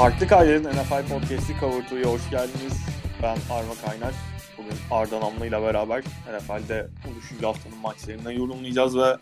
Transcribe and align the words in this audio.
Farklı 0.00 0.26
Kayder'in 0.26 0.64
NFL 0.64 1.08
Podcast'i 1.08 1.60
Cover 1.60 1.82
2'ye 1.82 2.04
hoş 2.04 2.30
geldiniz. 2.30 2.86
Ben 3.22 3.38
Arma 3.50 3.74
Kaynar. 3.84 4.14
Bugün 4.58 4.72
Arda 4.90 5.20
Namlı 5.20 5.46
ile 5.46 5.62
beraber 5.62 6.04
NFL'de 6.04 6.88
oluşucu 7.10 7.46
haftanın 7.46 7.78
maçlarından 7.78 8.30
yorumlayacağız 8.30 8.96
ve 8.96 9.16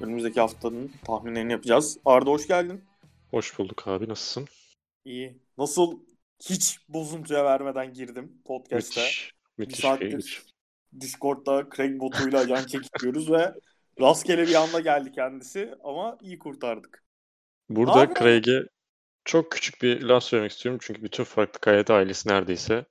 önümüzdeki 0.00 0.40
haftanın 0.40 0.92
tahminlerini 1.04 1.52
yapacağız. 1.52 1.98
Arda 2.04 2.30
hoş 2.30 2.48
geldin. 2.48 2.84
Hoş 3.30 3.58
bulduk 3.58 3.88
abi. 3.88 4.08
Nasılsın? 4.08 4.48
İyi. 5.04 5.42
Nasıl 5.58 6.00
hiç 6.44 6.78
bozuntuya 6.88 7.44
vermeden 7.44 7.92
girdim 7.92 8.32
podcast'te. 8.44 9.00
Müthiş. 9.00 9.32
Bir 9.58 9.66
Müthiş. 9.66 9.80
saattir 9.80 10.14
müthiş. 10.14 10.42
Discord'da 11.00 11.66
Craig 11.76 12.00
botuyla 12.00 12.48
can 12.48 12.66
çekişiyoruz 12.66 13.30
ve 13.30 13.54
rastgele 14.00 14.46
bir 14.46 14.54
anda 14.54 14.80
geldi 14.80 15.12
kendisi 15.12 15.74
ama 15.84 16.18
iyi 16.20 16.38
kurtardık. 16.38 17.04
Burada 17.70 18.14
Craig'e 18.14 18.71
çok 19.24 19.52
küçük 19.52 19.82
bir 19.82 20.02
laf 20.02 20.24
söylemek 20.24 20.52
istiyorum. 20.52 20.80
Çünkü 20.82 21.02
bütün 21.02 21.24
farklı 21.24 21.60
kayıt 21.60 21.90
ailesi 21.90 22.28
neredeyse 22.28 22.84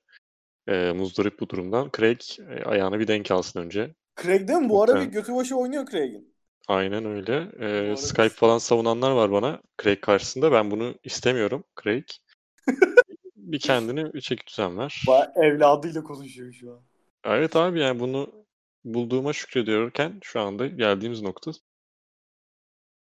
e, 0.68 0.92
muzdarip 0.92 1.40
bu 1.40 1.48
durumdan. 1.48 1.90
Craig 1.96 2.20
e, 2.38 2.64
ayağına 2.64 2.98
bir 3.00 3.08
denk 3.08 3.30
alsın 3.30 3.60
önce. 3.60 3.94
Craig 4.22 4.48
değil 4.48 4.58
mi? 4.58 4.68
Bu 4.68 4.82
ara 4.82 5.00
bir 5.00 5.06
götü 5.06 5.34
başı 5.34 5.56
oynuyor 5.56 5.86
Craig'in. 5.90 6.34
Aynen 6.68 7.04
öyle. 7.04 7.34
E, 7.58 7.64
arada- 7.66 7.96
Skype 7.96 8.28
falan 8.28 8.58
savunanlar 8.58 9.10
var 9.10 9.32
bana 9.32 9.62
Craig 9.82 10.00
karşısında. 10.00 10.52
Ben 10.52 10.70
bunu 10.70 10.94
istemiyorum 11.04 11.64
Craig. 11.82 12.04
bir 13.36 13.58
kendini 13.58 14.14
bir 14.14 14.20
çeki 14.20 14.46
düzen 14.46 14.78
ver. 14.78 15.02
Ba- 15.06 15.44
Evladıyla 15.44 16.02
konuşuyor 16.02 16.52
şu 16.52 16.72
an. 16.72 16.80
Evet 17.24 17.56
abi 17.56 17.80
yani 17.80 18.00
bunu 18.00 18.44
bulduğuma 18.84 19.32
şükrediyorken 19.32 20.20
şu 20.22 20.40
anda 20.40 20.66
geldiğimiz 20.66 21.22
nokta 21.22 21.50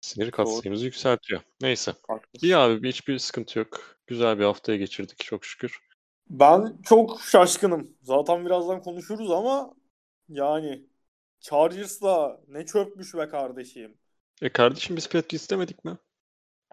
sinir 0.01 0.31
katsayımızı 0.31 0.85
yükseltiyor. 0.85 1.41
Neyse. 1.61 1.93
Haklısın. 2.09 2.47
İyi 2.47 2.57
abi 2.57 2.89
hiçbir 2.89 3.19
sıkıntı 3.19 3.59
yok. 3.59 3.97
Güzel 4.07 4.39
bir 4.39 4.45
haftaya 4.45 4.79
geçirdik 4.79 5.19
çok 5.25 5.45
şükür. 5.45 5.79
Ben 6.31 6.77
çok 6.85 7.21
şaşkınım. 7.23 7.91
Zaten 8.03 8.47
birazdan 8.47 8.83
konuşuruz 8.83 9.31
ama 9.31 9.75
yani 10.29 10.83
Chargers'la 11.41 12.41
ne 12.49 12.67
çöpmüş 12.67 13.15
be 13.15 13.29
kardeşim. 13.29 13.95
E 14.43 14.49
kardeşim 14.49 14.97
biz 14.97 15.09
Petri 15.09 15.37
istemedik 15.37 15.85
mi? 15.85 15.99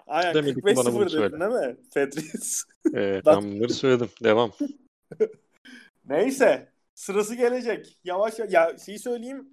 Aynen 0.08 0.33
Demedik 0.33 0.64
mi? 0.64 0.75
Bana 0.75 0.94
bunu 0.94 1.03
45-0 1.05 1.09
söyle. 1.09 1.31
dedin 1.31 1.39
değil 1.39 1.52
mi? 1.52 1.78
Tetris. 1.94 2.64
E, 2.94 2.94
Ben- 2.94 3.22
ben 3.25 3.42
bunları 3.44 3.73
söyledim. 3.73 4.09
Devam. 4.23 4.52
Neyse. 6.05 6.70
Sırası 6.95 7.36
gelecek. 7.36 7.98
Yavaş 8.03 8.39
ya- 8.39 8.48
ya 8.50 8.78
şeyi 8.86 9.00
söyleyeyim. 9.00 9.50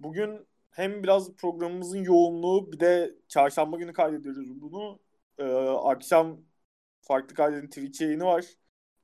Bugün 0.00 0.46
hem 0.70 1.02
biraz 1.02 1.32
programımızın 1.36 1.98
yoğunluğu 1.98 2.72
bir 2.72 2.80
de 2.80 3.14
çarşamba 3.28 3.76
günü 3.76 3.92
kaydediyoruz 3.92 4.60
bunu. 4.60 4.98
Ee, 5.38 5.44
akşam 5.84 6.40
farklı 7.02 7.34
kaydedin 7.34 7.66
Twitch 7.66 8.00
yayını 8.00 8.24
var. 8.24 8.44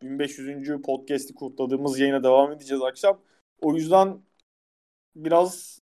1500. 0.03 0.83
podcast'i 0.83 1.35
kutladığımız 1.35 1.99
yayına 1.99 2.23
devam 2.23 2.53
edeceğiz 2.53 2.83
akşam. 2.83 3.21
O 3.61 3.75
yüzden 3.75 4.23
biraz 5.17 5.81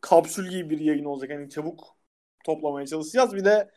kapsül 0.00 0.50
gibi 0.50 0.70
bir 0.70 0.80
yayın 0.80 1.04
olacak. 1.04 1.30
Hani 1.30 1.50
çabuk 1.50 1.96
toplamaya 2.44 2.86
çalışacağız. 2.86 3.34
Bir 3.34 3.44
de 3.44 3.70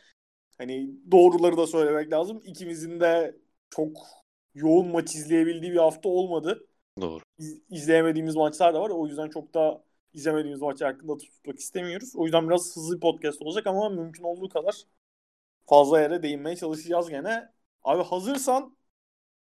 hani 0.57 0.91
doğruları 1.11 1.57
da 1.57 1.67
söylemek 1.67 2.11
lazım. 2.11 2.41
İkimizin 2.45 2.99
de 2.99 3.35
çok 3.69 3.97
yoğun 4.55 4.87
maç 4.87 5.15
izleyebildiği 5.15 5.71
bir 5.71 5.77
hafta 5.77 6.09
olmadı. 6.09 6.67
Doğru. 7.01 7.23
İz- 7.37 7.61
izleyemediğimiz 7.69 8.35
maçlar 8.35 8.73
da 8.73 8.81
var. 8.81 8.89
O 8.89 9.07
yüzden 9.07 9.29
çok 9.29 9.53
da 9.53 9.83
izlemediğimiz 10.13 10.61
maçlar 10.61 10.91
hakkında 10.91 11.17
tutmak 11.17 11.59
istemiyoruz. 11.59 12.15
O 12.15 12.23
yüzden 12.23 12.49
biraz 12.49 12.75
hızlı 12.75 12.95
bir 12.95 13.01
podcast 13.01 13.41
olacak 13.41 13.67
ama 13.67 13.89
mümkün 13.89 14.23
olduğu 14.23 14.49
kadar 14.49 14.83
fazla 15.65 16.01
yere 16.01 16.23
değinmeye 16.23 16.55
çalışacağız 16.55 17.09
gene. 17.09 17.49
Abi 17.83 18.03
hazırsan 18.03 18.77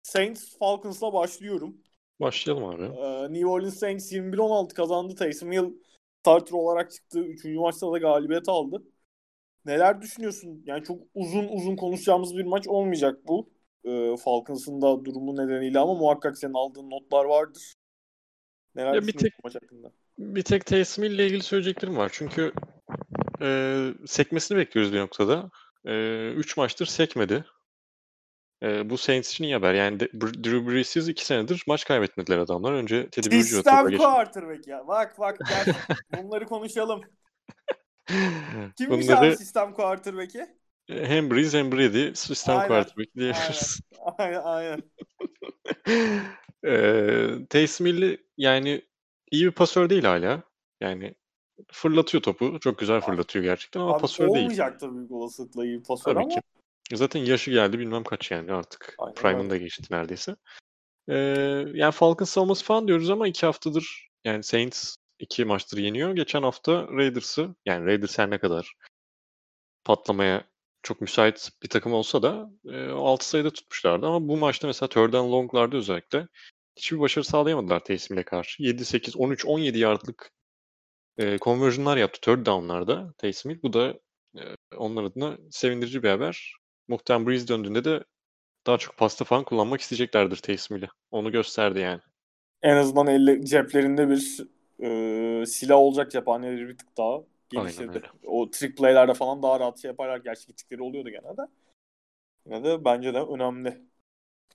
Saints 0.02 0.58
Falcons'la 0.58 1.12
başlıyorum. 1.12 1.76
Başlayalım 2.20 2.64
abi. 2.64 2.82
Ee, 2.82 3.32
New 3.32 3.46
Orleans 3.46 3.78
Saints 3.78 4.12
21-16 4.12 4.74
kazandı. 4.74 5.14
Taysom 5.14 5.52
Hill 5.52 5.72
starter 6.20 6.52
olarak 6.52 6.90
çıktı. 6.90 7.20
Üçüncü 7.20 7.58
maçta 7.58 7.92
da 7.92 7.98
galibiyet 7.98 8.48
aldı. 8.48 8.82
Neler 9.64 10.02
düşünüyorsun? 10.02 10.62
Yani 10.66 10.84
çok 10.84 11.02
uzun 11.14 11.48
uzun 11.48 11.76
konuşacağımız 11.76 12.36
bir 12.36 12.44
maç 12.44 12.68
olmayacak 12.68 13.28
bu. 13.28 13.50
Ee, 13.84 14.16
Falcons'ın 14.16 14.82
da 14.82 15.04
durumu 15.04 15.36
nedeniyle 15.36 15.78
ama 15.78 15.94
muhakkak 15.94 16.38
senin 16.38 16.54
aldığın 16.54 16.90
notlar 16.90 17.24
vardır. 17.24 17.74
Neler 18.74 18.94
Ya 18.94 19.02
bir 19.02 19.06
düşünüyorsun 19.06 19.28
tek- 19.36 19.44
maç 19.44 19.54
hakkında? 19.54 19.92
Bir 20.18 20.42
tek 20.42 20.66
Taysom 20.66 21.04
ile 21.04 21.26
ilgili 21.26 21.42
söyleyeceklerim 21.42 21.96
var. 21.96 22.10
Çünkü 22.12 22.52
e, 23.42 23.78
sekmesini 24.06 24.58
bekliyoruz 24.58 24.92
bir 24.92 24.98
noktada. 24.98 25.50
3 25.84 26.56
maçtır 26.56 26.86
sekmedi. 26.86 27.44
E, 28.62 28.90
bu 28.90 28.98
Saints 28.98 29.30
için 29.30 29.44
iyi 29.44 29.54
haber. 29.54 29.74
Yani 29.74 30.00
de, 30.00 30.08
Drew 30.12 30.70
Brees'siz 30.70 31.08
2 31.08 31.26
senedir 31.26 31.64
maç 31.66 31.84
kaybetmediler 31.84 32.38
adamlar. 32.38 32.72
Önce 32.72 33.10
Teddy 33.10 33.30
Bridgewater'a 33.30 33.56
Sistem 33.56 33.88
geçti. 33.88 34.04
quarterback 34.04 34.66
ya. 34.66 34.88
Bak 34.88 35.18
bak 35.18 35.38
gel. 35.48 35.74
Bunları 36.22 36.44
konuşalım. 36.44 37.00
Kimmiş 38.76 39.08
Bunları 39.08 39.26
abi 39.26 39.36
sistem 39.36 39.72
quarterback'i? 39.72 40.46
hem 40.88 41.30
Breeze 41.30 41.58
hem 41.58 41.72
Brady 41.72 42.14
sistem 42.14 42.56
Aynen, 42.56 42.68
quarterback 42.68 43.14
diyebiliriz. 43.16 43.80
Aynen 44.18 44.40
aynen. 44.42 44.82
Eee 46.64 47.46
Taysom 47.46 47.86
Hill 47.86 48.16
yani 48.36 48.82
iyi 49.30 49.46
bir 49.46 49.50
pasör 49.50 49.90
değil 49.90 50.04
hala. 50.04 50.42
Yani 50.80 51.14
fırlatıyor 51.72 52.22
topu. 52.22 52.60
Çok 52.60 52.78
güzel 52.78 53.00
fırlatıyor 53.00 53.44
gerçekten 53.44 53.80
ama 53.80 53.94
Abi 53.94 54.00
pasör 54.00 54.24
değil. 54.24 54.44
olmayacaktır 54.44 54.94
büyük 54.94 55.10
olasılıkla 55.10 55.64
iyi 55.64 55.82
pasör 55.82 56.14
Tabii 56.14 56.24
ama 56.24 56.34
ki. 56.34 56.40
Zaten 56.94 57.20
yaşı 57.20 57.50
geldi 57.50 57.78
bilmem 57.78 58.04
kaç 58.04 58.30
yani 58.30 58.52
artık. 58.52 58.96
Öyle. 59.24 59.50
da 59.50 59.56
geçti 59.56 59.84
neredeyse. 59.90 60.36
Eee 61.08 61.66
yani 61.74 61.92
Falcons 61.92 62.30
savunması 62.30 62.64
falan 62.64 62.88
diyoruz 62.88 63.10
ama 63.10 63.28
iki 63.28 63.46
haftadır 63.46 64.10
yani 64.24 64.42
Saints 64.42 64.96
iki 65.18 65.44
maçtır 65.44 65.78
yeniyor. 65.78 66.16
Geçen 66.16 66.42
hafta 66.42 66.88
Raiders'ı 66.88 67.54
yani 67.66 67.86
Raiders 67.86 68.18
her 68.18 68.30
ne 68.30 68.38
kadar 68.38 68.74
patlamaya 69.84 70.44
çok 70.82 71.00
müsait 71.00 71.50
bir 71.62 71.68
takım 71.68 71.92
olsa 71.92 72.22
da 72.22 72.50
e, 72.68 72.88
6 72.88 73.28
sayıda 73.28 73.50
tutmuşlardı 73.50 74.06
ama 74.06 74.28
bu 74.28 74.36
maçta 74.36 74.66
mesela 74.66 74.88
third 74.88 75.12
and 75.12 75.32
long'larda 75.32 75.76
özellikle 75.76 76.28
hiçbir 76.76 77.00
başarı 77.00 77.24
sağlayamadılar 77.24 77.84
Taysom 77.84 78.16
Hill'e 78.16 78.24
karşı. 78.24 78.62
7, 78.62 78.84
8, 78.84 79.16
13, 79.16 79.46
17 79.46 79.78
yardlık 79.78 80.32
e, 81.18 81.38
conversion'lar 81.38 81.96
yaptı 81.96 82.20
third 82.20 82.46
down'larda 82.46 83.14
Taysom 83.18 83.52
Hill. 83.52 83.62
Bu 83.62 83.72
da 83.72 83.94
e, 84.36 84.42
onlar 84.76 85.04
adına 85.04 85.38
sevindirici 85.50 86.02
bir 86.02 86.08
haber. 86.08 86.54
Muhtemelen 86.88 87.26
Breeze 87.26 87.48
döndüğünde 87.48 87.84
de 87.84 88.04
daha 88.66 88.78
çok 88.78 88.96
pasta 88.96 89.24
falan 89.24 89.44
kullanmak 89.44 89.80
isteyeceklerdir 89.80 90.36
Taysom 90.36 90.78
Hill'i. 90.78 90.88
Onu 91.10 91.32
gösterdi 91.32 91.80
yani. 91.80 92.00
en 92.62 92.76
azından 92.76 93.06
elle, 93.06 93.44
ceplerinde 93.44 94.08
bir 94.08 94.46
e, 94.82 95.46
silah 95.46 95.76
olacak 95.76 96.10
cephaneleri 96.10 96.68
bir 96.68 96.78
tık 96.78 96.96
daha 96.96 97.22
geliştirdi. 97.48 98.02
O 98.26 98.50
trick 98.50 98.74
play'lerde 98.74 99.14
falan 99.14 99.42
daha 99.42 99.60
rahat 99.60 99.82
şey 99.82 99.88
yaparlar. 99.88 100.18
Gerçi 100.18 100.46
gittikleri 100.46 100.82
oluyordu 100.82 101.08
genelde. 101.10 101.42
Yine 102.46 102.64
de 102.64 102.84
bence 102.84 103.14
de 103.14 103.18
önemli. 103.20 103.82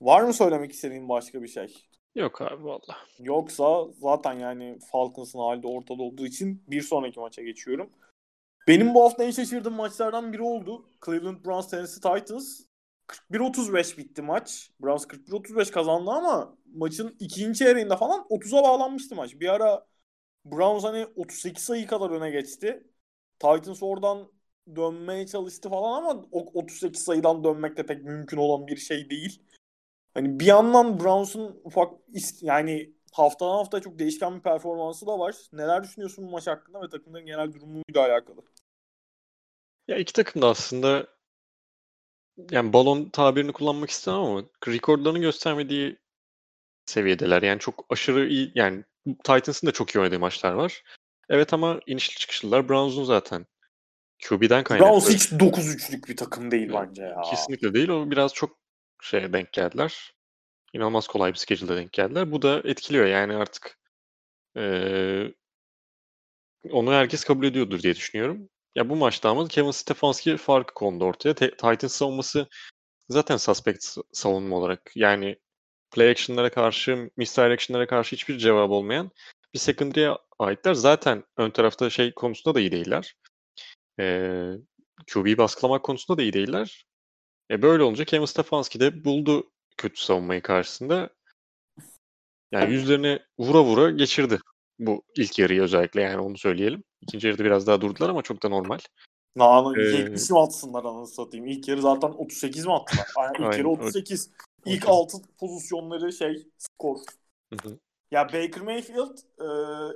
Var 0.00 0.22
mı 0.22 0.34
söylemek 0.34 0.72
istediğin 0.72 1.08
başka 1.08 1.42
bir 1.42 1.48
şey? 1.48 1.74
Yok 2.14 2.42
abi 2.42 2.64
valla. 2.64 2.96
Yoksa 3.18 3.84
zaten 4.00 4.32
yani 4.32 4.78
Falcons'ın 4.92 5.38
halde 5.38 5.66
ortada 5.66 6.02
olduğu 6.02 6.26
için 6.26 6.64
bir 6.68 6.82
sonraki 6.82 7.20
maça 7.20 7.42
geçiyorum. 7.42 7.90
Benim 8.68 8.94
bu 8.94 9.04
hafta 9.04 9.24
en 9.24 9.30
şaşırdığım 9.30 9.74
maçlardan 9.74 10.32
biri 10.32 10.42
oldu. 10.42 10.86
Cleveland 11.06 11.44
Browns 11.44 11.68
Tennessee 11.70 12.00
Titans. 12.00 12.60
41-35 13.30 13.98
bitti 13.98 14.22
maç. 14.22 14.70
Browns 14.82 15.06
41-35 15.06 15.70
kazandı 15.70 16.10
ama 16.10 16.56
maçın 16.74 17.16
ikinci 17.20 17.64
yarısında 17.64 17.96
falan 17.96 18.26
30'a 18.30 18.62
bağlanmıştı 18.62 19.14
maç. 19.14 19.40
Bir 19.40 19.48
ara 19.48 19.86
Browns 20.44 20.84
hani 20.84 21.06
38 21.16 21.64
sayı 21.64 21.86
kadar 21.86 22.10
öne 22.10 22.30
geçti. 22.30 22.84
Titans 23.38 23.82
oradan 23.82 24.32
dönmeye 24.76 25.26
çalıştı 25.26 25.70
falan 25.70 26.02
ama 26.02 26.26
o 26.32 26.60
38 26.60 27.02
sayıdan 27.04 27.44
dönmek 27.44 27.76
de 27.76 27.86
pek 27.86 28.04
mümkün 28.04 28.36
olan 28.36 28.66
bir 28.66 28.76
şey 28.76 29.10
değil. 29.10 29.42
Hani 30.14 30.40
bir 30.40 30.46
yandan 30.46 31.00
Browns'un 31.00 31.60
ufak 31.64 31.94
yani 32.40 32.92
haftadan 33.12 33.56
haftaya 33.56 33.82
çok 33.82 33.98
değişken 33.98 34.36
bir 34.36 34.42
performansı 34.42 35.06
da 35.06 35.18
var. 35.18 35.34
Neler 35.52 35.84
düşünüyorsun 35.84 36.26
bu 36.26 36.30
maç 36.30 36.46
hakkında 36.46 36.82
ve 36.82 36.88
takımların 36.88 37.26
genel 37.26 37.52
durumuyla 37.52 38.00
alakalı? 38.00 38.40
Ya 39.88 39.96
iki 39.96 40.12
takım 40.12 40.42
da 40.42 40.48
aslında 40.48 41.06
yani 42.50 42.72
balon 42.72 43.10
tabirini 43.10 43.52
kullanmak 43.52 43.90
istemem 43.90 44.20
ama 44.20 44.42
rekorlarını 44.66 45.18
göstermediği 45.18 45.98
seviyedeler. 46.86 47.42
Yani 47.42 47.58
çok 47.58 47.86
aşırı 47.90 48.28
iyi 48.28 48.52
yani 48.54 48.84
Titans'ın 49.24 49.66
da 49.66 49.72
çok 49.72 49.94
iyi 49.94 50.00
oynadığı 50.00 50.18
maçlar 50.18 50.52
var. 50.52 50.82
Evet 51.28 51.52
ama 51.52 51.80
inişli 51.86 52.18
çıkışlılar 52.18 52.68
Browns'un 52.68 53.04
zaten 53.04 53.46
QB'den 54.28 54.64
kaynaklı. 54.64 54.90
Browns 54.90 55.10
hiç 55.10 55.32
9-3'lük 55.32 56.08
bir 56.08 56.16
takım 56.16 56.50
değil 56.50 56.70
bence 56.72 57.02
ya. 57.02 57.20
Kesinlikle 57.30 57.74
değil. 57.74 57.88
O 57.88 58.10
biraz 58.10 58.34
çok 58.34 58.61
şeye 59.02 59.34
denk 59.34 59.52
geldiler. 59.54 60.14
İnanılmaz 60.74 61.08
kolay 61.08 61.32
bir 61.32 61.38
schedule'a 61.38 61.76
denk 61.76 61.92
geldiler. 61.94 62.32
Bu 62.32 62.42
da 62.42 62.62
etkiliyor 62.64 63.06
yani 63.06 63.36
artık 63.36 63.78
eee, 64.56 65.34
onu 66.70 66.92
herkes 66.92 67.24
kabul 67.24 67.46
ediyordur 67.46 67.82
diye 67.82 67.94
düşünüyorum. 67.96 68.48
Ya 68.74 68.88
bu 68.88 68.96
maçta 68.96 69.30
ama 69.30 69.48
Kevin 69.48 69.70
Stefanski 69.70 70.36
farkı 70.36 70.74
kondu 70.74 71.04
ortaya. 71.04 71.34
Te- 71.34 71.50
Titans 71.50 71.92
savunması 71.92 72.46
zaten 73.08 73.36
suspect 73.36 73.86
savunma 74.12 74.56
olarak. 74.56 74.92
Yani 74.96 75.36
play 75.92 76.10
action'lara 76.10 76.50
karşı, 76.50 77.10
misdirection'lara 77.18 77.88
karşı 77.88 78.16
hiçbir 78.16 78.38
cevap 78.38 78.70
olmayan 78.70 79.10
bir 79.54 79.60
secondary'e 79.60 80.10
aitler. 80.40 80.74
Zaten 80.74 81.24
ön 81.38 81.50
tarafta 81.50 81.90
şey 81.90 82.14
konusunda 82.14 82.56
da 82.56 82.60
iyi 82.60 82.72
değiller. 82.72 83.14
Ee, 84.00 84.50
QB'yi 85.14 85.38
baskılamak 85.38 85.84
konusunda 85.84 86.18
da 86.18 86.22
iyi 86.22 86.32
değiller. 86.32 86.86
E 87.50 87.62
böyle 87.62 87.82
olunca 87.82 88.04
Kevin 88.04 88.24
Stefanski 88.24 88.80
de 88.80 89.04
buldu 89.04 89.50
kötü 89.76 90.00
savunmayı 90.00 90.42
karşısında. 90.42 91.10
Yani 92.52 92.72
yüzlerini 92.72 93.18
vura 93.38 93.64
vura 93.64 93.90
geçirdi 93.90 94.38
bu 94.78 95.02
ilk 95.16 95.38
yarıyı 95.38 95.62
özellikle 95.62 96.02
yani 96.02 96.20
onu 96.20 96.38
söyleyelim. 96.38 96.84
İkinci 97.00 97.26
yarıda 97.26 97.44
biraz 97.44 97.66
daha 97.66 97.80
durdular 97.80 98.08
ama 98.08 98.22
çok 98.22 98.42
da 98.42 98.48
normal. 98.48 98.78
Nana 99.36 99.80
ee, 99.80 99.82
70 99.82 100.30
mi 100.30 100.38
atsınlar 100.38 100.84
anasını 100.84 101.06
satayım. 101.06 101.46
İlk 101.46 101.68
yarı 101.68 101.80
zaten 101.80 102.08
38 102.08 102.66
mi 102.66 102.72
attılar? 102.72 103.06
Yani 103.16 103.36
ilk 103.38 103.58
yarı 103.58 103.68
38. 103.68 104.30
İlk 104.66 104.88
6 104.88 105.18
pozisyonları 105.38 106.12
şey 106.12 106.48
skor. 106.58 106.96
Hı 107.52 107.68
hı. 107.68 107.78
Ya 108.10 108.24
Baker 108.26 108.62
Mayfield 108.62 109.18
e, 109.38 109.46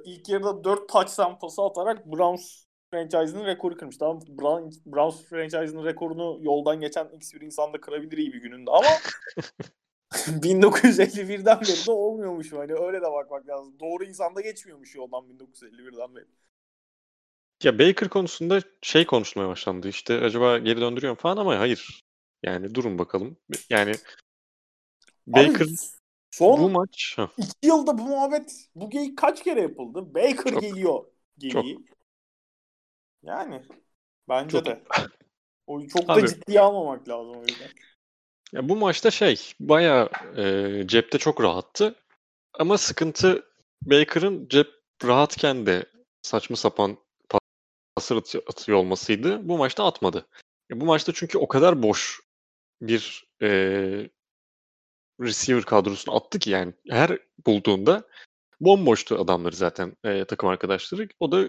ilk 0.05 0.29
yarıda 0.29 0.65
4 0.65 0.89
touchdown 0.89 1.39
pası 1.41 1.63
atarak 1.63 2.07
Browns 2.07 2.66
franchise'ının 2.97 3.47
rekoru 3.47 3.77
kırmış. 3.77 3.99
Tamam 3.99 4.21
Browns, 4.29 4.79
Browns 4.87 5.23
franchise'ının 5.23 5.85
rekorunu 5.85 6.39
yoldan 6.43 6.81
geçen 6.81 7.09
X 7.09 7.35
bir 7.35 7.41
insan 7.41 7.73
da 7.73 7.81
kırabilir 7.81 8.19
iyi 8.19 8.33
bir 8.33 8.43
gününde 8.43 8.71
ama 8.71 8.89
1951'den 10.13 11.61
beri 11.61 11.87
de 11.87 11.91
olmuyormuş. 11.91 12.53
Hani 12.53 12.75
öyle 12.75 12.99
de 12.99 13.13
bakmak 13.13 13.49
lazım. 13.49 13.81
Doğru 13.81 14.05
insan 14.05 14.37
da 14.37 14.41
geçmiyormuş 14.41 14.95
yoldan 14.95 15.25
1951'den 15.25 16.15
beri. 16.15 16.27
Ya 17.63 17.79
Baker 17.79 18.09
konusunda 18.09 18.61
şey 18.83 19.07
konuşmaya 19.07 19.49
başlandı 19.49 19.89
işte 19.89 20.21
acaba 20.21 20.59
geri 20.59 20.81
döndürüyor 20.81 21.13
mu 21.13 21.19
falan 21.21 21.37
ama 21.37 21.59
hayır. 21.59 22.05
Yani 22.43 22.75
durun 22.75 22.99
bakalım. 22.99 23.37
Yani 23.71 23.93
Baker 25.27 25.65
Abi, 25.65 25.75
son 26.31 26.61
bu 26.61 26.71
maç 26.71 27.15
ha. 27.17 27.31
iki 27.37 27.67
yılda 27.67 27.99
bu 27.99 28.03
muhabbet 28.03 28.69
bu 28.75 28.91
geyik 28.91 29.19
kaç 29.19 29.45
kere 29.45 29.61
yapıldı? 29.61 30.15
Baker 30.15 30.53
çok, 30.53 30.61
geliyor. 30.61 31.05
Geyiği. 31.39 31.53
Çok. 31.53 31.96
Yani 33.27 33.63
bence 34.29 34.59
çok. 34.59 34.67
de. 34.67 34.83
O 35.67 35.87
çok 35.87 36.11
Abi, 36.11 36.23
da 36.23 36.27
ciddiye 36.27 36.61
almamak 36.61 37.09
lazım 37.09 37.37
o 37.37 37.41
yüzden. 37.41 37.69
Ya 38.53 38.69
bu 38.69 38.77
maçta 38.77 39.11
şey 39.11 39.53
bayağı 39.61 40.11
e, 40.37 40.83
cepte 40.87 41.19
çok 41.19 41.43
rahattı. 41.43 41.95
Ama 42.59 42.79
sıkıntı 42.79 43.45
Baker'ın 43.83 44.49
cep 44.49 44.69
rahatken 45.05 45.67
de 45.67 45.87
saçma 46.23 46.57
sapan 46.57 46.97
pasır 47.97 48.17
atıyor 48.47 48.79
olmasıydı. 48.79 49.49
Bu 49.49 49.59
maçta 49.59 49.87
atmadı. 49.87 50.27
Ya 50.71 50.81
bu 50.81 50.85
maçta 50.85 51.13
çünkü 51.15 51.39
o 51.39 51.49
kadar 51.49 51.83
boş 51.83 52.21
bir 52.81 53.29
e, 53.43 53.49
receiver 55.21 55.65
kadrosunu 55.65 56.17
attı 56.17 56.39
ki 56.39 56.51
yani 56.51 56.73
her 56.89 57.19
bulduğunda 57.47 58.03
bomboştu 58.61 59.19
adamları 59.19 59.57
zaten 59.57 59.97
e, 60.05 60.25
takım 60.25 60.49
arkadaşları. 60.49 61.09
O 61.21 61.33
da 61.33 61.49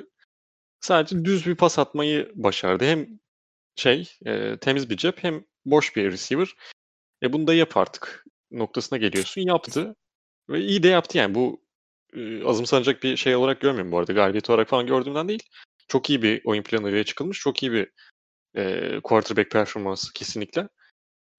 sadece 0.81 1.25
düz 1.25 1.45
bir 1.45 1.55
pas 1.55 1.79
atmayı 1.79 2.31
başardı. 2.35 2.85
Hem 2.85 3.07
şey 3.75 4.11
e, 4.25 4.57
temiz 4.57 4.89
bir 4.89 4.97
cep 4.97 5.23
hem 5.23 5.43
boş 5.65 5.95
bir 5.95 6.11
receiver. 6.11 6.47
E 7.23 7.33
bunu 7.33 7.47
da 7.47 7.53
yap 7.53 7.77
artık 7.77 8.25
noktasına 8.51 8.97
geliyorsun. 8.97 9.41
Yaptı. 9.41 9.95
Ve 10.49 10.59
iyi 10.59 10.83
de 10.83 10.87
yaptı 10.87 11.17
yani. 11.17 11.35
Bu 11.35 11.61
e, 12.13 12.43
azımsanacak 12.43 13.03
bir 13.03 13.17
şey 13.17 13.35
olarak 13.35 13.61
görmüyorum 13.61 13.91
bu 13.91 13.99
arada. 13.99 14.13
Galibiyet 14.13 14.49
olarak 14.49 14.69
falan 14.69 14.87
gördüğümden 14.87 15.27
değil. 15.27 15.43
Çok 15.87 16.09
iyi 16.09 16.21
bir 16.21 16.41
oyun 16.45 16.63
planıyla 16.63 17.03
çıkılmış. 17.03 17.39
Çok 17.39 17.63
iyi 17.63 17.71
bir 17.71 17.91
e, 18.55 18.99
quarterback 19.03 19.51
performansı 19.51 20.13
kesinlikle. 20.13 20.69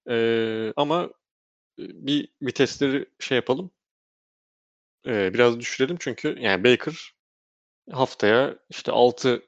E, 0.09 0.73
ama 0.75 1.09
bir 1.79 2.27
vitesleri 2.41 3.05
şey 3.19 3.35
yapalım. 3.35 3.71
E, 5.07 5.33
biraz 5.33 5.59
düşürelim 5.59 5.97
çünkü 5.99 6.37
yani 6.39 6.63
Baker 6.63 7.13
haftaya 7.91 8.55
işte 8.69 8.91
6 8.91 9.43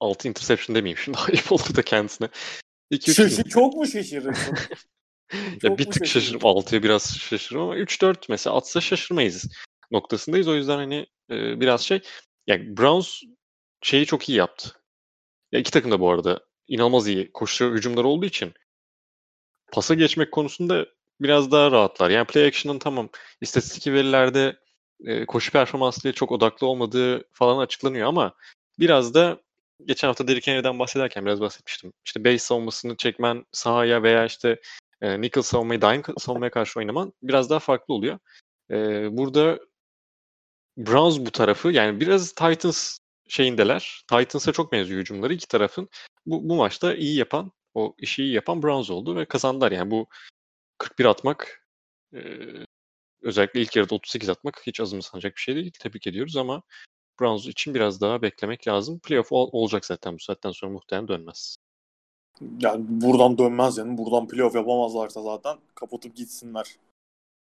6 0.00 0.28
interception 0.28 0.76
demeyeyim 0.76 0.98
şimdi 0.98 1.18
ayıp 1.28 1.52
oldu 1.52 1.76
da 1.76 1.82
kendisine. 1.82 2.28
2 2.90 3.22
3 3.22 3.50
çok 3.50 3.74
mu 3.74 3.86
şaşırırsın? 3.86 4.56
ya 5.62 5.78
bir 5.78 5.90
tık 5.90 6.06
şaşırırım. 6.06 6.40
6'ya 6.40 6.82
biraz 6.82 7.18
şaşırırım 7.18 7.62
ama 7.62 7.76
3-4 7.76 8.16
mesela 8.28 8.56
atsa 8.56 8.80
şaşırmayız 8.80 9.44
noktasındayız. 9.90 10.48
O 10.48 10.54
yüzden 10.54 10.76
hani 10.76 11.06
e, 11.30 11.60
biraz 11.60 11.80
şey 11.80 12.00
yani 12.46 12.76
Browns 12.76 13.22
şeyi 13.82 14.06
çok 14.06 14.28
iyi 14.28 14.38
yaptı. 14.38 14.70
Ya 15.52 15.60
iki 15.60 15.70
takım 15.70 15.90
da 15.90 16.00
bu 16.00 16.10
arada 16.10 16.40
inanılmaz 16.68 17.08
iyi 17.08 17.32
koşu 17.32 17.72
hücumları 17.72 18.08
olduğu 18.08 18.26
için 18.26 18.54
pasa 19.72 19.94
geçmek 19.94 20.32
konusunda 20.32 20.86
biraz 21.20 21.50
daha 21.50 21.70
rahatlar. 21.70 22.10
Yani 22.10 22.26
play 22.26 22.46
action'ın 22.46 22.78
tamam 22.78 23.08
istatistik 23.40 23.86
verilerde 23.86 24.56
e, 25.06 25.26
koşu 25.26 25.52
performansıyla 25.52 26.12
çok 26.12 26.32
odaklı 26.32 26.66
olmadığı 26.66 27.24
falan 27.32 27.58
açıklanıyor 27.58 28.08
ama 28.08 28.34
biraz 28.78 29.14
da 29.14 29.40
geçen 29.84 30.08
hafta 30.08 30.28
Derrick 30.28 30.52
Henry'den 30.52 30.78
bahsederken 30.78 31.26
biraz 31.26 31.40
bahsetmiştim. 31.40 31.92
İşte 32.04 32.24
base 32.24 32.38
savunmasını 32.38 32.96
çekmen 32.96 33.44
sahaya 33.52 34.02
veya 34.02 34.24
işte 34.24 34.60
e, 35.00 35.20
nickel 35.20 35.42
savunmayı, 35.42 35.82
dime 35.82 36.02
savunmaya 36.18 36.50
karşı 36.50 36.78
oynaman 36.80 37.12
biraz 37.22 37.50
daha 37.50 37.58
farklı 37.58 37.94
oluyor. 37.94 38.18
E, 38.70 38.76
burada 39.16 39.58
Browns 40.76 41.18
bu 41.26 41.30
tarafı 41.30 41.68
yani 41.70 42.00
biraz 42.00 42.32
Titans 42.32 42.98
şeyindeler. 43.28 44.04
Titans'a 44.08 44.52
çok 44.52 44.72
benziyor 44.72 45.00
hücumları 45.00 45.34
iki 45.34 45.48
tarafın. 45.48 45.88
Bu, 46.26 46.48
bu 46.48 46.56
maçta 46.56 46.94
iyi 46.94 47.16
yapan, 47.16 47.52
o 47.74 47.94
işi 47.98 48.22
iyi 48.22 48.32
yapan 48.32 48.62
Browns 48.62 48.90
oldu 48.90 49.16
ve 49.16 49.24
kazandılar. 49.24 49.72
Yani 49.72 49.90
bu 49.90 50.06
41 50.78 51.04
atmak 51.04 51.66
e, 52.14 52.20
özellikle 53.24 53.60
ilk 53.60 53.76
yarıda 53.76 53.94
38 53.94 54.28
atmak 54.28 54.62
hiç 54.66 54.80
azımsanacak 54.80 55.36
bir 55.36 55.40
şey 55.40 55.54
değil. 55.54 55.72
Tebrik 55.80 56.06
ediyoruz 56.06 56.36
ama 56.36 56.62
Browns 57.20 57.46
için 57.46 57.74
biraz 57.74 58.00
daha 58.00 58.22
beklemek 58.22 58.68
lazım. 58.68 58.98
Playoff 58.98 59.32
ol, 59.32 59.48
olacak 59.52 59.84
zaten 59.84 60.14
bu 60.14 60.18
saatten 60.18 60.50
sonra 60.50 60.72
muhtemelen 60.72 61.08
dönmez. 61.08 61.56
Yani 62.60 62.84
buradan 62.88 63.38
dönmez 63.38 63.78
yani. 63.78 63.98
Buradan 63.98 64.28
playoff 64.28 64.54
yapamazlarsa 64.54 65.22
zaten 65.22 65.58
kapatıp 65.74 66.16
gitsinler. 66.16 66.66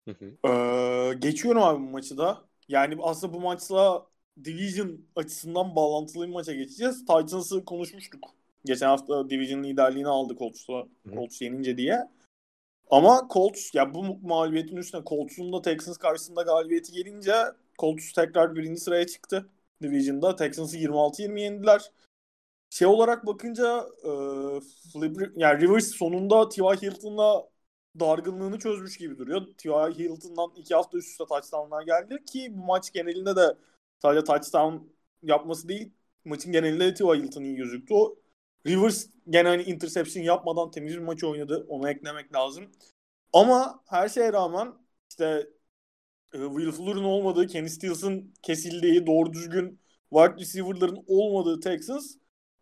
Hı 0.07 0.15
hı. 0.19 0.49
Ee, 0.49 1.13
geçiyorum 1.13 1.61
abi 1.61 1.83
bu 1.83 1.89
maçı 1.89 2.17
da. 2.17 2.41
Yani 2.67 2.97
aslında 3.01 3.33
bu 3.33 3.39
maçla 3.39 4.05
Division 4.43 4.97
açısından 5.15 5.75
bağlantılı 5.75 6.27
bir 6.27 6.33
maça 6.33 6.53
geçeceğiz. 6.53 6.99
Titans'ı 6.99 7.65
konuşmuştuk. 7.65 8.29
Geçen 8.65 8.87
hafta 8.87 9.29
Division 9.29 9.63
liderliğini 9.63 10.07
aldı 10.07 10.35
Colts'la. 10.39 10.87
Colts 11.13 11.41
yenince 11.41 11.77
diye. 11.77 12.07
Ama 12.89 13.27
Colts 13.33 13.75
ya 13.75 13.93
bu 13.93 14.19
mağlubiyetin 14.21 14.77
üstüne 14.77 15.01
Colts'un 15.05 15.53
da 15.53 15.61
Texans 15.61 15.97
karşısında 15.97 16.41
galibiyeti 16.41 16.91
gelince 16.91 17.33
Colts 17.79 18.13
tekrar 18.13 18.55
birinci 18.55 18.81
sıraya 18.81 19.07
çıktı 19.07 19.49
Division'da. 19.81 20.35
Texans'ı 20.35 20.77
26-20 20.77 21.41
yendiler. 21.41 21.91
Şey 22.69 22.87
olarak 22.87 23.25
bakınca 23.27 23.87
e, 24.03 24.09
Flip, 24.93 25.31
yani 25.35 25.61
Rivers 25.61 25.87
sonunda 25.87 26.49
T.Y. 26.49 26.75
Hilton'la 26.81 27.49
dargınlığını 27.99 28.59
çözmüş 28.59 28.97
gibi 28.97 29.17
duruyor. 29.17 29.41
T.Y. 29.57 29.91
Hilton'dan 29.99 30.51
iki 30.55 30.75
hafta 30.75 30.97
üst 30.97 31.09
üste 31.09 31.25
touchdownlar 31.25 31.81
geldi 31.81 32.25
ki 32.25 32.53
bu 32.57 32.65
maç 32.65 32.93
genelinde 32.93 33.35
de 33.35 33.55
sadece 34.01 34.23
touchdown 34.23 34.75
yapması 35.23 35.69
değil 35.69 35.91
maçın 36.25 36.51
genelinde 36.51 36.85
de 36.85 36.93
T.Y. 36.93 37.15
Hilton 37.23 37.43
iyi 37.43 37.55
gözüktü. 37.55 37.93
O 37.93 38.15
Rivers 38.67 39.07
gene 39.29 39.47
hani 39.47 39.63
interception 39.63 40.23
yapmadan 40.23 40.71
temiz 40.71 40.93
bir 40.93 41.01
maç 41.01 41.23
oynadı. 41.23 41.65
Onu 41.69 41.89
eklemek 41.89 42.35
lazım. 42.35 42.71
Ama 43.33 43.83
her 43.87 44.09
şeye 44.09 44.33
rağmen 44.33 44.73
işte 45.09 45.49
e, 46.33 46.37
Will 46.37 46.71
Fuller'ın 46.71 47.03
olmadığı, 47.03 47.47
Kenny 47.47 47.69
Stills'ın 47.69 48.33
kesildiği, 48.41 49.07
doğru 49.07 49.33
düzgün 49.33 49.79
wide 50.09 50.41
receiver'ların 50.41 51.03
olmadığı 51.07 51.59
Texans 51.59 52.15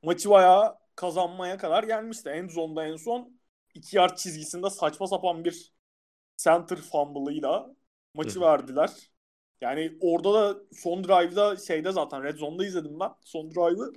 maçı 0.03 0.29
bayağı 0.29 0.77
kazanmaya 0.95 1.57
kadar 1.57 1.83
gelmişti. 1.83 2.29
En 2.29 2.47
zonda 2.47 2.85
en 2.85 2.95
son 2.95 3.39
iki 3.73 3.97
yard 3.97 4.17
çizgisinde 4.17 4.69
saçma 4.69 5.07
sapan 5.07 5.45
bir 5.45 5.73
center 6.37 6.77
fumble'ıyla 6.77 7.75
maçı 8.13 8.39
Hı. 8.39 8.41
verdiler. 8.41 8.91
Yani 9.61 9.97
orada 10.01 10.33
da 10.33 10.59
son 10.73 11.03
drive'da 11.03 11.55
şeyde 11.55 11.91
zaten 11.91 12.23
Red 12.23 12.37
Zone'da 12.37 12.65
izledim 12.65 12.99
ben 12.99 13.11
son 13.21 13.51
drive'ı. 13.51 13.93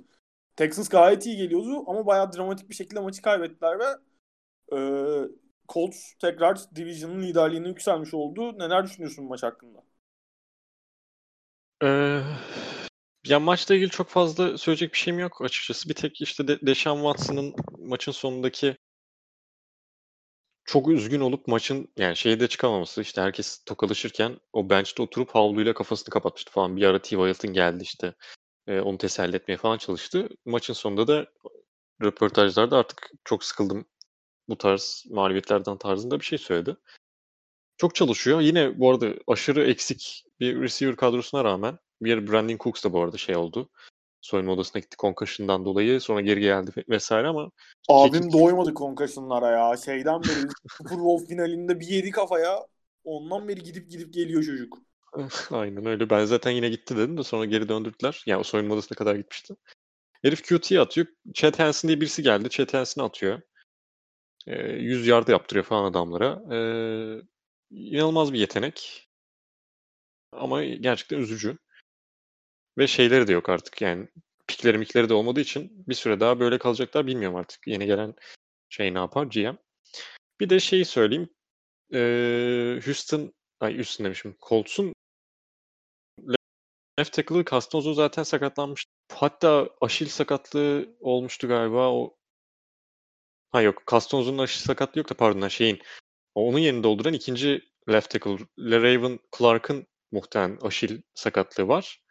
Texans 0.55 0.89
gayet 0.89 1.25
iyi 1.25 1.37
geliyordu 1.37 1.83
ama 1.87 2.05
bayağı 2.05 2.33
dramatik 2.33 2.69
bir 2.69 2.75
şekilde 2.75 2.99
maçı 2.99 3.21
kaybettiler 3.21 3.79
ve 3.79 3.85
e, 4.77 4.79
Colts 5.69 6.13
tekrar 6.21 6.59
Division'ın 6.75 7.21
liderliğine 7.21 7.67
yükselmiş 7.67 8.13
oldu. 8.13 8.59
Neler 8.59 8.83
düşünüyorsun 8.83 9.25
maç 9.25 9.43
hakkında? 9.43 9.83
Ee, 11.83 12.21
ya 13.25 13.39
maçla 13.39 13.75
ilgili 13.75 13.89
çok 13.89 14.09
fazla 14.09 14.57
söyleyecek 14.57 14.93
bir 14.93 14.97
şeyim 14.97 15.19
yok 15.19 15.41
açıkçası. 15.41 15.89
Bir 15.89 15.93
tek 15.93 16.21
işte 16.21 16.47
De 16.47 16.59
Deshaun 16.61 17.13
Watson'ın 17.13 17.53
maçın 17.77 18.11
sonundaki 18.11 18.77
çok 20.65 20.89
üzgün 20.89 21.19
olup 21.19 21.47
maçın 21.47 21.87
yani 21.97 22.17
şeyde 22.17 22.47
çıkamaması 22.47 23.01
işte 23.01 23.21
herkes 23.21 23.63
tokalaşırken 23.65 24.37
o 24.53 24.69
bench'te 24.69 25.03
oturup 25.03 25.29
havluyla 25.35 25.73
kafasını 25.73 26.09
kapatmıştı 26.09 26.51
falan. 26.51 26.77
Bir 26.77 26.83
ara 26.83 27.01
T. 27.01 27.09
Wilton 27.09 27.53
geldi 27.53 27.83
işte 27.83 28.13
e, 28.67 28.79
onu 28.79 28.97
teselli 28.97 29.35
etmeye 29.35 29.57
falan 29.57 29.77
çalıştı. 29.77 30.29
Maçın 30.45 30.73
sonunda 30.73 31.07
da 31.07 31.25
röportajlarda 32.03 32.77
artık 32.77 33.11
çok 33.23 33.43
sıkıldım 33.43 33.85
bu 34.49 34.57
tarz 34.57 35.05
mağlubiyetlerden 35.09 35.77
tarzında 35.77 36.19
bir 36.19 36.25
şey 36.25 36.37
söyledi. 36.37 36.77
Çok 37.77 37.95
çalışıyor. 37.95 38.41
Yine 38.41 38.79
bu 38.79 38.91
arada 38.91 39.13
aşırı 39.27 39.63
eksik 39.63 40.25
bir 40.39 40.61
receiver 40.61 40.95
kadrosuna 40.95 41.43
rağmen 41.43 41.77
bir 42.01 42.31
Brandon 42.31 42.57
Cooks 42.57 42.83
da 42.83 42.93
bu 42.93 43.01
arada 43.01 43.17
şey 43.17 43.35
oldu. 43.35 43.69
Soyunma 44.21 44.51
odasına 44.51 44.79
gitti 44.79 44.97
concussion'dan 44.99 45.65
dolayı. 45.65 46.01
Sonra 46.01 46.21
geri 46.21 46.41
geldi 46.41 46.71
vesaire 46.89 47.27
ama 47.27 47.51
Abim 47.89 48.21
Kekik- 48.21 48.33
doymadı 48.33 48.73
concussion'lara 48.73 49.51
ya. 49.51 49.77
Şeyden 49.77 50.21
beri 50.23 50.47
Super 50.77 50.99
Bowl 50.99 51.27
finalinde 51.27 51.79
bir 51.79 51.87
yedi 51.87 52.11
kafaya. 52.11 52.67
Ondan 53.03 53.47
beri 53.47 53.63
gidip 53.63 53.89
gidip 53.89 54.13
geliyor 54.13 54.43
çocuk. 54.43 54.77
Aynen 55.51 55.85
öyle. 55.85 56.09
Ben 56.09 56.25
zaten 56.25 56.51
yine 56.51 56.69
gitti 56.69 56.97
dedim 56.97 57.17
de 57.17 57.23
sonra 57.23 57.45
geri 57.45 57.69
döndürdüler. 57.69 58.23
Yani 58.25 58.39
o 58.39 58.43
soyunma 58.43 58.73
odasına 58.73 58.95
kadar 58.95 59.15
gitmişti. 59.15 59.55
Herif 60.21 60.43
QT 60.43 60.71
atıyor. 60.79 61.07
Chad 61.33 61.59
Hansen 61.59 61.87
diye 61.87 62.01
birisi 62.01 62.23
geldi. 62.23 62.49
Chad 62.49 62.73
Hansen 62.73 63.03
atıyor. 63.03 63.41
Ee, 64.47 64.71
100 64.71 65.07
yard 65.07 65.27
yaptırıyor 65.27 65.65
falan 65.65 65.91
adamlara. 65.91 66.55
Ee, 66.55 67.21
inanılmaz 67.71 68.33
bir 68.33 68.39
yetenek. 68.39 69.07
Ama 70.31 70.63
gerçekten 70.63 71.17
üzücü. 71.17 71.57
Ve 72.77 72.87
şeyleri 72.87 73.27
de 73.27 73.33
yok 73.33 73.49
artık 73.49 73.81
yani. 73.81 74.07
Pikleri 74.47 74.77
mikleri 74.77 75.09
de 75.09 75.13
olmadığı 75.13 75.39
için 75.39 75.83
bir 75.87 75.93
süre 75.93 76.19
daha 76.19 76.39
böyle 76.39 76.57
kalacaklar 76.57 77.07
bilmiyorum 77.07 77.37
artık. 77.37 77.67
Yeni 77.67 77.85
gelen 77.85 78.13
şey 78.69 78.93
ne 78.93 78.97
yapar 78.97 79.25
GM. 79.25 79.57
Bir 80.39 80.49
de 80.49 80.59
şeyi 80.59 80.85
söyleyeyim. 80.85 81.29
Ee, 81.93 82.79
Houston, 82.85 83.33
ay 83.59 83.75
Houston 83.75 84.05
demişim. 84.05 84.35
Colts'un 84.49 84.93
left 86.99 87.13
tackle'ı 87.13 87.45
Castonzo 87.45 87.93
zaten 87.93 88.23
sakatlanmış. 88.23 88.85
Hatta 89.13 89.69
Aşil 89.81 90.07
sakatlığı 90.07 90.95
olmuştu 90.99 91.47
galiba. 91.47 91.91
O 91.91 92.17
Ha 93.51 93.61
yok, 93.61 93.83
Castonzo'nun 93.91 94.37
aşil 94.37 94.61
sakatlığı 94.61 94.99
yok 94.99 95.09
da 95.09 95.13
pardon 95.13 95.47
şeyin. 95.47 95.79
Onun 96.35 96.59
yerini 96.59 96.83
dolduran 96.83 97.13
ikinci 97.13 97.61
left 97.89 98.09
tackle 98.09 98.37
Raven 98.59 99.19
Clark'ın 99.37 99.87
muhtemelen 100.11 100.57
aşil 100.61 101.01
sakatlığı 101.13 101.67
var. 101.67 102.01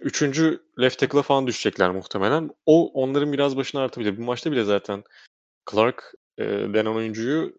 Üçüncü 0.00 0.62
left 0.80 0.98
tackle'a 0.98 1.22
falan 1.22 1.46
düşecekler 1.46 1.90
muhtemelen. 1.90 2.50
O 2.66 3.02
onların 3.02 3.32
biraz 3.32 3.56
başına 3.56 3.80
artabilir. 3.80 4.16
Bu 4.18 4.22
maçta 4.22 4.52
bile 4.52 4.64
zaten 4.64 5.04
Clark 5.70 6.14
e, 6.38 6.44
denen 6.44 6.94
oyuncuyu 6.94 7.58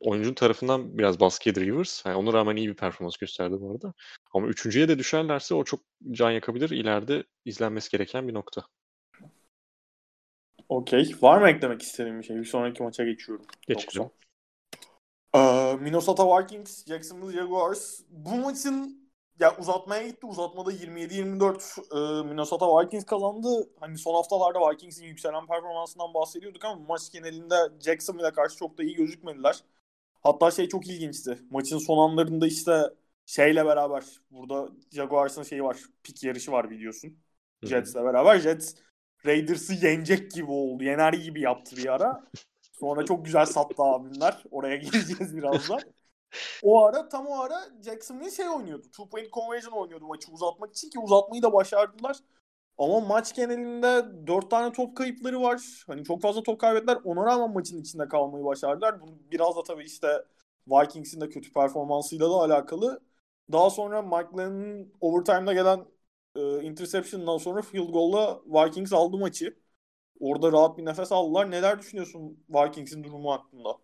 oyuncunun 0.00 0.34
tarafından 0.34 0.98
biraz 0.98 1.20
baskı 1.20 1.48
yedi 1.48 1.60
Rivers. 1.60 2.06
Yani 2.06 2.16
ona 2.16 2.32
rağmen 2.32 2.56
iyi 2.56 2.68
bir 2.68 2.76
performans 2.76 3.16
gösterdi 3.16 3.56
bu 3.60 3.70
arada. 3.70 3.94
Ama 4.34 4.46
üçüncüye 4.46 4.88
de 4.88 4.98
düşerlerse 4.98 5.54
o 5.54 5.64
çok 5.64 5.80
can 6.10 6.30
yakabilir. 6.30 6.70
İleride 6.70 7.24
izlenmesi 7.44 7.90
gereken 7.90 8.28
bir 8.28 8.34
nokta. 8.34 8.62
Okey. 10.68 11.14
Var 11.22 11.40
mı 11.40 11.48
eklemek 11.48 11.82
istediğin 11.82 12.18
bir 12.18 12.24
şey? 12.24 12.36
Bir 12.36 12.44
sonraki 12.44 12.82
maça 12.82 13.04
geçiyorum. 13.04 13.46
Geçelim. 13.68 14.10
Ee, 15.34 15.76
Minnesota 15.80 16.38
Vikings, 16.38 16.86
Jacksonville 16.86 17.38
Jaguars. 17.38 18.00
Bu 18.10 18.36
maçın 18.36 19.10
ya 19.40 19.56
uzatmaya 19.56 20.08
gitti. 20.08 20.26
Uzatmada 20.26 20.72
27-24 20.72 22.22
e, 22.22 22.28
Minnesota 22.28 22.66
Vikings 22.66 23.04
kazandı. 23.04 23.70
Hani 23.80 23.98
son 23.98 24.14
haftalarda 24.14 24.70
Vikings'in 24.70 25.04
yükselen 25.04 25.46
performansından 25.46 26.14
bahsediyorduk 26.14 26.64
ama 26.64 26.82
maç 26.88 27.12
genelinde 27.12 27.54
Jacksonville'e 27.80 28.30
karşı 28.32 28.56
çok 28.56 28.78
da 28.78 28.82
iyi 28.82 28.94
gözükmediler. 28.94 29.62
Hatta 30.22 30.50
şey 30.50 30.68
çok 30.68 30.86
ilginçti. 30.88 31.38
Maçın 31.50 31.78
son 31.78 32.10
anlarında 32.10 32.46
işte 32.46 32.82
şeyle 33.26 33.66
beraber 33.66 34.04
burada 34.30 34.68
Jaguars'ın 34.92 35.42
şeyi 35.42 35.62
var. 35.64 35.76
Pik 36.02 36.24
yarışı 36.24 36.52
var 36.52 36.70
biliyorsun. 36.70 37.18
Jets'le 37.62 37.94
beraber. 37.94 38.38
Jets 38.38 38.74
Raiders'ı 39.26 39.74
yenecek 39.74 40.30
gibi 40.30 40.50
oldu. 40.50 40.84
Yener 40.84 41.12
gibi 41.12 41.40
yaptı 41.40 41.76
bir 41.76 41.94
ara. 41.94 42.24
Sonra 42.72 43.04
çok 43.04 43.24
güzel 43.24 43.46
sattı 43.46 43.82
abimler. 43.82 44.42
Oraya 44.50 44.76
geleceğiz 44.76 45.36
birazdan. 45.36 45.80
O 46.62 46.84
ara 46.84 47.08
tam 47.08 47.26
o 47.26 47.40
ara 47.40 47.60
Jacksonville 47.84 48.30
şey 48.30 48.48
oynuyordu. 48.48 48.82
Two 48.82 49.08
point 49.08 49.32
conversion 49.32 49.72
oynuyordu 49.72 50.06
maçı 50.06 50.32
uzatmak 50.32 50.72
için 50.72 50.90
ki 50.90 50.98
uzatmayı 50.98 51.42
da 51.42 51.52
başardılar. 51.52 52.16
Ama 52.78 53.00
maç 53.00 53.34
genelinde 53.34 54.04
dört 54.26 54.50
tane 54.50 54.72
top 54.72 54.96
kayıpları 54.96 55.40
var. 55.42 55.84
Hani 55.86 56.04
çok 56.04 56.22
fazla 56.22 56.42
top 56.42 56.60
kaybettiler. 56.60 56.98
Ona 57.04 57.24
rağmen 57.26 57.52
maçın 57.54 57.80
içinde 57.80 58.08
kalmayı 58.08 58.44
başardılar. 58.44 59.00
Bunu 59.00 59.18
biraz 59.32 59.56
da 59.56 59.62
tabii 59.62 59.84
işte 59.84 60.08
Vikings'in 60.68 61.20
de 61.20 61.28
kötü 61.28 61.52
performansıyla 61.52 62.30
da 62.30 62.34
alakalı. 62.34 63.00
Daha 63.52 63.70
sonra 63.70 64.02
Mike 64.02 64.38
Lennon'ın 64.38 64.94
overtime'da 65.00 65.52
gelen 65.52 65.84
e, 66.36 66.62
interception'dan 66.62 67.38
sonra 67.38 67.62
field 67.62 67.88
goal'la 67.92 68.40
Vikings 68.46 68.92
aldı 68.92 69.16
maçı. 69.18 69.58
Orada 70.20 70.52
rahat 70.52 70.78
bir 70.78 70.84
nefes 70.84 71.12
aldılar. 71.12 71.50
Neler 71.50 71.78
düşünüyorsun 71.78 72.44
Vikings'in 72.50 73.04
durumu 73.04 73.32
hakkında? 73.32 73.78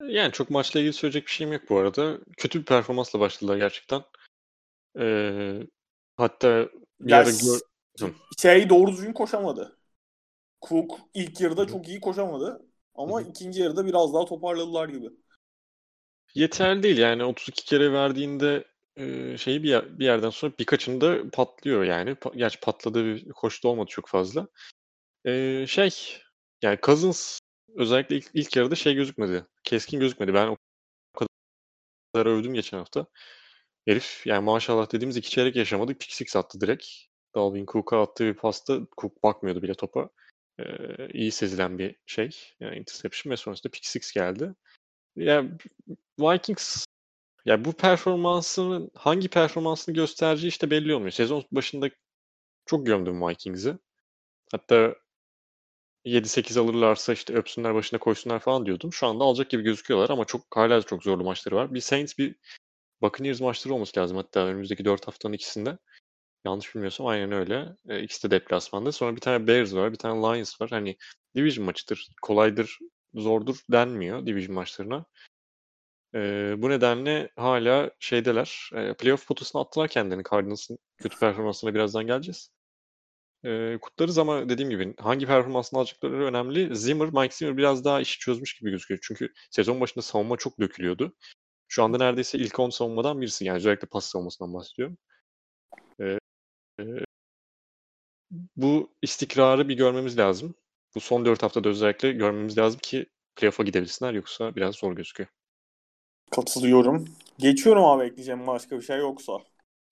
Yani 0.00 0.32
çok 0.32 0.50
maçla 0.50 0.80
ilgili 0.80 0.92
söyleyecek 0.92 1.26
bir 1.26 1.30
şeyim 1.32 1.52
yok 1.52 1.62
bu 1.70 1.78
arada. 1.78 2.18
Kötü 2.36 2.60
bir 2.60 2.64
performansla 2.64 3.20
başladılar 3.20 3.56
gerçekten. 3.56 4.02
Ee, 5.00 5.62
hatta 6.16 6.68
bir 7.02 7.12
Ya 7.12 7.18
ara 7.18 7.30
s- 7.30 7.46
gör... 7.46 7.60
Hı. 8.00 8.14
Şey 8.38 8.68
doğru 8.70 8.92
düzgün 8.92 9.12
koşamadı. 9.12 9.76
Cook 10.68 11.00
ilk 11.14 11.40
yarıda 11.40 11.66
çok 11.66 11.88
iyi 11.88 12.00
koşamadı. 12.00 12.66
Ama 12.94 13.22
ikinci 13.22 13.62
yarıda 13.62 13.86
biraz 13.86 14.14
daha 14.14 14.24
toparladılar 14.24 14.88
gibi. 14.88 15.10
yeterli 16.34 16.82
değil 16.82 16.98
yani 16.98 17.24
32 17.24 17.64
kere 17.64 17.92
verdiğinde 17.92 18.64
e, 18.96 19.36
şeyi 19.38 19.62
bir, 19.62 19.68
yer- 19.68 19.98
bir 19.98 20.04
yerden 20.04 20.30
sonra 20.30 20.52
birkaçını 20.58 21.00
da 21.00 21.30
patlıyor 21.30 21.84
yani. 21.84 22.16
Gerçi 22.36 22.60
patladığı 22.60 23.04
bir 23.06 23.28
koşu 23.30 23.62
da 23.62 23.68
olmadı 23.68 23.88
çok 23.90 24.08
fazla. 24.08 24.48
Ee, 25.26 25.64
şey 25.68 25.90
yani 26.62 26.78
Cousins 26.82 27.40
özellikle 27.76 28.16
ilk, 28.16 28.30
ilk 28.34 28.56
yarıda 28.56 28.74
şey 28.74 28.94
gözükmedi. 28.94 29.46
Keskin 29.64 30.00
gözükmedi. 30.00 30.34
Ben 30.34 30.46
o 30.46 30.56
kadar 32.14 32.26
övdüm 32.26 32.54
geçen 32.54 32.78
hafta. 32.78 33.06
Herif 33.86 34.26
yani 34.26 34.44
maşallah 34.44 34.92
dediğimiz 34.92 35.16
iki 35.16 35.30
çeyrek 35.30 35.56
yaşamadı. 35.56 35.94
Pick 35.94 36.12
six 36.12 36.36
attı 36.36 36.60
direkt. 36.60 36.86
Dalvin 37.34 37.66
Cook'a 37.66 38.02
attığı 38.02 38.24
bir 38.24 38.34
pasta 38.34 38.80
Cook 39.00 39.22
bakmıyordu 39.22 39.62
bile 39.62 39.74
topa. 39.74 40.08
Ee, 40.58 40.64
iyi 41.12 41.30
sezilen 41.32 41.78
bir 41.78 41.96
şey. 42.06 42.30
Yani 42.60 42.76
interception 42.78 43.30
ve 43.32 43.36
sonrasında 43.36 43.70
pick 43.70 43.86
six 43.86 44.12
geldi. 44.12 44.54
Ya 45.16 45.44
Vikings 46.20 46.86
ya 47.44 47.64
bu 47.64 47.72
performansının 47.72 48.90
hangi 48.94 49.28
performansını 49.28 49.94
göstereceği 49.94 50.48
işte 50.48 50.70
belli 50.70 50.94
olmuyor. 50.94 51.10
Sezon 51.12 51.44
başında 51.52 51.90
çok 52.66 52.86
gömdüm 52.86 53.22
Vikings'i. 53.28 53.78
Hatta 54.52 54.96
7-8 56.04 56.60
alırlarsa 56.60 57.12
işte 57.12 57.34
öpsünler 57.34 57.74
başına 57.74 58.00
koysunlar 58.00 58.38
falan 58.38 58.66
diyordum. 58.66 58.92
Şu 58.92 59.06
anda 59.06 59.24
alacak 59.24 59.50
gibi 59.50 59.62
gözüküyorlar 59.62 60.10
ama 60.10 60.24
çok 60.24 60.56
hala 60.56 60.82
çok 60.82 61.02
zorlu 61.02 61.24
maçları 61.24 61.56
var. 61.56 61.74
Bir 61.74 61.80
Saints 61.80 62.18
bir 62.18 62.36
Buccaneers 63.02 63.40
maçları 63.40 63.74
olması 63.74 64.00
lazım 64.00 64.16
hatta 64.16 64.46
önümüzdeki 64.46 64.84
4 64.84 65.06
haftanın 65.08 65.34
ikisinde. 65.34 65.78
Yanlış 66.46 66.74
bilmiyorsam 66.74 67.06
aynen 67.06 67.32
öyle. 67.32 67.76
E, 67.88 68.02
ikisi 68.02 68.30
de 68.30 68.30
deplasmanda. 68.30 68.92
Sonra 68.92 69.16
bir 69.16 69.20
tane 69.20 69.46
Bears 69.46 69.74
var, 69.74 69.92
bir 69.92 69.98
tane 69.98 70.20
Lions 70.22 70.60
var. 70.60 70.70
Hani 70.70 70.96
division 71.36 71.66
maçıdır, 71.66 72.08
kolaydır, 72.22 72.78
zordur 73.14 73.56
denmiyor 73.72 74.26
division 74.26 74.54
maçlarına. 74.54 75.06
E, 76.14 76.54
bu 76.58 76.70
nedenle 76.70 77.30
hala 77.36 77.90
şeydeler. 78.00 78.70
E, 78.74 78.94
playoff 78.94 79.26
potasına 79.28 79.62
attılar 79.62 79.88
kendini. 79.88 80.22
Cardinals'ın 80.30 80.78
kötü 80.98 81.18
performansına 81.18 81.74
birazdan 81.74 82.06
geleceğiz. 82.06 82.50
E, 83.44 83.78
kutlarız 83.80 84.18
ama 84.18 84.48
dediğim 84.48 84.70
gibi 84.70 84.94
hangi 84.98 85.26
performansını 85.26 85.80
alacakları 85.80 86.24
önemli. 86.24 86.76
Zimmer, 86.76 87.08
Mike 87.08 87.34
Zimmer 87.34 87.56
biraz 87.56 87.84
daha 87.84 88.00
işi 88.00 88.18
çözmüş 88.18 88.58
gibi 88.58 88.70
gözüküyor. 88.70 89.00
Çünkü 89.02 89.32
sezon 89.50 89.80
başında 89.80 90.02
savunma 90.02 90.36
çok 90.36 90.60
dökülüyordu. 90.60 91.14
Şu 91.72 91.84
anda 91.84 91.98
neredeyse 91.98 92.38
ilk 92.38 92.58
10 92.58 92.70
savunmadan 92.70 93.20
birisi. 93.20 93.44
Yani 93.44 93.56
özellikle 93.56 93.88
pas 93.88 94.04
savunmasından 94.04 94.54
bahsediyorum. 94.54 94.98
E, 96.00 96.18
e, 96.80 96.84
bu 98.56 98.90
istikrarı 99.02 99.68
bir 99.68 99.76
görmemiz 99.76 100.18
lazım. 100.18 100.54
Bu 100.94 101.00
son 101.00 101.24
4 101.24 101.42
haftada 101.42 101.68
özellikle 101.68 102.12
görmemiz 102.12 102.58
lazım 102.58 102.80
ki 102.82 103.06
playoff'a 103.36 103.62
gidebilsinler. 103.62 104.12
Yoksa 104.12 104.56
biraz 104.56 104.74
zor 104.74 104.96
gözüküyor. 104.96 105.28
Katılıyorum. 106.30 107.08
Geçiyorum 107.38 107.84
abi 107.84 108.04
ekleyeceğim 108.04 108.46
başka 108.46 108.76
bir 108.76 108.82
şey 108.82 108.98
yoksa. 108.98 109.32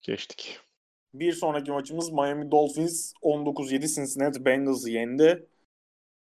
Geçtik. 0.01 0.59
Bir 1.13 1.33
sonraki 1.33 1.71
maçımız 1.71 2.11
Miami 2.11 2.51
Dolphins 2.51 3.13
19-7 3.21 3.95
Cincinnati 3.95 4.45
Bengals'ı 4.45 4.89
yendi. 4.89 5.47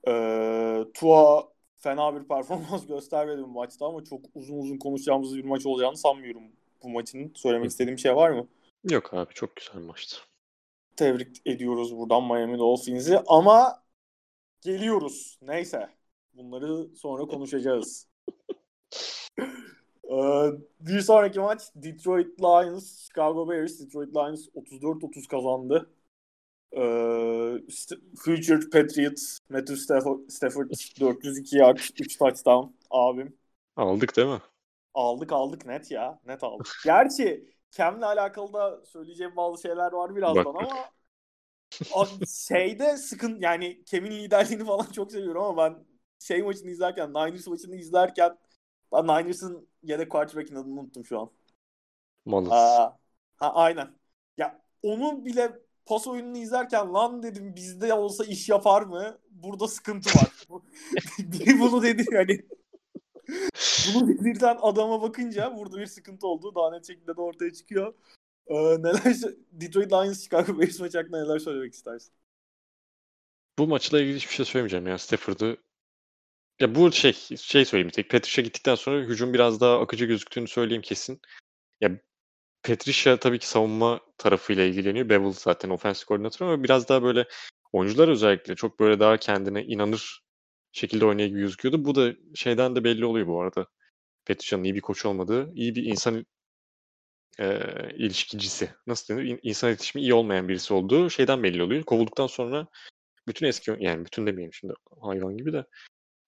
Ee, 0.08 0.84
Tua 0.94 1.48
fena 1.78 2.20
bir 2.20 2.28
performans 2.28 2.86
göstermedi 2.88 3.42
bu 3.42 3.46
maçta 3.46 3.86
ama 3.86 4.04
çok 4.04 4.20
uzun 4.34 4.58
uzun 4.58 4.78
konuşacağımız 4.78 5.36
bir 5.36 5.44
maç 5.44 5.66
olacağını 5.66 5.96
sanmıyorum 5.96 6.42
bu 6.82 6.88
maçın. 6.88 7.32
Söylemek 7.34 7.70
istediğim 7.70 7.98
şey 7.98 8.16
var 8.16 8.30
mı? 8.30 8.48
Yok 8.90 9.14
abi 9.14 9.34
çok 9.34 9.56
güzel 9.56 9.80
maçtı. 9.80 10.16
Tebrik 10.96 11.36
ediyoruz 11.46 11.96
buradan 11.96 12.24
Miami 12.24 12.58
Dolphins'i 12.58 13.18
ama 13.26 13.82
geliyoruz. 14.60 15.38
Neyse. 15.42 15.88
Bunları 16.34 16.96
sonra 16.96 17.26
konuşacağız. 17.26 18.08
Ee, 20.10 20.50
bir 20.80 21.00
sonraki 21.00 21.40
maç 21.40 21.62
Detroit 21.74 22.40
Lions, 22.40 23.06
Chicago 23.06 23.48
Bears. 23.48 23.80
Detroit 23.80 24.16
Lions 24.16 24.48
34-30 24.54 25.28
kazandı. 25.28 25.90
Ee, 26.72 26.80
St- 27.68 28.16
Future 28.16 28.70
Patriots 28.70 29.38
Matthew 29.48 29.76
Stafford, 29.76 30.28
Stafford 30.28 30.70
402 31.00 31.56
yard 31.56 31.78
3 31.78 32.18
touchdown 32.18 32.74
abim. 32.90 33.36
Aldık 33.76 34.16
değil 34.16 34.28
mi? 34.28 34.40
Aldık 34.94 35.32
aldık 35.32 35.66
net 35.66 35.90
ya. 35.90 36.20
Net 36.26 36.44
aldık. 36.44 36.68
Gerçi 36.84 37.44
Cam'le 37.70 38.02
alakalı 38.02 38.52
da 38.52 38.84
söyleyeceğim 38.84 39.36
bazı 39.36 39.62
şeyler 39.62 39.92
var 39.92 40.16
birazdan 40.16 40.44
Bak, 40.44 40.56
ama 40.62 40.90
o 41.94 42.06
şeyde 42.48 42.96
sıkın 42.96 43.40
yani 43.40 43.82
Cam'in 43.84 44.10
liderliğini 44.10 44.64
falan 44.64 44.86
çok 44.92 45.12
seviyorum 45.12 45.42
ama 45.42 45.56
ben 45.56 45.84
şey 46.18 46.42
maçını 46.42 46.70
izlerken 46.70 47.10
Niners 47.10 47.46
maçını 47.46 47.76
izlerken 47.76 48.38
ben 48.92 49.04
Niners'ın 49.04 49.68
yedek 49.82 50.10
quarterback'in 50.10 50.54
adını 50.54 50.80
unuttum 50.80 51.04
şu 51.04 51.20
an. 51.20 51.30
Malız. 52.24 52.52
Aa, 52.52 52.96
ha 53.36 53.54
aynen. 53.54 53.94
Ya 54.36 54.62
onu 54.82 55.24
bile 55.24 55.58
pas 55.88 56.06
oyununu 56.06 56.38
izlerken 56.38 56.94
lan 56.94 57.22
dedim 57.22 57.56
bizde 57.56 57.94
olsa 57.94 58.24
iş 58.24 58.48
yapar 58.48 58.82
mı? 58.82 59.18
Burada 59.30 59.68
sıkıntı 59.68 60.18
var. 60.18 60.46
Biri 61.18 61.60
bunu 61.60 61.82
dedi 61.82 62.04
yani. 62.12 62.44
bunu 63.94 64.08
dedirten 64.08 64.58
adama 64.62 65.02
bakınca 65.02 65.56
burada 65.56 65.78
bir 65.78 65.86
sıkıntı 65.86 66.26
oldu. 66.26 66.54
Daha 66.54 66.70
net 66.70 66.86
şekilde 66.86 67.16
de 67.16 67.20
ortaya 67.20 67.52
çıkıyor. 67.52 67.94
Ee, 68.46 68.54
neler 68.54 69.16
Detroit 69.52 69.92
Lions 69.92 70.22
Chicago 70.22 70.58
Bears 70.58 70.80
maçı 70.80 70.98
hakkında 70.98 71.22
neler 71.22 71.38
söylemek 71.38 71.74
istersin? 71.74 72.12
Bu 73.58 73.66
maçla 73.66 74.00
ilgili 74.00 74.16
hiçbir 74.16 74.34
şey 74.34 74.44
söylemeyeceğim 74.44 74.86
ya. 74.86 74.98
Stafford'ı 74.98 75.56
ya 76.60 76.74
bu 76.74 76.92
şey 76.92 77.12
şey 77.36 77.64
söyleyeyim 77.64 77.90
tek. 77.90 78.10
Patricia 78.10 78.44
gittikten 78.44 78.74
sonra 78.74 79.04
hücum 79.04 79.34
biraz 79.34 79.60
daha 79.60 79.80
akıcı 79.80 80.04
gözüktüğünü 80.04 80.48
söyleyeyim 80.48 80.82
kesin. 80.82 81.20
Ya 81.80 82.00
Patricia 82.68 83.16
tabii 83.16 83.38
ki 83.38 83.48
savunma 83.48 84.00
tarafıyla 84.18 84.64
ilgileniyor. 84.64 85.08
Bevel 85.08 85.32
zaten 85.32 85.70
ofensif 85.70 86.06
koordinatör 86.06 86.46
ama 86.46 86.64
biraz 86.64 86.88
daha 86.88 87.02
böyle 87.02 87.26
oyuncular 87.72 88.08
özellikle 88.08 88.54
çok 88.56 88.80
böyle 88.80 89.00
daha 89.00 89.16
kendine 89.16 89.64
inanır 89.64 90.22
şekilde 90.72 91.06
oynuyor 91.06 91.28
gibi 91.28 91.40
gözüküyordu. 91.40 91.84
Bu 91.84 91.94
da 91.94 92.12
şeyden 92.34 92.76
de 92.76 92.84
belli 92.84 93.04
oluyor 93.04 93.26
bu 93.26 93.42
arada. 93.42 93.66
Patricia'nın 94.26 94.64
iyi 94.64 94.74
bir 94.74 94.80
koç 94.80 95.06
olmadığı, 95.06 95.52
iyi 95.54 95.74
bir 95.74 95.84
insan 95.84 96.26
e, 97.40 97.60
ilişkicisi. 97.96 98.70
Nasıl 98.86 99.14
denir? 99.14 99.24
İn- 99.24 99.40
İnsan 99.42 99.70
iletişimi 99.70 100.02
iyi 100.02 100.14
olmayan 100.14 100.48
birisi 100.48 100.74
olduğu 100.74 101.10
şeyden 101.10 101.42
belli 101.42 101.62
oluyor. 101.62 101.82
Kovulduktan 101.84 102.26
sonra 102.26 102.66
bütün 103.28 103.46
eski 103.46 103.76
yani 103.80 104.04
bütün 104.04 104.26
demeyeyim 104.26 104.52
şimdi 104.52 104.74
hayvan 105.02 105.36
gibi 105.36 105.52
de 105.52 105.64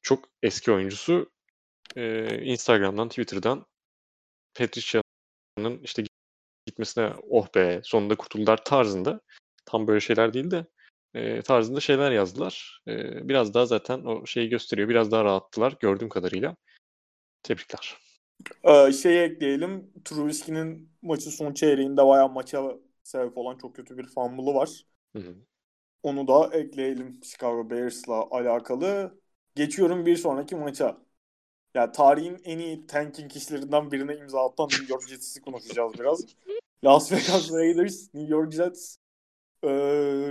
çok 0.03 0.29
eski 0.43 0.73
oyuncusu 0.73 1.31
e, 1.97 2.27
Instagram'dan, 2.43 3.09
Twitter'dan 3.09 3.67
Patricia'nın 4.55 5.83
işte 5.83 6.05
gitmesine 6.81 7.13
oh 7.31 7.47
be 7.55 7.81
sonunda 7.85 8.15
kurtuldular 8.15 8.65
tarzında 8.65 9.21
tam 9.67 9.87
böyle 9.87 10.01
şeyler 10.01 10.35
değil 10.35 10.51
de 10.51 10.67
e, 11.15 11.43
tarzında 11.43 11.81
şeyler 11.81 12.11
yazdılar. 12.11 12.83
E, 12.89 13.29
biraz 13.29 13.55
daha 13.55 13.67
zaten 13.67 14.05
o 14.05 14.27
şeyi 14.27 14.49
gösteriyor. 14.49 14.89
Biraz 14.89 15.11
daha 15.11 15.25
rahattılar 15.25 15.77
gördüğüm 15.81 16.09
kadarıyla. 16.09 16.57
Tebrikler. 17.43 17.97
Ee, 18.65 18.93
şey 18.93 19.25
ekleyelim. 19.25 19.93
Trubisky'nin 20.05 20.93
maçı 21.03 21.31
son 21.31 21.55
çeyreğinde 21.55 22.07
bayağı 22.07 22.29
maça 22.29 22.77
sebep 23.03 23.39
olan 23.39 23.59
çok 23.59 23.77
kötü 23.77 23.99
bir 23.99 24.07
fumble'ı 24.07 24.55
var. 24.55 24.85
Hı 25.17 25.19
hı. 25.19 25.35
Onu 26.03 26.29
da 26.29 26.51
ekleyelim 26.53 27.21
Chicago 27.25 27.71
Bears'la 27.71 28.29
alakalı. 28.31 29.21
Geçiyorum 29.55 30.07
bir 30.07 30.17
sonraki 30.17 30.57
maça. 30.57 30.99
Ya 31.75 31.93
tarihin 31.93 32.41
en 32.45 32.59
iyi 32.59 32.87
tanking 32.87 33.37
işlerinden 33.37 33.91
birine 33.91 34.17
imza 34.17 34.45
atan 34.45 34.69
New 34.69 34.95
York 34.95 35.09
Jets'i 35.09 35.41
konuşacağız 35.41 35.93
biraz. 35.99 36.27
Las 36.85 37.13
Vegas 37.13 37.53
Raiders, 37.53 38.15
New 38.15 38.35
York 38.35 38.53
Jets, 38.53 38.97
ee, 39.63 39.69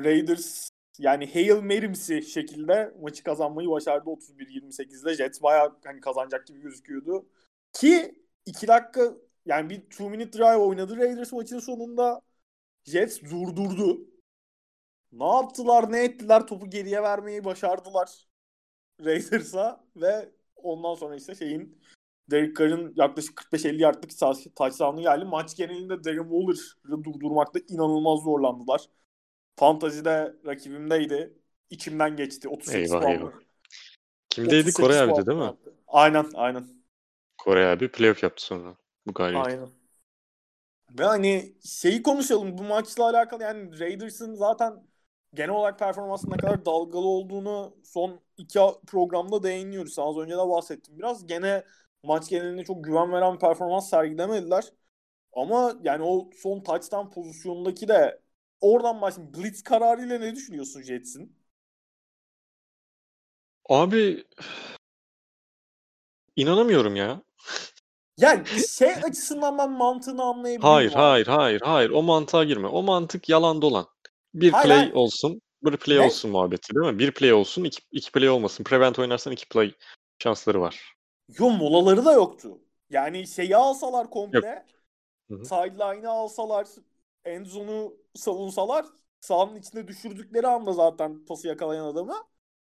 Raiders 0.04 0.70
yani 0.98 1.34
Hail 1.34 1.62
Mary'msi 1.62 2.22
şekilde 2.24 2.94
maçı 3.02 3.24
kazanmayı 3.24 3.70
başardı 3.70 4.10
31-28'de. 4.10 5.14
Jets 5.14 5.42
bayağı 5.42 5.78
hani 5.86 6.02
kazanacak 6.02 6.48
gibi 6.48 6.62
gözüküyordu. 6.62 7.26
Ki 7.74 8.16
2 8.46 8.68
dakika 8.68 9.14
yani 9.46 9.70
bir 9.70 9.76
2 9.76 10.04
minute 10.04 10.40
drive 10.40 10.58
oynadı 10.58 10.98
Raiders 10.98 11.34
maçın 11.34 11.60
sonunda. 11.60 12.22
Jets 12.84 13.22
durdurdu. 13.22 14.10
Ne 15.12 15.26
yaptılar 15.28 15.92
ne 15.92 16.04
ettiler 16.04 16.48
topu 16.48 16.70
geriye 16.70 17.04
vermeyi 17.04 17.44
başardılar 17.44 18.30
Raiders'a 19.06 19.86
ve 19.96 20.30
ondan 20.56 20.96
sonra 20.96 21.16
işte 21.16 21.36
şeyin 21.36 21.82
Derek 22.32 22.58
Carr'ın 22.58 22.94
yaklaşık 22.96 23.38
45-50 23.38 23.82
yardlık 23.82 24.20
touchdown'u 24.56 25.02
geldi. 25.02 25.26
Maç 25.26 25.56
genelinde 25.56 26.04
Darren 26.04 26.30
Waller'ı 26.30 27.04
durdurmakta 27.04 27.60
inanılmaz 27.68 28.20
zorlandılar. 28.20 28.82
Fantazide 29.56 30.36
rakibimdeydi. 30.46 31.34
İçimden 31.70 32.16
geçti. 32.16 32.50
38 32.50 32.92
Eyvah 32.92 33.02
puan. 33.02 33.14
eyvah. 33.14 33.32
Kimdeydi? 34.30 34.70
38 34.70 34.74
Kore 34.74 35.00
abiydi 35.00 35.26
değil 35.26 35.38
mi? 35.38 35.44
yaptı. 35.44 35.74
Aynen 35.88 36.26
aynen. 36.34 36.68
Kore 37.38 37.66
abi 37.66 37.92
playoff 37.92 38.24
yaptı 38.24 38.46
sonra. 38.46 38.76
Bu 39.08 39.14
galibiyet. 39.14 39.48
Aynen. 39.48 39.70
Ve 41.00 41.04
hani 41.04 41.54
şeyi 41.66 42.04
konuşalım 42.04 42.58
bu 42.58 42.64
maçla 42.64 43.10
alakalı 43.10 43.44
yani 43.44 43.80
Raiders'ın 43.80 44.36
zaten 44.36 44.84
genel 45.34 45.50
olarak 45.50 45.80
performansının 45.80 46.32
ne 46.32 46.38
kadar 46.38 46.66
dalgalı 46.66 47.08
olduğunu 47.08 47.76
son 47.84 48.20
iki 48.38 48.60
programda 48.88 49.44
değiniyoruz. 49.44 50.00
Az 50.00 50.18
önce 50.18 50.34
de 50.34 50.38
bahsettim 50.50 50.98
biraz. 51.00 51.28
Gene 51.28 51.64
maç 52.04 52.30
genelinde 52.30 52.64
çok 52.66 52.84
güven 52.84 53.12
veren 53.12 53.34
bir 53.36 53.40
performans 53.40 53.90
sergilemediler. 53.90 54.66
Ama 55.34 55.76
yani 55.84 56.04
o 56.04 56.30
son 56.44 56.62
touchdown 56.62 57.10
pozisyonundaki 57.12 57.88
de 57.88 58.22
oradan 58.62 59.02
başlayayım. 59.02 59.36
Blitz 59.36 59.64
kararıyla 59.64 60.20
ne 60.20 60.36
düşünüyorsun 60.36 60.82
Jets'in? 60.84 61.38
Abi 63.70 64.26
inanamıyorum 66.36 66.96
ya. 66.96 67.22
Yani 68.18 68.48
şey 68.78 68.94
açısından 69.04 69.58
ben 69.58 69.72
mantığını 69.72 70.24
anlayabiliyorum. 70.24 70.68
Hayır, 70.68 70.92
abi. 70.92 70.96
hayır, 70.96 71.28
hayır, 71.28 71.62
hayır. 71.62 71.90
O 71.90 72.04
mantığa 72.04 72.44
girme. 72.44 72.68
O 72.68 72.84
mantık 72.84 73.30
yalan 73.30 73.62
dolan. 73.62 73.88
Bir 74.34 74.52
Hayır, 74.52 74.64
play 74.64 74.78
hayır. 74.78 74.94
olsun, 74.94 75.42
bir 75.64 75.78
play 75.78 76.00
Ne? 76.00 76.06
olsun 76.06 76.32
muhabbeti 76.32 76.76
değil 76.76 76.94
mi? 76.94 77.00
Bir 77.00 77.12
play 77.12 77.34
olsun, 77.34 77.64
iki, 77.64 77.80
iki 77.92 78.12
play 78.12 78.30
olmasın. 78.30 78.64
Prevent 78.64 79.00
oynarsan 79.00 79.34
iki 79.34 79.50
play 79.50 79.74
şansları 80.24 80.62
var. 80.62 80.94
Yo 81.38 81.50
molaları 81.50 82.06
da 82.06 82.14
yoktu. 82.14 82.62
Yani 82.90 83.28
şeyi 83.28 83.56
alsalar 83.58 84.10
komple, 84.10 84.66
sideline'ı 85.44 86.10
alsalar, 86.10 86.68
endzone'u 87.26 87.98
savunsalar, 88.16 88.86
sahanın 89.22 89.56
içine 89.56 89.88
düşürdükleri 89.88 90.48
anda 90.48 90.74
zaten 90.74 91.26
pası 91.26 91.48
yakalayan 91.48 91.86
adamı 91.86 92.16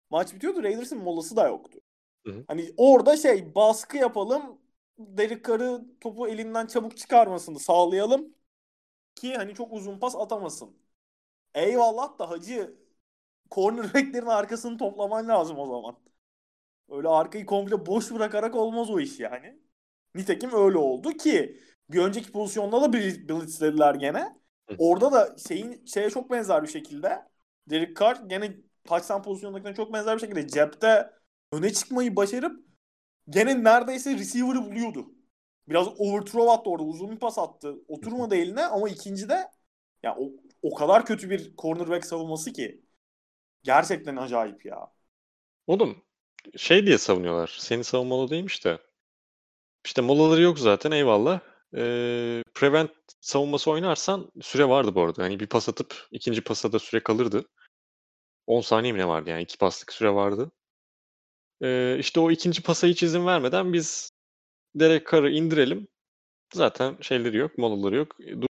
maç 0.10 0.34
bitiyordu. 0.34 0.64
Raiders'ın 0.64 1.00
molası 1.04 1.36
da 1.36 1.48
yoktu. 1.48 1.80
Hı 2.26 2.32
hı. 2.34 2.44
Hani 2.48 2.74
orada 2.78 3.18
şey 3.18 3.56
baskı 3.56 3.98
yapalım, 3.98 4.62
Derek 5.00 5.46
Carr'ı 5.46 5.82
topu 6.02 6.28
elinden 6.28 6.68
çabuk 6.68 6.98
çıkarmasını 6.98 7.60
sağlayalım 7.60 8.36
ki 9.16 9.36
hani 9.36 9.56
çok 9.56 9.74
uzun 9.74 10.00
pas 10.00 10.16
atamasın. 10.16 10.78
Eyvallah 11.56 12.20
da 12.20 12.30
hacı 12.30 12.76
cornerback'lerin 13.52 14.26
arkasını 14.28 14.78
toplaman 14.78 15.28
lazım 15.28 15.60
o 15.60 15.66
zaman. 15.68 15.98
Öyle 16.92 17.08
arkayı 17.08 17.46
komple 17.46 17.86
boş 17.86 18.12
bırakarak 18.12 18.56
olmaz 18.56 18.90
o 18.90 19.00
iş 19.00 19.20
yani. 19.20 19.60
Nitekim 20.16 20.50
öyle 20.54 20.78
oldu 20.78 21.12
ki 21.12 21.60
bir 21.90 22.00
önceki 22.00 22.32
pozisyonda 22.32 22.82
da 22.82 22.86
bl- 22.86 23.30
blitzlediler 23.42 23.96
gene. 23.96 24.40
Orada 24.78 25.12
da 25.12 25.36
şeyin 25.48 25.86
şeye 25.86 26.10
çok 26.10 26.32
benzer 26.32 26.64
bir 26.64 26.68
şekilde 26.68 27.22
Derek 27.70 27.98
Carr 28.00 28.16
gene 28.28 28.58
touchdown 28.86 29.22
pozisyondakine 29.22 29.76
çok 29.76 29.94
benzer 29.94 30.16
bir 30.16 30.22
şekilde 30.22 30.48
cepte 30.48 31.12
öne 31.52 31.74
çıkmayı 31.74 32.16
başarıp 32.16 32.66
gene 33.30 33.64
neredeyse 33.64 34.14
receiver'ı 34.18 34.66
buluyordu. 34.66 35.12
Biraz 35.70 35.88
overthrow 36.02 36.52
attı 36.52 36.70
orada. 36.70 36.84
Uzun 36.84 37.12
bir 37.12 37.20
pas 37.20 37.38
attı. 37.38 37.76
Oturmadı 37.88 38.36
eline 38.36 38.66
ama 38.66 38.90
ikincide 38.90 39.52
ya 40.04 40.16
o, 40.20 40.32
o 40.62 40.76
kadar 40.76 41.06
kötü 41.06 41.30
bir 41.30 41.56
cornerback 41.58 42.06
savunması 42.06 42.54
ki 42.54 42.82
gerçekten 43.64 44.16
acayip 44.16 44.66
ya. 44.66 44.92
Oğlum 45.68 46.04
şey 46.58 46.86
diye 46.86 46.98
savunuyorlar. 46.98 47.56
Seni 47.60 47.84
savunmalı 47.84 48.30
değilmiş 48.30 48.66
de. 48.66 48.80
İşte 49.86 50.02
molaları 50.02 50.42
yok 50.42 50.60
zaten 50.60 50.92
eyvallah. 50.92 51.40
Ee, 51.76 52.44
prevent 52.54 52.92
savunması 53.22 53.72
oynarsan 53.72 54.32
süre 54.42 54.70
vardı 54.70 54.96
bu 54.96 55.02
arada. 55.02 55.24
Hani 55.24 55.40
bir 55.40 55.48
pas 55.48 55.70
atıp 55.70 56.08
ikinci 56.12 56.42
pasa 56.42 56.72
da 56.72 56.80
süre 56.80 57.04
kalırdı. 57.04 57.46
10 58.48 58.62
saniye 58.62 58.94
mi 58.94 59.00
ne 59.00 59.08
vardı 59.08 59.30
yani? 59.30 59.44
iki 59.44 59.58
paslık 59.58 59.94
süre 59.94 60.14
vardı. 60.14 60.52
Ee, 61.64 61.98
işte 62.00 62.20
o 62.20 62.32
ikinci 62.32 62.64
pasa 62.64 62.88
hiç 62.88 63.04
izin 63.04 63.26
vermeden 63.26 63.74
biz 63.74 64.12
Derek 64.76 65.12
Carr'ı 65.12 65.32
indirelim. 65.32 65.88
Zaten 66.54 66.98
şeyleri 67.02 67.38
yok, 67.38 67.58
molaları 67.58 67.96
yok. 67.96 68.18
Dur- 68.20 68.48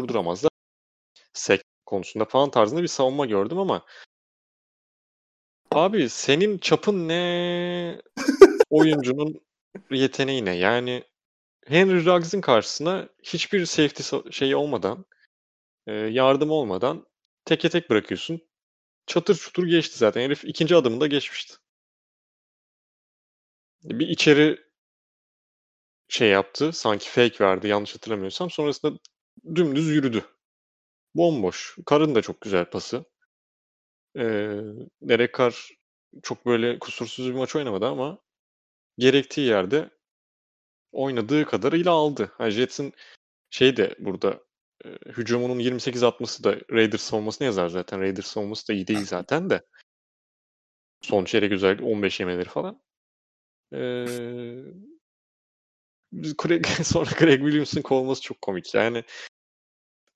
Durduramazlar. 0.00 0.50
Sek 1.32 1.62
konusunda 1.86 2.24
falan 2.24 2.50
tarzında 2.50 2.82
bir 2.82 2.88
savunma 2.88 3.26
gördüm 3.26 3.58
ama 3.58 3.86
abi 5.70 6.08
senin 6.08 6.58
çapın 6.58 7.08
ne? 7.08 8.00
Oyuncunun 8.70 9.40
yeteneği 9.90 10.44
ne? 10.44 10.56
Yani 10.56 11.04
Henry 11.66 12.06
Ruggs'ın 12.06 12.40
karşısına 12.40 13.08
hiçbir 13.22 13.66
safety 13.66 14.02
so- 14.02 14.32
şeyi 14.32 14.56
olmadan, 14.56 15.06
e, 15.86 15.92
yardım 15.94 16.50
olmadan 16.50 17.06
teke 17.44 17.68
tek 17.68 17.90
bırakıyorsun. 17.90 18.42
Çatır 19.06 19.36
çutur 19.36 19.66
geçti 19.66 19.98
zaten. 19.98 20.22
Herif 20.22 20.44
ikinci 20.44 20.76
adımında 20.76 21.06
geçmişti. 21.06 21.56
Bir 23.84 24.08
içeri 24.08 24.58
şey 26.08 26.28
yaptı. 26.28 26.72
Sanki 26.72 27.10
fake 27.10 27.44
verdi 27.44 27.68
yanlış 27.68 27.94
hatırlamıyorsam. 27.94 28.50
Sonrasında 28.50 28.98
dümdüz 29.54 29.88
yürüdü. 29.88 30.24
Bomboş. 31.14 31.76
Karın 31.86 32.14
da 32.14 32.22
çok 32.22 32.40
güzel 32.40 32.70
pası. 32.70 33.04
Ee, 34.16 34.60
Derek 35.02 35.34
Carr 35.38 35.70
çok 36.22 36.46
böyle 36.46 36.78
kusursuz 36.78 37.28
bir 37.28 37.34
maç 37.34 37.56
oynamadı 37.56 37.86
ama 37.86 38.18
gerektiği 38.98 39.46
yerde 39.46 39.90
oynadığı 40.92 41.44
kadarıyla 41.44 41.92
aldı. 41.92 42.32
Yani 42.40 42.50
Jets'in 42.50 42.92
şey 43.50 43.76
de 43.76 43.94
burada 43.98 44.40
e, 44.84 44.88
hücumunun 44.88 45.58
28 45.58 46.02
atması 46.02 46.44
da 46.44 46.56
Raiders 46.72 47.02
savunmasını 47.02 47.46
yazar 47.46 47.68
zaten. 47.68 48.00
Raiders 48.00 48.26
savunması 48.26 48.68
da 48.68 48.72
iyi 48.72 48.86
değil 48.86 49.04
zaten 49.04 49.50
de. 49.50 49.66
Son 51.02 51.24
çeyrek 51.24 51.52
özellikle 51.52 51.84
15 51.84 52.20
yemeleri 52.20 52.48
falan. 52.48 52.82
Ee, 53.72 54.06
Craig, 56.42 56.66
sonra 56.84 57.10
Craig 57.18 57.40
Williams'ın 57.40 57.82
kovulması 57.82 58.22
çok 58.22 58.42
komik. 58.42 58.74
Yani 58.74 59.04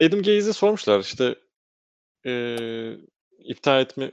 Adam 0.02 0.22
Gaze'e 0.22 0.52
sormuşlar 0.52 1.00
işte 1.00 1.34
e, 2.26 2.32
iptal 3.44 3.80
etme 3.80 4.12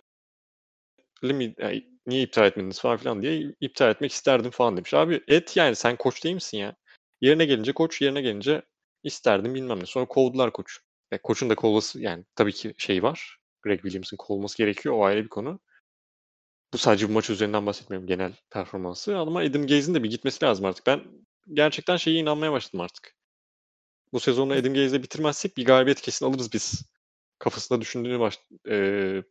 mi, 1.21 1.55
yani 1.57 1.87
niye 2.07 2.21
iptal 2.21 2.45
etmediniz 2.45 2.79
falan 2.79 2.97
filan 2.97 3.21
diye 3.21 3.53
iptal 3.61 3.89
etmek 3.89 4.11
isterdim 4.11 4.51
falan 4.51 4.77
demiş. 4.77 4.93
Abi 4.93 5.23
et 5.27 5.57
yani 5.57 5.75
sen 5.75 5.95
koç 5.95 6.23
değil 6.23 6.35
misin 6.35 6.57
ya? 6.57 6.75
Yerine 7.21 7.45
gelince 7.45 7.73
koç, 7.73 8.01
yerine 8.01 8.21
gelince 8.21 8.61
isterdim 9.03 9.55
bilmem 9.55 9.79
ne. 9.79 9.85
Sonra 9.85 10.05
kovdular 10.05 10.53
koç. 10.53 10.79
E, 11.11 11.17
koçun 11.17 11.49
da 11.49 11.55
kovması 11.55 12.01
yani 12.01 12.25
tabii 12.35 12.53
ki 12.53 12.73
şey 12.77 13.03
var. 13.03 13.37
Greg 13.61 13.81
Williams'ın 13.81 14.17
kovulması 14.17 14.57
gerekiyor. 14.57 14.95
O 14.95 15.05
ayrı 15.05 15.23
bir 15.23 15.29
konu. 15.29 15.59
Bu 16.73 16.77
sadece 16.77 17.09
bu 17.09 17.13
maç 17.13 17.29
üzerinden 17.29 17.65
bahsetmiyorum 17.65 18.07
genel 18.07 18.33
performansı. 18.49 19.17
Ama 19.17 19.39
Adam 19.39 19.67
Gaze'in 19.67 19.95
de 19.95 20.03
bir 20.03 20.09
gitmesi 20.09 20.45
lazım 20.45 20.65
artık. 20.65 20.87
Ben 20.87 21.03
gerçekten 21.53 21.97
şeye 21.97 22.19
inanmaya 22.19 22.51
başladım 22.51 22.81
artık. 22.81 23.15
Bu 24.13 24.19
sezonu 24.19 24.53
Adam 24.53 24.73
Gaze'le 24.73 25.03
bitirmezsek 25.03 25.57
bir 25.57 25.65
galibiyet 25.65 26.01
kesin 26.01 26.25
alırız 26.25 26.53
biz. 26.53 26.81
Kafasında 27.39 27.81
düşündüğünü 27.81 28.19
baş, 28.19 28.39
e, 28.69 29.23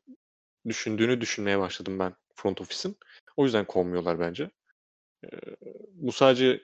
düşündüğünü 0.66 1.20
düşünmeye 1.20 1.58
başladım 1.58 1.98
ben 1.98 2.14
front 2.34 2.60
office'in. 2.60 2.96
O 3.36 3.44
yüzden 3.44 3.64
kovmuyorlar 3.64 4.20
bence. 4.20 4.50
E, 5.24 5.28
bu 5.92 6.12
sadece 6.12 6.62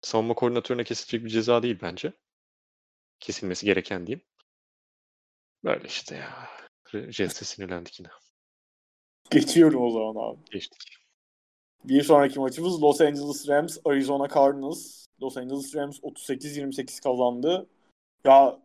savunma 0.00 0.34
koordinatörüne 0.34 0.84
kesilecek 0.84 1.24
bir 1.24 1.30
ceza 1.30 1.62
değil 1.62 1.78
bence. 1.82 2.12
Kesilmesi 3.20 3.66
gereken 3.66 4.06
diyeyim. 4.06 4.26
Böyle 5.64 5.88
işte 5.88 6.16
ya. 6.16 6.48
Jets'e 7.12 7.44
sinirlendik 7.44 8.00
yine. 8.00 8.08
Geçiyorum 9.30 9.82
o 9.82 9.90
zaman 9.90 10.30
abi. 10.30 10.44
Geçtik. 10.50 11.02
Bir 11.84 12.02
sonraki 12.02 12.40
maçımız 12.40 12.82
Los 12.82 13.00
Angeles 13.00 13.48
Rams, 13.48 13.78
Arizona 13.84 14.28
Cardinals. 14.28 15.06
Los 15.22 15.36
Angeles 15.36 15.74
Rams 15.74 15.98
38-28 15.98 17.02
kazandı. 17.02 17.66
Ya 18.24 18.62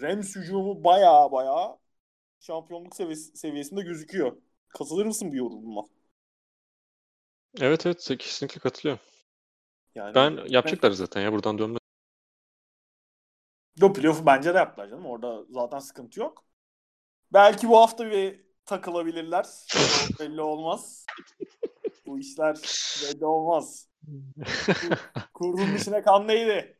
Rams 0.00 0.36
hücumu 0.36 0.84
baya 0.84 1.32
baya 1.32 1.78
şampiyonluk 2.40 2.96
seviyesi, 2.96 3.36
seviyesinde 3.36 3.82
gözüküyor. 3.82 4.36
Katılır 4.68 5.06
mısın 5.06 5.32
bu 5.32 5.36
yorumuma? 5.36 5.82
Evet 7.60 7.86
evet 7.86 8.08
kesinlikle 8.18 8.60
katılıyorum. 8.60 9.04
Yani 9.94 10.14
ben 10.14 10.38
yapacaklar 10.48 10.90
zaten 10.90 11.20
ya 11.20 11.32
buradan 11.32 11.58
dönme. 11.58 11.78
Yo 13.76 13.92
playoff'u 13.92 14.26
bence 14.26 14.54
de 14.54 14.58
yaptılar 14.58 14.88
canım. 14.88 15.06
Orada 15.06 15.44
zaten 15.50 15.78
sıkıntı 15.78 16.20
yok. 16.20 16.44
Belki 17.32 17.68
bu 17.68 17.78
hafta 17.78 18.10
bir 18.10 18.40
takılabilirler. 18.66 19.46
belli 20.20 20.40
olmaz. 20.40 21.06
bu 22.06 22.18
işler 22.18 22.56
belli 23.02 23.26
olmaz. 23.26 23.88
Kurduğun 25.34 25.74
içine 25.76 26.02
kan 26.02 26.28
neydi? 26.28 26.78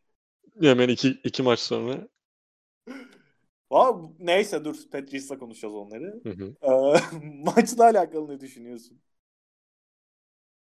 Hemen 0.60 0.88
iki, 0.88 1.08
iki 1.08 1.42
maç 1.42 1.60
sonra. 1.60 2.08
Aa, 3.74 3.92
neyse 4.18 4.64
dur 4.64 4.74
Tetris'le 4.92 5.38
konuşacağız 5.38 5.74
onları. 5.74 6.20
Hı 6.22 6.30
hı. 6.30 6.54
Ee, 6.62 7.16
maçla 7.44 7.84
alakalı 7.84 8.28
ne 8.28 8.40
düşünüyorsun? 8.40 9.00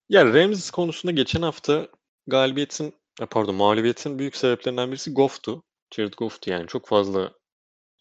Ya 0.10 0.26
Rams 0.26 0.70
konusunda 0.72 1.12
geçen 1.12 1.42
hafta 1.42 1.88
galibiyetin 2.28 2.94
pardon 3.30 3.56
mağlubiyetin 3.56 4.20
büyük 4.20 4.36
sebeplerinden 4.36 4.92
birisi 4.92 5.14
Goff'tu. 5.14 5.64
Jared 5.96 6.14
Goff'tu 6.14 6.50
yani 6.50 6.68
çok 6.68 6.88
fazla 6.88 7.32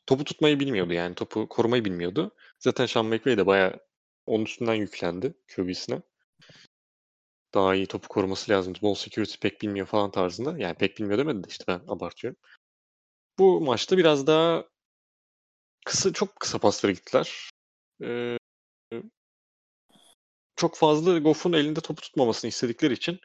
topu 0.07 0.25
tutmayı 0.25 0.61
bilmiyordu 0.61 0.92
yani 0.92 1.14
topu 1.14 1.49
korumayı 1.49 1.85
bilmiyordu. 1.85 2.31
Zaten 2.59 2.87
Sean 2.87 3.07
McVay 3.07 3.37
de 3.38 3.47
bayağı 3.47 3.81
onun 4.27 4.45
üstünden 4.45 4.75
yüklendi 4.75 5.35
QB'sine. 5.57 6.03
Daha 7.55 7.75
iyi 7.75 7.87
topu 7.87 8.09
koruması 8.09 8.53
lazım. 8.53 8.75
Ball 8.83 8.95
security 8.95 9.35
pek 9.40 9.62
bilmiyor 9.62 9.87
falan 9.87 10.11
tarzında. 10.11 10.59
Yani 10.59 10.75
pek 10.75 10.99
bilmiyor 10.99 11.19
demedi 11.19 11.45
de 11.45 11.49
işte 11.49 11.64
ben 11.69 11.81
abartıyorum. 11.88 12.37
Bu 13.38 13.61
maçta 13.61 13.99
biraz 13.99 14.27
daha 14.27 14.64
kısa 15.87 16.12
çok 16.12 16.37
kısa 16.40 16.59
paslara 16.59 16.92
gittiler. 16.92 17.51
Ee, 18.03 18.38
çok 20.57 20.77
fazla 20.77 21.18
Goff'un 21.18 21.53
elinde 21.53 21.81
topu 21.81 22.03
tutmamasını 22.03 22.49
istedikleri 22.49 22.92
için 22.92 23.20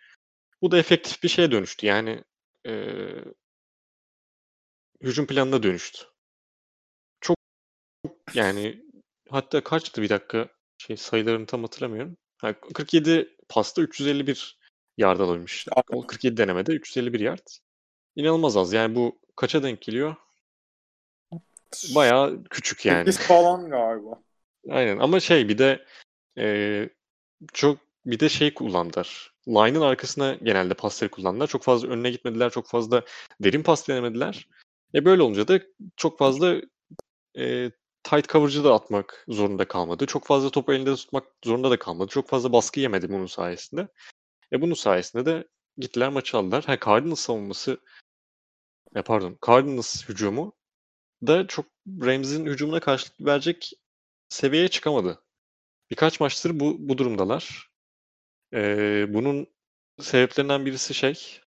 bu 0.62 0.72
da 0.72 0.78
efektif 0.78 1.24
bir 1.24 1.30
şeye 1.30 1.52
dönüştü. 1.52 1.86
Yani 1.86 2.24
e, 2.68 2.74
hücum 5.02 5.28
planına 5.28 5.64
dönüştü. 5.64 6.04
Çok 7.22 7.38
yani 8.34 8.86
hatta 9.30 9.64
kaçtı 9.64 10.02
bir 10.02 10.10
dakika 10.10 10.50
şey 10.78 10.98
sayılarını 10.98 11.46
tam 11.46 11.62
hatırlamıyorum. 11.62 12.18
Ha, 12.38 12.62
47 12.62 13.38
pasta 13.50 13.82
351 13.82 14.60
yard. 14.98 15.20
O 15.90 16.08
47 16.08 16.38
denemede 16.38 16.74
351 16.74 17.20
yard. 17.20 17.48
İnanılmaz 18.16 18.58
az. 18.58 18.74
Yani 18.74 18.96
bu 18.96 19.20
kaça 19.36 19.64
denk 19.64 19.82
geliyor? 19.82 20.16
Bayağı 21.96 22.44
küçük 22.44 22.86
yani. 22.86 23.14
8 23.14 23.28
falan 23.28 23.70
galiba. 23.70 24.22
Aynen 24.70 24.98
ama 24.98 25.20
şey 25.20 25.50
bir 25.50 25.58
de 25.58 25.86
e, 26.38 26.90
çok 27.54 27.78
bir 28.06 28.20
de 28.20 28.30
şey 28.30 28.54
kullandılar. 28.54 29.34
Line'ın 29.48 29.82
arkasına 29.82 30.34
genelde 30.34 30.74
pasları 30.74 31.12
kullandılar. 31.12 31.48
Çok 31.48 31.64
fazla 31.64 31.88
önüne 31.88 32.12
gitmediler. 32.12 32.50
Çok 32.50 32.68
fazla 32.68 33.04
derin 33.40 33.64
pas 33.64 33.88
denemediler. 33.88 34.48
E 34.96 35.06
böyle 35.06 35.22
olunca 35.22 35.48
da 35.48 35.60
çok 35.98 36.20
fazla 36.20 36.62
e, 37.38 37.72
tight 38.04 38.30
coverage'ı 38.30 38.64
da 38.64 38.74
atmak 38.74 39.26
zorunda 39.28 39.68
kalmadı. 39.68 40.06
Çok 40.06 40.26
fazla 40.26 40.50
topu 40.50 40.74
elinde 40.74 40.96
tutmak 40.96 41.24
zorunda 41.46 41.72
da 41.72 41.80
kalmadı. 41.80 42.10
Çok 42.10 42.28
fazla 42.28 42.54
baskı 42.54 42.80
yemedi 42.80 43.10
bunun 43.10 43.26
sayesinde. 43.26 43.88
E 44.54 44.62
bunun 44.62 44.74
sayesinde 44.74 45.26
de 45.26 45.48
gittiler 45.78 46.10
maçı 46.10 46.38
aldılar. 46.38 46.64
Ha 46.64 46.78
Cardinals 46.86 47.20
savunması 47.20 47.78
e, 48.96 49.02
pardon 49.02 49.38
Cardinals 49.48 50.10
hücumu 50.10 50.54
da 51.28 51.48
çok 51.48 51.66
Rams'in 51.88 52.46
hücumuna 52.46 52.80
karşılık 52.80 53.22
verecek 53.22 53.74
seviyeye 54.30 54.68
çıkamadı. 54.68 55.24
Birkaç 55.92 56.20
maçtır 56.20 56.60
bu, 56.60 56.76
bu 56.80 56.98
durumdalar. 56.98 57.72
Ee, 58.54 59.06
bunun 59.10 59.48
sebeplerinden 60.00 60.66
birisi 60.66 60.94
şey 60.94 61.42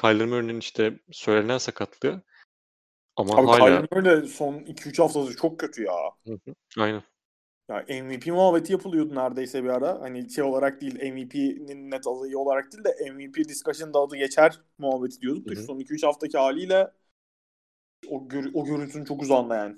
Kyler 0.00 0.26
Murray'nin 0.26 0.60
işte 0.60 0.98
söylenen 1.10 1.58
sakatlığı. 1.58 2.22
Ama 3.16 3.36
Abi 3.36 3.46
hala... 3.46 3.86
Kyler 3.88 3.88
Murray 3.92 4.28
son 4.28 4.54
2-3 4.54 5.02
haftadır 5.02 5.36
çok 5.36 5.60
kötü 5.60 5.82
ya. 5.82 5.94
Hı 6.26 6.32
hı, 6.32 6.54
aynen. 6.78 7.02
Ya 7.68 7.84
MVP 8.02 8.26
muhabbeti 8.26 8.72
yapılıyordu 8.72 9.14
neredeyse 9.14 9.64
bir 9.64 9.68
ara. 9.68 10.00
Hani 10.00 10.30
şey 10.30 10.44
olarak 10.44 10.80
değil 10.80 10.94
MVP'nin 10.94 11.90
net 11.90 12.06
adayı 12.06 12.38
olarak 12.38 12.72
değil 12.72 12.84
de 12.84 13.10
MVP 13.12 13.48
discussion'da 13.48 13.98
adı 13.98 14.16
geçer 14.16 14.60
muhabbeti 14.78 15.20
diyorduk. 15.20 15.46
Da 15.48 15.56
son 15.56 15.80
2-3 15.80 16.06
haftaki 16.06 16.38
haliyle 16.38 16.90
o, 18.08 18.28
gör, 18.28 18.50
o 18.54 18.64
görüntünün 18.64 19.04
çok 19.04 19.22
uzağında 19.22 19.56
yani. 19.56 19.76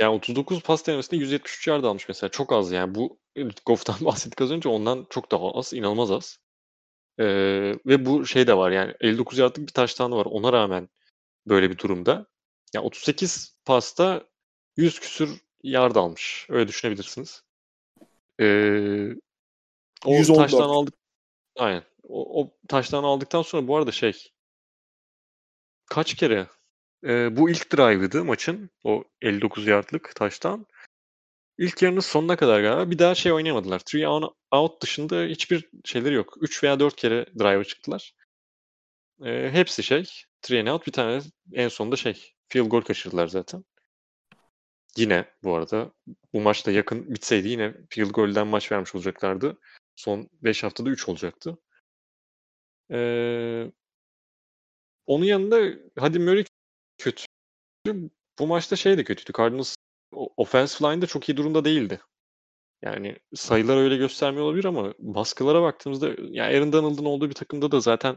Yani 0.00 0.14
39 0.14 0.62
pas 0.62 0.86
denemesinde 0.86 1.16
173 1.20 1.66
yard 1.66 1.84
almış 1.84 2.08
mesela. 2.08 2.30
Çok 2.30 2.52
az 2.52 2.72
yani. 2.72 2.94
Bu 2.94 3.18
Goff'tan 3.66 3.96
bahsettik 4.04 4.40
az 4.40 4.50
önce. 4.50 4.68
Ondan 4.68 5.06
çok 5.10 5.32
daha 5.32 5.50
az. 5.50 5.72
inanılmaz 5.72 6.10
az. 6.10 6.38
Ee, 7.18 7.24
ve 7.86 8.06
bu 8.06 8.26
şey 8.26 8.46
de 8.46 8.56
var 8.56 8.70
yani 8.70 8.94
59 9.00 9.38
yardlık 9.38 9.66
bir 9.68 9.72
taştan 9.72 10.12
var. 10.12 10.26
Ona 10.26 10.52
rağmen 10.52 10.88
böyle 11.46 11.70
bir 11.70 11.78
durumda. 11.78 12.26
Yani 12.74 12.86
38 12.86 13.56
pasta 13.64 14.26
100 14.76 15.00
küsür 15.00 15.40
yard 15.62 15.96
almış. 15.96 16.46
Öyle 16.50 16.68
düşünebilirsiniz. 16.68 17.42
Ee, 18.40 19.10
o 20.04 20.14
114. 20.14 20.38
taştan 20.50 20.68
aldık. 20.68 20.94
Aynen. 21.56 21.82
O, 22.02 22.42
o 22.42 22.50
taştan 22.68 23.04
aldıktan 23.04 23.42
sonra 23.42 23.68
bu 23.68 23.76
arada 23.76 23.92
şey 23.92 24.32
kaç 25.86 26.14
kere 26.14 26.46
e, 27.04 27.36
bu 27.36 27.50
ilk 27.50 27.72
drive'ıydı 27.72 28.24
maçın. 28.24 28.70
O 28.84 29.04
59 29.22 29.66
yardlık 29.66 30.16
taştan. 30.16 30.66
İlk 31.58 31.82
yarının 31.82 32.00
sonuna 32.00 32.36
kadar 32.36 32.60
galiba 32.60 32.90
bir 32.90 32.98
daha 32.98 33.14
şey 33.14 33.32
oynayamadılar. 33.32 33.78
Three 33.78 34.08
out 34.50 34.82
dışında 34.82 35.22
hiçbir 35.22 35.70
şeyleri 35.84 36.14
yok. 36.14 36.34
3 36.40 36.64
veya 36.64 36.80
4 36.80 36.96
kere 36.96 37.26
drive'a 37.38 37.64
çıktılar. 37.64 38.14
E, 39.24 39.50
hepsi 39.52 39.82
şey. 39.82 40.10
Three 40.42 40.60
and 40.60 40.66
out. 40.66 40.86
Bir 40.86 40.92
tane 40.92 41.22
en 41.52 41.68
sonunda 41.68 41.96
şey. 41.96 42.32
Field 42.48 42.66
goal 42.66 42.80
kaçırdılar 42.80 43.26
zaten. 43.28 43.64
Yine 44.96 45.24
bu 45.42 45.56
arada 45.56 45.92
bu 46.32 46.40
maçta 46.40 46.70
yakın 46.70 47.14
bitseydi 47.14 47.48
yine 47.48 47.74
field 47.90 48.10
goal'den 48.10 48.46
maç 48.46 48.72
vermiş 48.72 48.94
olacaklardı. 48.94 49.58
Son 49.96 50.28
5 50.42 50.62
haftada 50.62 50.90
3 50.90 51.08
olacaktı. 51.08 51.58
Ee, 52.90 53.72
onun 55.06 55.24
yanında 55.24 55.78
hadi 55.98 56.18
Murray 56.18 56.44
kötü. 56.98 57.26
Bu 58.38 58.46
maçta 58.46 58.76
şey 58.76 58.98
de 58.98 59.04
kötüydü. 59.04 59.32
Cardinals 59.38 59.76
offensive 60.12 60.90
line 60.90 61.02
de 61.02 61.06
çok 61.06 61.28
iyi 61.28 61.36
durumda 61.36 61.64
değildi. 61.64 62.00
Yani 62.82 63.16
sayılar 63.34 63.76
öyle 63.76 63.96
göstermiyor 63.96 64.44
olabilir 64.44 64.64
ama 64.64 64.94
baskılara 64.98 65.62
baktığımızda 65.62 66.08
yani 66.18 66.56
Aaron 66.56 66.72
Donald'ın 66.72 67.04
olduğu 67.04 67.28
bir 67.28 67.34
takımda 67.34 67.70
da 67.72 67.80
zaten 67.80 68.16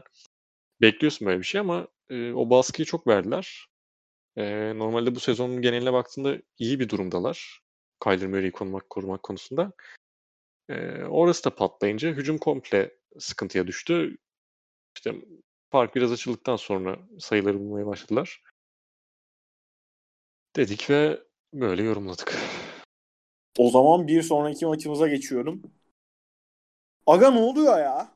bekliyorsun 0.80 1.26
böyle 1.28 1.38
bir 1.38 1.44
şey 1.44 1.60
ama 1.60 1.88
e, 2.10 2.32
o 2.32 2.50
baskıyı 2.50 2.86
çok 2.86 3.06
verdiler. 3.06 3.66
E, 4.36 4.72
normalde 4.78 5.14
bu 5.14 5.20
sezonun 5.20 5.62
geneline 5.62 5.92
baktığında 5.92 6.38
iyi 6.58 6.80
bir 6.80 6.88
durumdalar. 6.88 7.60
Kyler 8.04 8.28
Murray'i 8.28 8.52
korumak, 8.52 8.90
korumak 8.90 9.22
konusunda. 9.22 9.72
E, 10.68 11.04
orası 11.04 11.44
da 11.44 11.54
patlayınca 11.54 12.10
hücum 12.10 12.38
komple 12.38 12.96
sıkıntıya 13.18 13.66
düştü. 13.66 14.16
İşte 14.96 15.14
fark 15.70 15.94
biraz 15.94 16.12
açıldıktan 16.12 16.56
sonra 16.56 16.98
sayıları 17.18 17.58
bulmaya 17.58 17.86
başladılar. 17.86 18.42
Dedik 20.56 20.90
ve 20.90 21.20
böyle 21.54 21.82
yorumladık. 21.82 22.34
O 23.58 23.70
zaman 23.70 24.08
bir 24.08 24.22
sonraki 24.22 24.66
maçımıza 24.66 25.08
geçiyorum. 25.08 25.62
Aga 27.06 27.30
ne 27.30 27.38
oluyor 27.38 27.78
ya? 27.78 28.08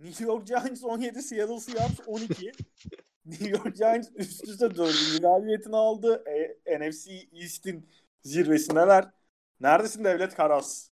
New 0.00 0.24
York 0.24 0.46
Giants 0.46 0.84
17, 0.84 1.22
Seattle 1.22 1.60
Seahawks 1.60 2.00
12. 2.06 2.52
New 3.26 3.48
York 3.48 3.76
Giants 3.76 4.08
üst 4.14 4.48
üste 4.48 4.76
dördüncü 4.76 5.20
galibiyetini 5.20 5.76
aldı. 5.76 6.24
E, 6.66 6.78
NFC 6.80 7.10
East'in 7.32 7.88
zirvesindeler. 8.22 9.04
Neredesin 9.60 10.04
Devlet 10.04 10.34
Karas? 10.34 10.88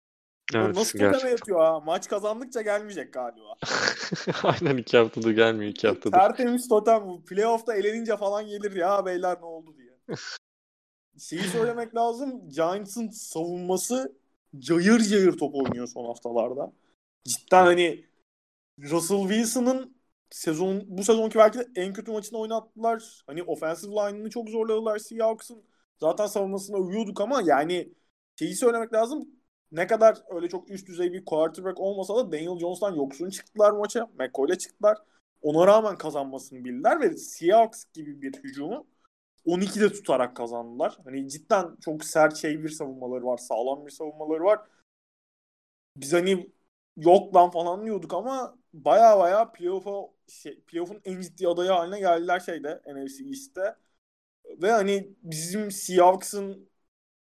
Evet, 0.56 0.76
Nasıl 0.76 1.00
gerçekten. 1.00 1.30
yatıyor 1.30 1.60
ha? 1.60 1.80
Maç 1.80 2.08
kazandıkça 2.10 2.62
gelmeyecek 2.62 3.13
galiba. 3.13 3.56
Aynen 4.43 4.78
iki 4.78 4.97
haftadır 4.97 5.32
gelmiyor 5.32 5.71
iki 5.71 5.88
haftadır. 5.88 6.17
Tertemiz 6.17 6.67
totem 6.67 7.08
bu. 7.08 7.26
Playoff'ta 7.26 7.76
elenince 7.76 8.17
falan 8.17 8.47
gelir 8.47 8.76
ya 8.76 9.06
beyler 9.06 9.38
ne 9.41 9.45
oldu 9.45 9.76
diye. 9.78 9.91
Şeyi 11.19 11.43
söylemek 11.43 11.95
lazım. 11.95 12.50
Giants'ın 12.50 13.10
savunması 13.10 14.15
cayır 14.60 15.00
cayır 15.00 15.38
top 15.38 15.56
oynuyor 15.56 15.88
son 15.88 16.06
haftalarda. 16.06 16.74
Cidden 17.24 17.65
hani 17.65 18.06
Russell 18.80 19.21
Wilson'ın 19.21 19.97
sezon 20.30 20.84
bu 20.88 21.04
sezonki 21.04 21.38
belki 21.38 21.60
de 21.60 21.67
en 21.76 21.93
kötü 21.93 22.12
maçını 22.12 22.39
oynattılar. 22.39 23.24
Hani 23.28 23.43
offensive 23.43 23.91
line'ını 23.91 24.30
çok 24.30 24.50
zorladılar 24.50 24.97
Seahawks'ın. 25.00 25.63
Zaten 26.00 26.26
savunmasına 26.26 26.78
uyuyorduk 26.78 27.21
ama 27.21 27.41
yani 27.45 27.93
şeyi 28.39 28.56
söylemek 28.56 28.93
lazım. 28.93 29.30
Ne 29.71 29.88
kadar 29.88 30.24
öyle 30.30 30.50
çok 30.50 30.69
üst 30.71 30.88
düzey 30.88 31.13
bir 31.13 31.26
quarterback 31.26 31.80
olmasa 31.80 32.15
da 32.15 32.32
Daniel 32.32 32.60
Jones'tan 32.60 32.95
yoksun 32.95 33.30
çıktılar 33.30 33.71
maça. 33.71 34.10
McCoy'la 34.19 34.58
çıktılar. 34.58 34.97
Ona 35.41 35.67
rağmen 35.67 35.97
kazanmasını 35.97 36.65
bildiler 36.65 37.02
ve 37.02 37.17
Seahawks 37.17 37.86
gibi 37.93 38.21
bir 38.21 38.34
hücumu 38.43 38.88
12'de 39.45 39.89
tutarak 39.93 40.36
kazandılar. 40.36 40.97
Hani 41.04 41.30
cidden 41.30 41.77
çok 41.82 42.06
sert 42.06 42.38
şey 42.38 42.63
bir 42.63 42.69
savunmaları 42.69 43.25
var. 43.25 43.38
Sağlam 43.38 43.86
bir 43.86 43.91
savunmaları 43.91 44.43
var. 44.43 44.60
Biz 45.97 46.13
hani 46.13 46.49
yok 46.97 47.36
lan 47.36 47.51
falan 47.51 47.86
diyorduk 47.86 48.13
ama 48.13 48.58
baya 48.73 49.19
baya 49.19 49.51
playoff'a 49.51 49.91
şey, 50.27 50.60
playoff'un 50.62 51.01
en 51.06 51.21
ciddi 51.21 51.47
adayı 51.47 51.69
haline 51.71 51.99
geldiler 51.99 52.39
şeyde 52.39 52.82
NFC 52.86 53.23
East'te. 53.25 53.75
Ve 54.45 54.71
hani 54.71 55.15
bizim 55.23 55.71
Seahawks'ın 55.71 56.69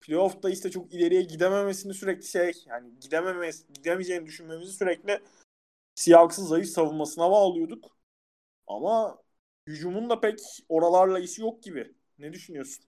playoff'ta 0.01 0.51
işte 0.51 0.71
çok 0.71 0.95
ileriye 0.95 1.23
gidememesini 1.23 1.95
sürekli 1.95 2.27
şey 2.27 2.53
yani 2.67 3.01
gidememesi, 3.01 3.73
gidemeyeceğini 3.75 4.27
düşünmemizi 4.27 4.73
sürekli 4.73 5.21
Seahawks'ın 5.95 6.47
zayıf 6.47 6.69
savunmasına 6.69 7.31
bağlıyorduk. 7.31 7.99
Ama 8.67 9.19
hücumun 9.69 10.11
da 10.11 10.21
pek 10.21 10.41
oralarla 10.69 11.21
işi 11.21 11.43
yok 11.43 11.63
gibi. 11.63 11.95
Ne 12.21 12.33
düşünüyorsun? 12.33 12.85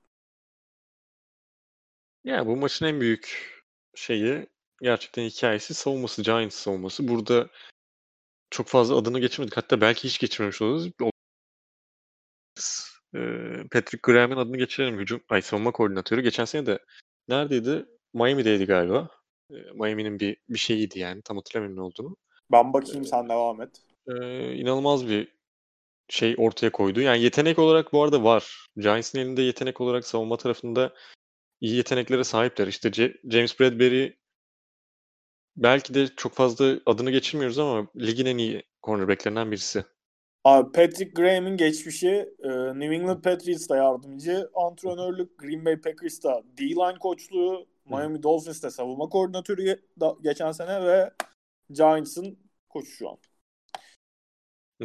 Ya 2.24 2.46
bu 2.46 2.56
maçın 2.56 2.86
en 2.86 3.00
büyük 3.00 3.52
şeyi 3.94 4.46
gerçekten 4.82 5.22
hikayesi 5.22 5.74
savunması, 5.74 6.22
Giants 6.22 6.56
savunması. 6.56 7.08
Burada 7.08 7.48
çok 8.50 8.66
fazla 8.68 8.96
adını 8.96 9.20
geçirmedik. 9.20 9.56
Hatta 9.56 9.80
belki 9.80 10.04
hiç 10.04 10.18
geçirmemiş 10.18 10.62
oluruz. 10.62 10.90
Ee, 13.14 13.64
Patrick 13.70 14.00
Graham'ın 14.02 14.36
adını 14.36 14.56
geçirelim. 14.56 14.98
Hücum, 14.98 15.20
ay 15.28 15.42
savunma 15.42 15.72
koordinatörü. 15.72 16.20
Geçen 16.20 16.44
sene 16.44 16.66
de 16.66 16.78
neredeydi? 17.28 17.86
Miami'deydi 18.14 18.66
galiba. 18.66 19.10
Ee, 19.50 19.54
Miami'nin 19.54 20.20
bir 20.20 20.36
bir 20.48 20.58
şeyiydi 20.58 20.98
yani. 20.98 21.22
Tam 21.22 21.36
hatırlamıyorum 21.36 21.76
ne 21.76 21.82
olduğunu. 21.82 22.16
Ben 22.52 22.72
bakayım 22.72 23.04
sen 23.04 23.28
devam 23.28 23.62
et. 23.62 23.70
Ee, 24.06 24.54
inanılmaz 24.54 25.08
bir 25.08 25.41
şey 26.12 26.34
ortaya 26.38 26.72
koydu. 26.72 27.00
Yani 27.00 27.22
yetenek 27.22 27.58
olarak 27.58 27.92
bu 27.92 28.02
arada 28.02 28.24
var. 28.24 28.68
Giants'ın 28.76 29.18
elinde 29.18 29.42
yetenek 29.42 29.80
olarak 29.80 30.06
savunma 30.06 30.36
tarafında 30.36 30.92
iyi 31.60 31.76
yeteneklere 31.76 32.24
sahipler. 32.24 32.66
İşte 32.66 32.92
C- 32.92 33.14
James 33.30 33.60
Bradbury 33.60 34.12
belki 35.56 35.94
de 35.94 36.08
çok 36.16 36.32
fazla 36.32 36.80
adını 36.86 37.10
geçirmiyoruz 37.10 37.58
ama 37.58 37.88
ligin 37.96 38.26
en 38.26 38.38
iyi 38.38 38.62
cornerbacklerinden 38.82 39.50
birisi. 39.50 39.84
Abi 40.44 40.72
Patrick 40.72 41.22
Graham'in 41.22 41.56
geçmişi 41.56 42.34
e, 42.42 42.48
New 42.48 42.94
England 42.94 43.22
Patriots'ta 43.22 43.76
yardımcı 43.76 44.50
antrenörlük, 44.54 45.38
Green 45.38 45.64
Bay 45.64 45.80
Packers'ta 45.80 46.42
D-line 46.58 46.98
koçluğu, 46.98 47.66
Miami 47.84 48.22
Dolphins'te 48.22 48.70
savunma 48.70 49.08
koordinatörü 49.08 49.82
geçen 50.22 50.52
sene 50.52 50.86
ve 50.86 51.10
Giants'ın 51.70 52.38
koçu 52.68 52.90
şu 52.90 53.10
an. 53.10 53.18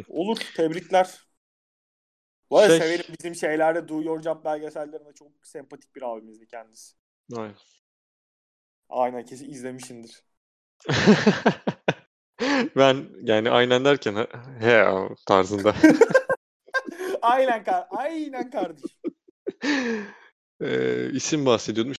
Olur. 0.08 0.36
Tebrikler. 0.56 1.28
Bu 2.50 2.58
arada 2.58 2.78
Şey- 2.78 2.78
severim 2.78 3.14
bizim 3.18 3.34
şeylerde 3.34 3.88
Do 3.88 4.02
Your 4.02 4.22
Job 4.22 4.44
belgesellerinde 4.44 5.12
çok 5.14 5.32
sempatik 5.42 5.96
bir 5.96 6.02
abimizdi 6.02 6.46
kendisi. 6.46 6.96
Aynen. 7.36 7.54
Aynen 8.88 9.24
kesin 9.24 9.50
izlemişindir. 9.50 10.22
ben 12.76 13.08
yani 13.22 13.50
aynen 13.50 13.84
derken 13.84 14.26
he, 14.60 14.84
tarzında. 15.26 15.74
aynen 17.22 17.64
kar 17.64 17.86
aynen 17.90 18.50
kardeşim. 18.50 18.98
Ee, 20.60 21.10
isim 21.12 21.46
bahsediyordum. 21.46 21.92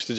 İşte 0.00 0.14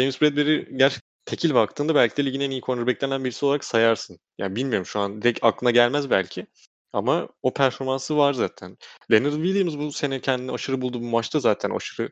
James 0.00 0.22
Bradbury 0.22 0.76
gerçekten 0.76 1.05
tekil 1.26 1.54
baktığında 1.54 1.94
belki 1.94 2.16
de 2.16 2.24
ligin 2.24 2.40
en 2.40 2.50
iyi 2.50 2.60
cornerbacklerinden 2.60 3.24
birisi 3.24 3.46
olarak 3.46 3.64
sayarsın. 3.64 4.18
Yani 4.38 4.56
bilmiyorum 4.56 4.86
şu 4.86 5.00
an 5.00 5.22
direkt 5.22 5.44
aklına 5.44 5.70
gelmez 5.70 6.10
belki. 6.10 6.46
Ama 6.92 7.28
o 7.42 7.54
performansı 7.54 8.16
var 8.16 8.32
zaten. 8.32 8.76
Leonard 9.12 9.32
Williams 9.32 9.76
bu 9.76 9.92
sene 9.92 10.20
kendini 10.20 10.52
aşırı 10.52 10.80
buldu. 10.80 11.00
Bu 11.02 11.06
maçta 11.06 11.40
zaten 11.40 11.70
aşırı 11.70 12.10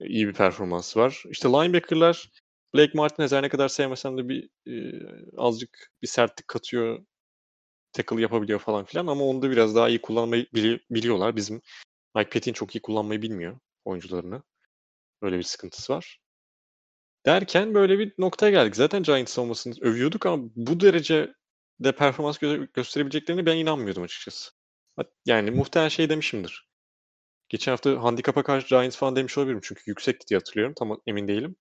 iyi 0.00 0.28
bir 0.28 0.32
performansı 0.32 1.00
var. 1.00 1.22
İşte 1.30 1.48
linebacker'lar 1.48 2.30
Blake 2.74 2.92
Martinez 2.94 3.32
her 3.32 3.42
ne 3.42 3.48
kadar 3.48 3.68
sevmesem 3.68 4.18
de 4.18 4.28
bir 4.28 4.48
e, 4.66 4.72
azıcık 5.36 5.90
bir 6.02 6.08
sertlik 6.08 6.48
katıyor. 6.48 7.04
Tackle 7.92 8.22
yapabiliyor 8.22 8.58
falan 8.58 8.84
filan 8.84 9.06
ama 9.06 9.24
onu 9.24 9.42
da 9.42 9.50
biraz 9.50 9.74
daha 9.76 9.88
iyi 9.88 10.00
kullanmayı 10.00 10.44
bili- 10.44 10.80
biliyorlar. 10.90 11.36
Bizim 11.36 11.60
Mike 12.16 12.30
Pettin 12.30 12.52
çok 12.52 12.76
iyi 12.76 12.82
kullanmayı 12.82 13.22
bilmiyor 13.22 13.58
oyuncularını. 13.84 14.42
Öyle 15.22 15.38
bir 15.38 15.42
sıkıntısı 15.42 15.92
var. 15.92 16.21
Derken 17.26 17.74
böyle 17.74 17.98
bir 17.98 18.12
noktaya 18.18 18.50
geldik. 18.50 18.76
Zaten 18.76 19.02
Giants 19.02 19.32
savunmasını 19.32 19.74
övüyorduk 19.80 20.26
ama 20.26 20.44
bu 20.56 20.80
derece 20.80 21.34
de 21.80 21.92
performans 21.92 22.36
gö- 22.36 22.72
gösterebileceklerine 22.72 23.46
ben 23.46 23.56
inanmıyordum 23.56 24.02
açıkçası. 24.02 24.50
Yani 25.26 25.50
muhtemelen 25.50 25.88
şey 25.88 26.08
demişimdir. 26.08 26.68
Geçen 27.48 27.72
hafta 27.72 28.02
handikapa 28.02 28.42
karşı 28.42 28.68
Giants 28.68 28.96
falan 28.96 29.16
demiş 29.16 29.38
olabilirim 29.38 29.60
çünkü 29.62 29.82
yüksekti 29.86 30.26
diye 30.26 30.38
hatırlıyorum. 30.38 30.74
Tam 30.78 31.00
emin 31.06 31.28
değilim. 31.28 31.56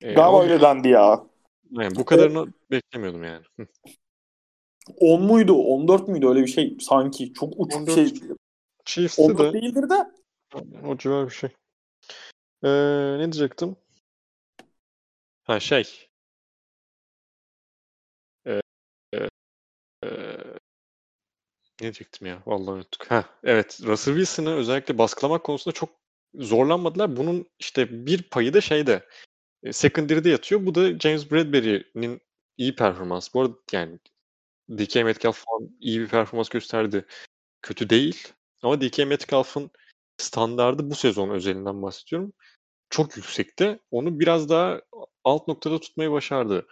Ee, 0.00 0.20
ama 0.20 0.42
öyle 0.42 0.60
dendi 0.60 0.88
ya. 0.88 1.26
yani 1.70 1.96
bu 1.96 2.04
kadarını 2.04 2.52
beklemiyordum 2.70 3.24
yani. 3.24 3.44
Hı. 3.56 3.66
10 4.96 5.22
muydu? 5.22 5.54
14 5.54 6.08
müydü 6.08 6.26
öyle 6.26 6.42
bir 6.42 6.46
şey 6.46 6.76
sanki. 6.80 7.32
Çok 7.32 7.52
uç 7.56 7.70
bir 7.70 7.76
14 7.76 7.94
şey. 7.94 8.12
Chiefs'te 8.84 9.22
14 9.22 9.54
de 9.54 9.62
değildir 9.62 9.90
de. 9.90 10.10
o 10.86 10.98
civar 10.98 11.26
bir 11.26 11.32
şey. 11.34 11.50
Ee, 12.64 12.68
ne 13.18 13.32
diyecektim? 13.32 13.76
Ha 15.44 15.60
şey. 15.60 16.08
Ee, 18.46 18.60
e, 19.14 19.28
e, 20.04 20.08
ne 21.80 21.84
diyecektim 21.84 22.26
ya? 22.26 22.42
Vallahi 22.46 22.74
unuttuk. 22.74 23.10
Ha, 23.10 23.24
evet. 23.44 23.80
Russell 23.82 24.14
Wilson'ı 24.14 24.54
özellikle 24.54 24.98
baskılamak 24.98 25.44
konusunda 25.44 25.74
çok 25.74 25.90
zorlanmadılar. 26.34 27.16
Bunun 27.16 27.46
işte 27.58 28.06
bir 28.06 28.22
payı 28.22 28.54
da 28.54 28.60
şeyde 28.60 29.08
e, 29.62 29.72
secondary'de 29.72 30.30
yatıyor. 30.30 30.66
Bu 30.66 30.74
da 30.74 30.98
James 30.98 31.30
Bradbury'nin 31.32 32.20
iyi 32.58 32.76
performans. 32.76 33.34
Bu 33.34 33.40
arada 33.42 33.54
yani 33.72 33.98
DK 34.70 35.04
Metcalf 35.04 35.44
falan 35.46 35.70
iyi 35.80 36.00
bir 36.00 36.08
performans 36.08 36.48
gösterdi. 36.48 37.06
Kötü 37.62 37.90
değil. 37.90 38.28
Ama 38.62 38.80
DK 38.80 39.06
Metcalf'ın 39.06 39.70
standardı 40.18 40.90
bu 40.90 40.94
sezon 40.94 41.30
özelinden 41.30 41.82
bahsediyorum. 41.82 42.32
çok 42.90 43.16
yüksekte. 43.16 43.80
Onu 43.90 44.20
biraz 44.20 44.48
daha 44.48 44.82
alt 45.24 45.48
noktada 45.48 45.80
tutmayı 45.80 46.10
başardı. 46.10 46.66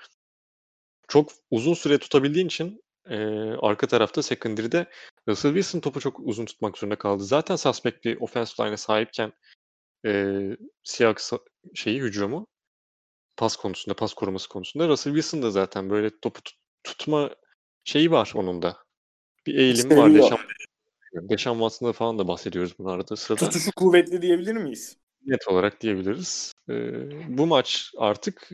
Çok 1.08 1.32
uzun 1.50 1.74
süre 1.74 1.98
tutabildiğin 1.98 2.46
için 2.46 2.82
e, 3.08 3.16
arka 3.60 3.86
tarafta 3.86 4.22
secondary'de 4.22 4.86
Russell 5.28 5.54
Wilson 5.54 5.80
topu 5.80 6.00
çok 6.00 6.20
uzun 6.20 6.44
tutmak 6.44 6.78
zorunda 6.78 6.96
kaldı. 6.96 7.24
Zaten 7.24 7.56
suspect 7.56 8.04
bir 8.04 8.20
offensive 8.20 8.66
line'e 8.66 8.76
sahipken 8.76 9.32
e, 10.06 10.40
Seahawks 10.82 11.32
şeyi 11.74 12.00
hücumu 12.00 12.46
pas 13.36 13.56
konusunda, 13.56 13.96
pas 13.96 14.14
koruması 14.14 14.48
konusunda 14.48 14.88
Russell 14.88 15.12
Wilson 15.12 15.42
da 15.42 15.50
zaten 15.50 15.90
böyle 15.90 16.20
topu 16.20 16.40
tut- 16.40 16.58
tutma 16.84 17.30
şeyi 17.84 18.10
var 18.10 18.32
onun 18.34 18.62
da. 18.62 18.76
Bir 19.46 19.54
eğilim 19.54 19.96
var. 19.96 20.14
Deşan, 20.14 20.38
Deşan 21.12 21.52
Watson'da 21.52 21.92
falan 21.92 22.18
da 22.18 22.28
bahsediyoruz 22.28 22.78
bunun 22.78 22.88
arada 22.88 23.16
sırada. 23.16 23.44
Tutuşu 23.44 23.72
kuvvetli 23.72 24.22
diyebilir 24.22 24.54
miyiz? 24.54 24.96
Net 25.26 25.48
olarak 25.48 25.80
diyebiliriz. 25.80 26.52
Ee, 26.68 26.92
bu 27.38 27.46
maç 27.46 27.90
artık 27.96 28.50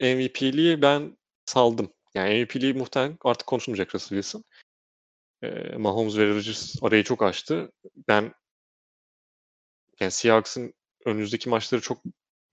MVP'liği 0.00 0.82
ben 0.82 1.16
saldım. 1.46 1.92
Yani 2.14 2.34
MVP'liği 2.34 2.74
muhtemelen 2.74 3.18
artık 3.24 3.46
konuşulmayacak 3.46 3.94
Russell 3.94 4.22
Wilson. 4.22 4.44
Ee, 5.42 5.76
Mahomes 5.76 6.16
ve 6.16 6.28
Rodgers 6.28 6.82
arayı 6.82 7.04
çok 7.04 7.22
açtı. 7.22 7.72
Ben 8.08 8.32
yani 10.00 10.10
Seahawks'ın 10.10 10.74
önümüzdeki 11.04 11.48
maçları 11.48 11.80
çok 11.80 11.98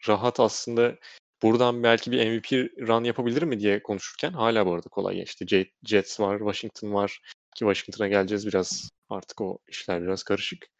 rahat 0.07 0.39
aslında 0.39 0.95
buradan 1.41 1.83
belki 1.83 2.11
bir 2.11 2.27
MVP 2.27 2.69
run 2.87 3.03
yapabilir 3.03 3.43
mi 3.43 3.59
diye 3.59 3.83
konuşurken 3.83 4.31
hala 4.33 4.65
bu 4.65 4.73
arada 4.73 4.89
kolay 4.89 5.15
geçti. 5.15 5.45
Jet- 5.45 5.71
Jets 5.83 6.19
var, 6.19 6.37
Washington 6.39 6.93
var 6.93 7.21
ki 7.55 7.59
Washington'a 7.59 8.07
geleceğiz 8.07 8.47
biraz 8.47 8.89
artık 9.09 9.41
o 9.41 9.57
işler 9.67 10.03
biraz 10.03 10.23
karışık. 10.23 10.72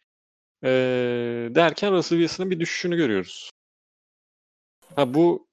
Ee, 0.64 1.50
derken 1.56 1.92
Russell 1.92 2.18
Wilson'ın 2.18 2.52
bir 2.52 2.60
düşüşünü 2.60 2.98
görüyoruz. 2.98 3.50
Ha 4.96 5.14
bu 5.14 5.48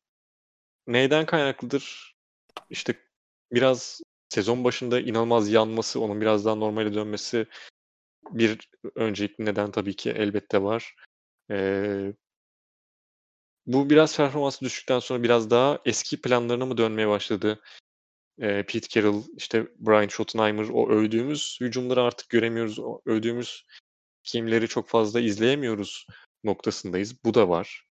neyden 0.87 1.27
kaynaklıdır? 1.27 2.15
İşte 2.71 2.95
biraz 3.53 4.01
sezon 4.29 4.65
başında 4.65 5.01
inanılmaz 5.01 5.51
yanması, 5.51 6.01
onun 6.01 6.21
biraz 6.21 6.45
daha 6.45 6.55
normale 6.55 6.95
dönmesi 6.95 7.47
bir 8.31 8.71
öncelikli 8.95 9.45
neden 9.45 9.71
tabii 9.71 9.97
ki 9.97 10.11
elbette 10.11 10.63
var. 10.63 10.95
Ee, 11.51 12.13
bu 13.67 13.91
biraz 13.91 14.17
performansı 14.17 14.65
düştükten 14.65 14.99
sonra 14.99 15.23
biraz 15.23 15.51
daha 15.51 15.79
eski 15.85 16.21
planlarına 16.21 16.67
mı 16.67 16.77
dönmeye 16.77 17.09
başladı? 17.09 17.61
Ee, 18.41 18.65
Pete 18.69 18.89
Carroll, 18.89 19.23
işte 19.37 19.67
Brian 19.79 20.09
Schottenheimer 20.09 20.69
o 20.73 20.91
övdüğümüz 20.91 21.59
hücumları 21.61 22.03
artık 22.03 22.29
göremiyoruz. 22.29 22.79
O 22.79 23.01
övdüğümüz 23.07 23.65
kimleri 24.25 24.69
çok 24.69 24.89
fazla 24.89 25.21
izleyemiyoruz 25.21 26.07
noktasındayız. 26.45 27.25
Bu 27.25 27.35
da 27.35 27.49
var. 27.49 27.87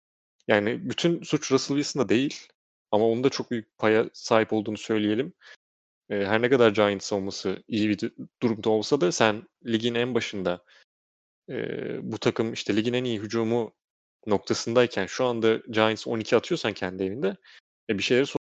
Yani 0.49 0.91
bütün 0.91 1.23
suç 1.23 1.53
Russell 1.53 1.77
Wilson'da 1.77 2.09
değil 2.09 2.49
ama 2.91 3.07
onun 3.09 3.25
da 3.25 3.31
çok 3.31 3.51
büyük 3.51 3.79
paya 3.79 4.11
sahip 4.13 4.53
olduğunu 4.53 4.79
söyleyelim. 4.79 5.33
Ee, 6.11 6.15
her 6.17 6.43
ne 6.43 6.51
kadar 6.51 6.71
Giants 6.71 7.13
olması 7.13 7.63
iyi 7.69 7.89
bir 7.89 7.99
du- 7.99 8.29
durumda 8.43 8.71
olsa 8.71 9.01
da 9.01 9.13
sen 9.13 9.49
ligin 9.67 9.95
en 9.95 10.15
başında 10.15 10.65
e, 11.49 11.57
bu 12.13 12.19
takım 12.19 12.53
işte 12.53 12.77
ligin 12.77 12.93
en 12.93 13.05
iyi 13.05 13.21
hücumu 13.21 13.75
noktasındayken 14.27 15.07
şu 15.07 15.25
anda 15.25 15.57
Giants 15.57 16.07
12 16.07 16.37
atıyorsan 16.37 16.73
kendi 16.73 17.03
evinde 17.03 17.37
e, 17.91 17.99
bir 17.99 18.03
şeyleri 18.03 18.27
sor- 18.27 18.39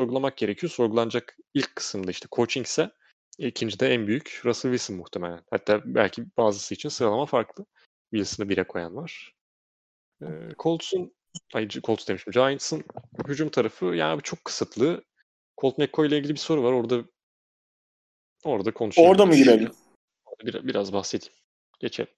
sorgulamak 0.00 0.36
gerekiyor. 0.36 0.70
Sorgulanacak 0.70 1.36
ilk 1.54 1.76
kısımda 1.76 2.10
işte 2.10 2.28
coaching 2.32 2.66
ise 2.66 2.90
ikinci 3.38 3.80
de 3.80 3.94
en 3.94 4.06
büyük 4.06 4.42
Russell 4.44 4.72
Wilson 4.72 4.96
muhtemelen. 4.96 5.42
Hatta 5.50 5.82
belki 5.84 6.24
bazısı 6.36 6.74
için 6.74 6.88
sıralama 6.88 7.26
farklı. 7.26 7.66
Wilson'ı 8.10 8.48
bire 8.48 8.64
koyan 8.64 8.96
var. 8.96 9.34
Ee, 10.22 10.26
Colts'un 10.58 11.14
ay 11.54 11.68
Colts 11.68 12.08
demişim. 12.08 12.32
Giants'ın 12.32 12.84
hücum 13.28 13.48
tarafı 13.48 13.86
yani 13.86 14.22
çok 14.22 14.44
kısıtlı. 14.44 15.04
Colt 15.60 15.78
McCoy 15.78 16.08
ile 16.08 16.18
ilgili 16.18 16.32
bir 16.32 16.38
soru 16.38 16.62
var. 16.62 16.72
Orada 16.72 17.04
orada 18.44 18.74
konuşalım. 18.74 19.08
Orada 19.08 19.26
mı 19.26 19.34
girelim? 19.34 19.72
Biraz, 20.44 20.66
biraz 20.66 20.92
bahsedeyim. 20.92 21.34
Geçelim. 21.80 22.12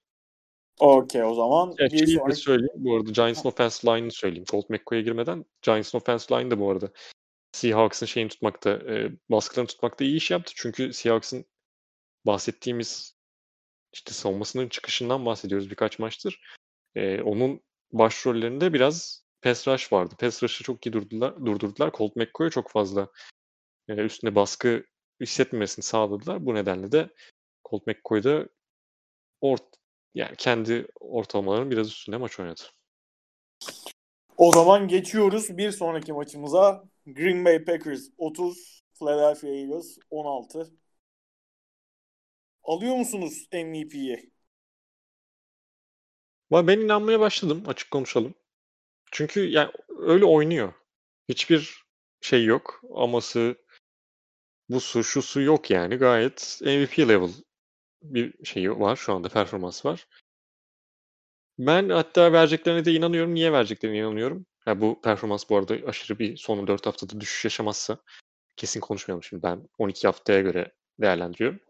Okey 0.80 1.24
o 1.24 1.34
zaman. 1.34 1.74
Evet, 1.78 1.92
bir 1.92 2.06
sonraki... 2.06 2.36
söyleyeyim. 2.36 2.74
Bu 2.74 2.96
arada 2.96 3.10
Giants'ın 3.10 3.48
offensive 3.48 3.96
line'ını 3.96 4.12
söyleyeyim. 4.12 4.44
Colt 4.44 4.70
McCoy'a 4.70 5.02
girmeden 5.02 5.44
Giants'ın 5.62 5.98
offensive 5.98 6.40
line 6.40 6.50
de 6.50 6.58
bu 6.58 6.70
arada 6.70 6.90
Seahawks'ın 7.54 8.06
şeyini 8.06 8.28
tutmakta, 8.28 8.70
e, 8.70 9.12
baskılarını 9.30 9.68
tutmakta 9.68 10.04
iyi 10.04 10.16
iş 10.16 10.30
yaptı. 10.30 10.52
Çünkü 10.56 10.92
Seahawks'ın 10.92 11.44
bahsettiğimiz 12.26 13.16
işte 13.92 14.12
savunmasının 14.12 14.68
çıkışından 14.68 15.26
bahsediyoruz 15.26 15.70
birkaç 15.70 15.98
maçtır. 15.98 16.40
E, 16.94 17.22
onun 17.22 17.60
başrollerinde 17.92 18.72
biraz 18.72 19.24
pass 19.42 19.68
rush 19.68 19.92
vardı. 19.92 20.14
Pass 20.18 20.42
rush'ı 20.42 20.64
çok 20.64 20.86
iyi 20.86 20.92
durdular, 20.92 21.46
durdurdular. 21.46 21.92
Colt 21.92 22.16
McCoy'a 22.16 22.50
çok 22.50 22.70
fazla 22.70 23.08
e, 23.88 23.94
üstüne 23.94 24.34
baskı 24.34 24.84
hissetmemesini 25.20 25.82
sağladılar. 25.82 26.46
Bu 26.46 26.54
nedenle 26.54 26.92
de 26.92 27.10
Colt 27.70 27.86
McCoy'da 27.86 28.48
ort 29.40 29.64
yani 30.14 30.36
kendi 30.38 30.86
ortalamalarının 31.00 31.70
biraz 31.70 31.88
üstünde 31.88 32.16
maç 32.16 32.40
oynadı. 32.40 32.62
O 34.36 34.52
zaman 34.52 34.88
geçiyoruz 34.88 35.58
bir 35.58 35.70
sonraki 35.70 36.12
maçımıza. 36.12 36.93
Green 37.06 37.44
Bay 37.44 37.58
Packers 37.64 38.10
30, 38.18 38.82
Philadelphia 38.98 39.48
Eagles 39.48 39.98
16. 40.10 40.70
Alıyor 42.64 42.96
musunuz 42.96 43.48
MVP'yi? 43.52 44.30
Ben 46.52 46.78
inanmaya 46.78 47.20
başladım 47.20 47.62
açık 47.66 47.90
konuşalım. 47.90 48.34
Çünkü 49.12 49.40
yani 49.48 49.72
öyle 49.98 50.24
oynuyor. 50.24 50.72
Hiçbir 51.28 51.84
şey 52.20 52.44
yok. 52.44 52.82
Aması, 52.96 53.56
bu 54.68 54.80
su, 54.80 55.04
şu 55.04 55.22
su 55.22 55.40
yok 55.40 55.70
yani. 55.70 55.96
Gayet 55.96 56.60
MVP 56.62 57.08
level 57.08 57.30
bir 58.02 58.44
şeyi 58.44 58.70
var 58.80 58.96
şu 58.96 59.12
anda 59.12 59.28
performans 59.28 59.84
var. 59.86 60.06
Ben 61.58 61.88
hatta 61.88 62.32
vereceklerine 62.32 62.84
de 62.84 62.92
inanıyorum. 62.92 63.34
Niye 63.34 63.52
vereceklerine 63.52 63.98
inanıyorum? 63.98 64.46
Ha, 64.64 64.80
bu 64.80 65.00
performans 65.00 65.50
bu 65.50 65.56
arada 65.56 65.74
aşırı 65.86 66.18
bir 66.18 66.36
son 66.36 66.66
4 66.66 66.86
haftada 66.86 67.20
düşüş 67.20 67.44
yaşamazsa 67.44 67.98
kesin 68.56 68.80
konuşmayalım 68.80 69.22
şimdi. 69.22 69.42
Ben 69.42 69.68
12 69.78 70.06
haftaya 70.06 70.40
göre 70.40 70.72
değerlendiriyorum. 71.00 71.60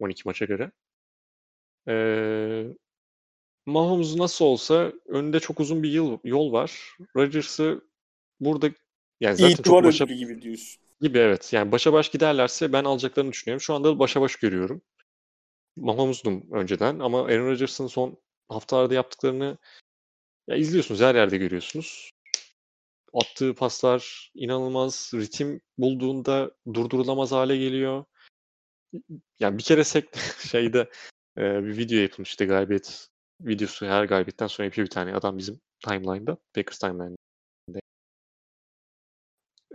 12 0.00 0.22
maça 0.24 0.44
göre. 0.44 0.70
Ee, 1.88 2.64
Mahomes 3.66 4.16
nasıl 4.16 4.44
olsa 4.44 4.92
önünde 5.06 5.40
çok 5.40 5.60
uzun 5.60 5.82
bir 5.82 5.90
yıl 5.90 6.18
yol 6.24 6.52
var. 6.52 6.96
Rodgers'ı 7.16 7.80
burada 8.40 8.70
yani 9.20 9.36
zaten 9.36 9.52
İtibar 9.52 9.64
çok 9.64 9.84
başa 9.84 10.04
gibi 10.04 10.42
diyorsun. 10.42 10.82
gibi 11.00 11.18
evet. 11.18 11.52
Yani 11.52 11.72
başa 11.72 11.92
baş 11.92 12.08
giderlerse 12.08 12.72
ben 12.72 12.84
alacaklarını 12.84 13.32
düşünüyorum. 13.32 13.60
Şu 13.60 13.74
anda 13.74 13.98
başa 13.98 14.20
baş 14.20 14.36
görüyorum. 14.36 14.82
Mahomes'dum 15.76 16.52
önceden 16.52 16.98
ama 16.98 17.22
Aaron 17.22 17.46
Rodgers'ın 17.46 17.86
son 17.86 18.18
haftalarda 18.48 18.94
yaptıklarını 18.94 19.58
ya 20.48 20.56
izliyorsunuz 20.56 21.00
her 21.00 21.14
yerde 21.14 21.36
görüyorsunuz. 21.36 22.10
Attığı 23.20 23.54
paslar 23.54 24.30
inanılmaz 24.34 25.10
ritim 25.14 25.60
bulduğunda 25.78 26.50
durdurulamaz 26.74 27.32
hale 27.32 27.56
geliyor. 27.56 28.04
Yani 29.40 29.58
bir 29.58 29.62
kere 29.62 29.84
sek 29.84 30.08
şeyde 30.50 30.90
e, 31.38 31.64
bir 31.64 31.76
video 31.76 31.98
yapılmıştı 31.98 32.44
galibiyet 32.44 33.08
videosu 33.40 33.86
her 33.86 34.04
galibiyetten 34.04 34.46
sonra 34.46 34.66
yapıyor 34.66 34.86
bir 34.86 34.90
tane 34.90 35.14
adam 35.14 35.38
bizim 35.38 35.60
timeline'da 35.84 36.38
Packers 36.54 36.78
timeline'da. 36.78 37.80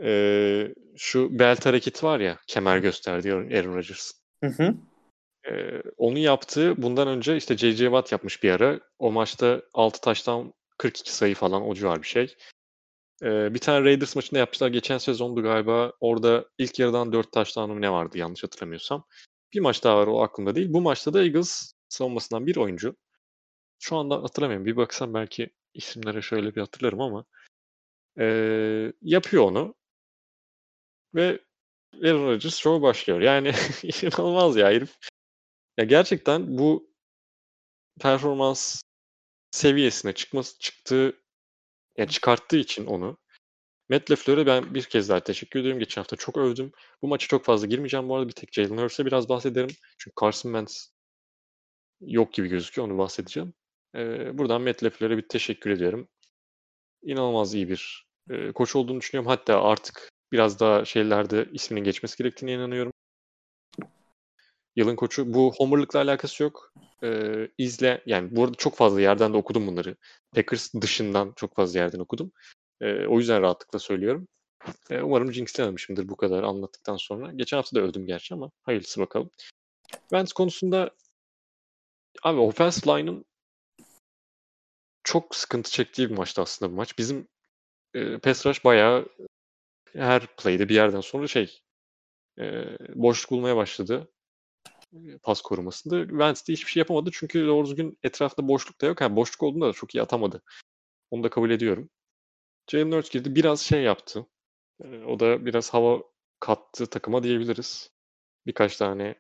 E, 0.02 0.74
şu 0.98 1.40
belt 1.40 1.66
hareketi 1.66 2.06
var 2.06 2.20
ya 2.20 2.40
kemer 2.48 2.78
gösterdiği 2.78 3.34
Aaron 3.34 3.76
Rodgers. 3.76 4.12
Hı 4.44 4.50
hı. 4.50 4.76
Ee, 5.50 5.82
onu 5.98 6.18
yaptı. 6.18 6.74
Bundan 6.78 7.08
önce 7.08 7.38
işte 7.38 7.58
J.J. 7.58 7.86
Watt 7.86 8.12
yapmış 8.12 8.44
bir 8.44 8.52
ara. 8.52 8.80
O 9.00 9.12
maçta 9.12 9.62
6 9.74 10.02
taştan 10.02 10.54
42 10.78 11.16
sayı 11.16 11.36
falan 11.36 11.68
o 11.68 11.76
civar 11.76 12.02
bir 12.02 12.08
şey. 12.08 12.36
Ee, 13.22 13.54
bir 13.54 13.60
tane 13.60 13.86
Raiders 13.86 14.16
maçında 14.16 14.40
yapmışlar. 14.40 14.68
Geçen 14.68 14.98
sezondu 14.98 15.44
galiba. 15.44 15.94
Orada 16.00 16.46
ilk 16.58 16.80
yarıdan 16.80 17.14
4 17.14 17.32
taştan 17.32 17.82
ne 17.82 17.92
vardı 17.92 18.18
yanlış 18.18 18.44
hatırlamıyorsam. 18.44 19.06
Bir 19.54 19.60
maç 19.60 19.84
daha 19.84 19.98
var 19.98 20.08
o 20.08 20.22
aklımda 20.24 20.56
değil. 20.56 20.74
Bu 20.74 20.82
maçta 20.82 21.14
da 21.14 21.24
Eagles 21.24 21.74
savunmasından 21.90 22.48
bir 22.48 22.56
oyuncu. 22.56 22.96
Şu 23.80 23.98
anda 23.98 24.24
hatırlamıyorum. 24.24 24.66
Bir 24.66 24.76
baksam 24.78 25.14
belki 25.14 25.50
isimlere 25.74 26.22
şöyle 26.22 26.56
bir 26.56 26.62
hatırlarım 26.62 27.02
ama 27.02 27.26
ee, 28.20 28.94
yapıyor 29.02 29.44
onu. 29.44 29.76
Ve 31.16 31.40
Aaron 32.04 32.28
Rodgers 32.28 32.58
show 32.58 32.82
başlıyor. 32.82 33.22
Yani 33.22 33.48
inanılmaz 33.84 34.56
ya 34.58 34.68
herif. 34.68 34.98
Ya 35.78 35.86
gerçekten 35.86 36.58
bu 36.58 36.94
performans 38.02 38.82
seviyesine 39.52 40.14
çıkması 40.14 40.60
çıktığı 40.60 41.23
yani 41.98 42.10
çıkarttığı 42.10 42.58
için 42.58 42.86
onu 42.86 43.18
Matt 43.90 44.12
LaFleur'e 44.12 44.46
ben 44.46 44.74
bir 44.76 44.84
kez 44.84 45.10
daha 45.10 45.20
teşekkür 45.20 45.60
ediyorum. 45.60 45.80
Geçen 45.80 46.02
hafta 46.02 46.16
çok 46.16 46.38
övdüm. 46.38 46.72
Bu 47.02 47.08
maçı 47.08 47.28
çok 47.28 47.46
fazla 47.46 47.68
girmeyeceğim 47.68 48.10
bu 48.10 48.16
arada. 48.16 48.28
Bir 48.28 48.34
tek 48.34 48.54
Jalen 48.54 48.78
Hurts'e 48.78 49.06
biraz 49.06 49.30
bahsederim. 49.30 49.70
Çünkü 49.98 50.16
Carson 50.22 50.50
Wentz 50.50 50.94
yok 52.02 52.34
gibi 52.34 52.48
gözüküyor. 52.48 52.88
Onu 52.88 52.98
bahsedeceğim. 52.98 53.54
Ee, 53.96 54.38
buradan 54.38 54.62
Matt 54.62 54.84
LaFleur'e 54.84 55.18
bir 55.18 55.28
teşekkür 55.28 55.70
ediyorum. 55.70 56.08
inanılmaz 57.04 57.54
iyi 57.54 57.70
bir 57.70 58.08
e, 58.30 58.52
koç 58.52 58.76
olduğunu 58.76 59.02
düşünüyorum. 59.02 59.30
Hatta 59.30 59.64
artık 59.64 60.10
biraz 60.32 60.60
daha 60.60 60.86
şeylerde 60.86 61.50
isminin 61.54 61.84
geçmesi 61.84 62.18
gerektiğine 62.18 62.54
inanıyorum. 62.56 62.94
Yılın 64.76 64.96
koçu. 64.96 65.34
Bu 65.34 65.54
homerlıkla 65.58 66.00
alakası 66.00 66.44
yok. 66.44 66.74
Ee, 67.04 67.50
izle 67.58 68.04
yani 68.06 68.36
bu 68.36 68.44
arada 68.44 68.56
çok 68.56 68.76
fazla 68.76 69.02
yerden 69.02 69.34
de 69.34 69.38
okudum 69.38 69.68
bunları. 69.68 69.96
Packers 70.36 70.74
dışından 70.74 71.34
çok 71.36 71.56
fazla 71.56 71.80
yerden 71.80 72.00
okudum. 72.00 72.32
Ee, 72.82 73.06
o 73.08 73.20
yüzden 73.20 73.42
rahatlıkla 73.42 73.80
söylüyorum. 73.80 74.28
Ee, 74.90 75.02
umarım 75.02 75.34
jinxlememişimdir 75.34 76.10
bu 76.10 76.16
kadar 76.16 76.44
anlattıktan 76.44 76.98
sonra. 76.98 77.32
Geçen 77.32 77.58
hafta 77.58 77.76
da 77.76 77.82
öldüm 77.82 78.06
gerçi 78.06 78.34
ama 78.34 78.52
hayırlısı 78.64 79.02
bakalım. 79.02 79.30
Vance 80.12 80.32
konusunda 80.36 80.92
abi 82.24 82.40
offensive 82.40 83.00
line'ın 83.00 83.26
çok 85.04 85.36
sıkıntı 85.36 85.72
çektiği 85.72 86.10
bir 86.10 86.16
maçtı 86.18 86.42
aslında 86.42 86.72
bu 86.72 86.76
maç. 86.76 86.98
Bizim 86.98 87.28
e, 87.94 88.18
pass 88.18 88.46
rush 88.46 88.66
bayağı 88.66 89.08
her 89.94 90.28
play'de 90.28 90.70
bir 90.70 90.76
yerden 90.76 91.02
sonra 91.02 91.28
şey 91.28 91.62
e, 92.40 92.44
boşluk 92.96 93.32
bulmaya 93.32 93.56
başladı 93.56 94.13
pas 95.24 95.42
korumasında. 95.42 96.18
Vance 96.20 96.42
de 96.48 96.54
hiçbir 96.54 96.72
şey 96.72 96.82
yapamadı 96.82 97.10
çünkü 97.14 97.48
doğru 97.48 97.68
düzgün 97.68 97.98
etrafta 98.04 98.48
boşluk 98.48 98.82
da 98.82 98.86
yok. 98.86 99.02
Yani 99.02 99.16
boşluk 99.16 99.44
olduğunda 99.44 99.68
da 99.68 99.74
çok 99.74 99.96
iyi 99.96 100.02
atamadı. 100.02 100.42
Onu 101.12 101.24
da 101.24 101.30
kabul 101.30 101.50
ediyorum. 101.50 101.90
Jalen 102.72 102.92
Hurts 102.92 103.10
girdi. 103.10 103.36
Biraz 103.36 103.62
şey 103.62 103.84
yaptı. 103.84 104.26
O 105.08 105.20
da 105.20 105.46
biraz 105.46 105.74
hava 105.74 106.04
kattı 106.40 106.88
takıma 106.88 107.24
diyebiliriz. 107.24 107.92
Birkaç 108.46 108.78
tane 108.78 109.16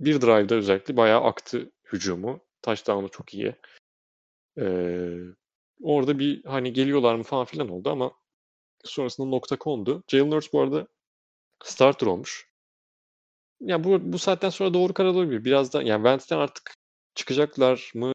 bir 0.00 0.20
drive'da 0.20 0.54
özellikle 0.54 0.96
bayağı 0.96 1.24
aktı 1.24 1.72
hücumu. 1.92 2.40
Touchdown'u 2.62 3.08
çok 3.08 3.34
iyi. 3.34 3.54
Ee, 4.58 5.18
orada 5.82 6.18
bir 6.18 6.44
hani 6.44 6.72
geliyorlar 6.72 7.14
mı 7.14 7.22
falan 7.22 7.44
filan 7.44 7.68
oldu 7.68 7.90
ama 7.90 8.12
sonrasında 8.84 9.26
nokta 9.26 9.58
kondu. 9.58 10.02
Jalen 10.08 10.32
Hurts 10.32 10.52
bu 10.52 10.60
arada 10.60 10.88
starter 11.64 12.06
olmuş. 12.06 12.53
Ya 13.64 13.84
bu 13.84 14.12
bu 14.12 14.18
saatten 14.18 14.50
sonra 14.50 14.74
doğru 14.74 14.94
karar 14.94 15.08
olabilir. 15.08 15.44
Biraz 15.44 15.72
da 15.72 15.82
yani 15.82 16.04
Vance'den 16.04 16.38
artık 16.38 16.74
çıkacaklar 17.14 17.90
mı 17.94 18.12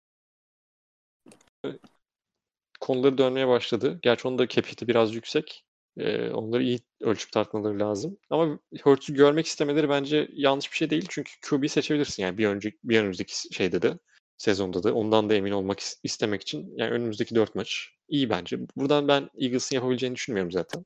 konuları 2.79 3.17
dönmeye 3.17 3.47
başladı. 3.47 3.99
Gerçi 4.01 4.27
onun 4.27 4.37
da 4.37 4.47
capiti 4.47 4.87
biraz 4.87 5.15
yüksek. 5.15 5.65
Ee, 5.97 6.29
onları 6.29 6.63
iyi 6.63 6.79
ölçüp 7.01 7.31
tartmaları 7.31 7.79
lazım. 7.79 8.17
Ama 8.29 8.59
Hurts'u 8.83 9.13
görmek 9.13 9.45
istemeleri 9.45 9.89
bence 9.89 10.29
yanlış 10.33 10.71
bir 10.71 10.77
şey 10.77 10.89
değil. 10.89 11.05
Çünkü 11.09 11.31
QB 11.49 11.67
seçebilirsin 11.67 12.23
yani 12.23 12.37
bir 12.37 12.47
önceki 12.47 12.77
bir 12.83 12.99
önümüzdeki 12.99 13.55
şeyde 13.55 13.81
de 13.81 13.99
sezonda 14.37 14.83
da 14.83 14.93
ondan 14.93 15.29
da 15.29 15.33
emin 15.33 15.51
olmak 15.51 15.79
istemek 16.03 16.41
için 16.41 16.73
yani 16.77 16.91
önümüzdeki 16.91 17.35
dört 17.35 17.55
maç 17.55 17.89
iyi 18.09 18.29
bence. 18.29 18.59
Buradan 18.75 19.07
ben 19.07 19.29
Eagles'ın 19.37 19.75
yapabileceğini 19.75 20.15
düşünmüyorum 20.15 20.51
zaten. 20.51 20.85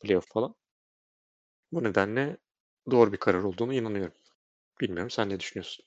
Playoff 0.00 0.26
falan. 0.32 0.54
Bu 1.72 1.84
nedenle 1.84 2.36
doğru 2.90 3.12
bir 3.12 3.16
karar 3.16 3.42
olduğunu 3.42 3.74
inanıyorum. 3.74 4.14
Bilmiyorum 4.80 5.10
sen 5.10 5.28
ne 5.28 5.40
düşünüyorsun? 5.40 5.84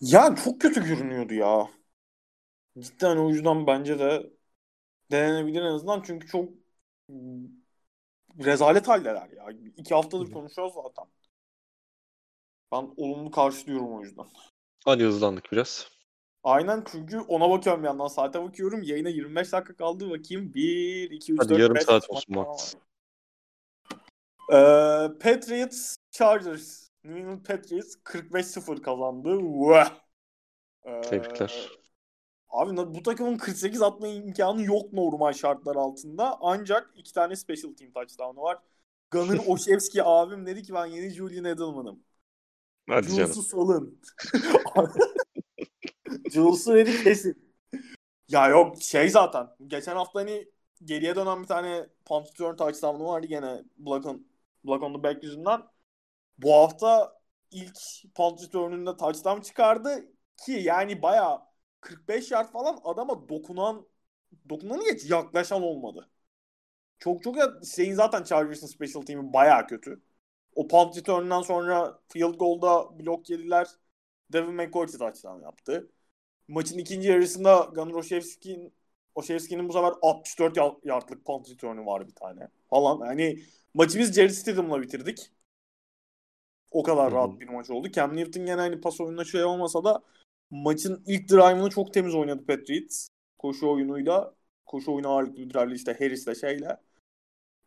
Yani 0.00 0.38
çok 0.44 0.60
kötü 0.60 0.84
görünüyordu 0.84 1.34
ya. 1.34 1.68
Cidden 2.78 3.16
o 3.16 3.30
yüzden 3.30 3.66
bence 3.66 3.98
de 3.98 4.30
denenebilir 5.10 5.62
en 5.62 5.74
azından 5.74 6.02
çünkü 6.02 6.26
çok 6.26 6.48
rezalet 8.44 8.88
haldeler 8.88 9.28
ya. 9.36 9.46
İki 9.76 9.94
haftadır 9.94 10.32
konuşuyoruz 10.32 10.74
zaten. 10.74 11.04
Ben 12.72 12.94
olumlu 12.96 13.30
karşılıyorum 13.30 13.94
o 13.94 14.02
yüzden. 14.02 14.26
Hadi 14.84 15.04
hızlandık 15.04 15.52
biraz. 15.52 15.88
Aynen 16.42 16.84
çünkü 16.92 17.18
ona 17.18 17.50
bakıyorum 17.50 17.82
bir 17.82 17.86
yandan 17.86 18.06
saate 18.06 18.42
bakıyorum. 18.42 18.82
Yayına 18.82 19.08
25 19.08 19.52
dakika 19.52 19.76
kaldı 19.76 20.10
bakayım. 20.10 20.54
1, 20.54 21.10
2, 21.10 21.32
3, 21.32 21.40
Hadi 21.40 21.48
4, 21.48 21.60
yarım 21.60 21.74
5 21.74 21.82
saat 21.82 22.10
olsun 22.10 22.34
max. 22.34 22.74
Ee, 24.52 25.08
Patriots 25.20 25.96
Chargers. 26.10 26.88
New 27.04 27.20
England 27.20 27.46
Patriots 27.46 27.96
45-0 28.04 28.82
kazandı. 28.82 29.38
Vah. 29.42 30.00
Ee, 30.84 31.00
Tebrikler. 31.00 31.68
Abi 32.48 32.76
bu 32.76 33.02
takımın 33.02 33.36
48 33.36 33.82
atma 33.82 34.08
imkanı 34.08 34.62
yok 34.62 34.92
normal 34.92 35.32
şartlar 35.32 35.76
altında. 35.76 36.38
Ancak 36.40 36.90
iki 36.96 37.12
tane 37.12 37.36
special 37.36 37.74
team 37.74 37.92
touchdown'u 37.92 38.42
var. 38.42 38.58
Gunnar 39.10 39.38
Oshevski 39.46 40.02
abim 40.04 40.46
dedi 40.46 40.62
ki 40.62 40.74
ben 40.74 40.86
yeni 40.86 41.10
Julian 41.10 41.44
Edelman'ım. 41.44 42.02
Hadi 42.88 43.08
Jules'u 43.08 43.34
canım. 43.34 43.42
salın. 43.44 44.00
Jules'u 46.32 46.74
dedi 46.74 47.04
kesin. 47.04 47.54
Ya 48.28 48.48
yok 48.48 48.82
şey 48.82 49.08
zaten. 49.08 49.48
Geçen 49.66 49.96
hafta 49.96 50.20
hani 50.20 50.48
geriye 50.84 51.16
dönen 51.16 51.42
bir 51.42 51.46
tane 51.46 51.86
punt 52.04 52.26
return 52.28 52.56
touchdown'u 52.56 53.06
vardı 53.06 53.26
gene 53.26 53.64
Black 53.78 54.06
on, 54.06 54.26
Black 54.68 54.82
on 54.82 54.94
the 54.94 55.02
Back 55.02 55.24
yüzünden. 55.24 55.62
Bu 56.38 56.54
hafta 56.54 57.20
ilk 57.50 57.78
punt 58.14 58.42
return'ünde 58.42 58.96
touchdown 58.96 59.40
çıkardı 59.40 60.08
ki 60.36 60.52
yani 60.52 61.02
baya 61.02 61.48
45 61.80 62.30
yard 62.30 62.48
falan 62.52 62.80
adama 62.84 63.28
dokunan 63.28 63.86
dokunanı 64.50 64.84
geç 64.84 65.10
yaklaşan 65.10 65.62
olmadı. 65.62 66.10
Çok 66.98 67.22
çok 67.22 67.36
şeyin 67.76 67.94
zaten 67.94 68.24
Chargers'ın 68.24 68.66
special 68.66 69.02
team'i 69.02 69.32
baya 69.32 69.66
kötü. 69.66 70.02
O 70.54 70.68
punt 70.68 70.96
return'dan 70.96 71.42
sonra 71.42 72.00
field 72.08 72.34
goal'da 72.34 72.98
blok 72.98 73.30
yediler. 73.30 73.68
Devin 74.32 74.54
McCourty 74.54 74.96
touchdown 74.96 75.42
yaptı. 75.42 75.90
Maçın 76.48 76.78
ikinci 76.78 77.08
yarısında 77.08 77.70
Gunnar 77.74 77.94
Oshevski'nin 77.94 78.74
Oshevski'nin 79.14 79.68
bu 79.68 79.72
sefer 79.72 79.92
64 80.02 80.56
yardlık 80.84 81.24
punt 81.24 81.50
return'ü 81.50 81.86
var 81.86 82.08
bir 82.08 82.14
tane 82.14 82.48
falan. 82.70 83.06
Yani 83.06 83.42
maçı 83.74 83.98
biz 83.98 84.12
Jerry 84.14 84.32
Stidham'la 84.32 84.82
bitirdik. 84.82 85.30
O 86.70 86.82
kadar 86.82 87.12
rahat 87.12 87.40
bir 87.40 87.48
maç 87.48 87.70
oldu. 87.70 87.92
Cam 87.92 88.16
Newton 88.16 88.46
gene 88.46 88.60
hani 88.60 88.80
pas 88.80 89.00
oyununa 89.00 89.24
şey 89.24 89.44
olmasa 89.44 89.84
da 89.84 90.02
maçın 90.50 91.02
ilk 91.06 91.28
drive'ını 91.30 91.70
çok 91.70 91.94
temiz 91.94 92.14
oynadı 92.14 92.46
Patriots. 92.46 93.08
Koşu 93.38 93.70
oyunuyla. 93.70 94.34
Koşu 94.66 94.92
oyunu 94.94 95.08
ağırlıklı 95.08 95.36
bir 95.42 95.54
drive'le 95.54 95.74
işte 95.74 95.96
Harris'le 95.98 96.40
şeyle. 96.40 96.80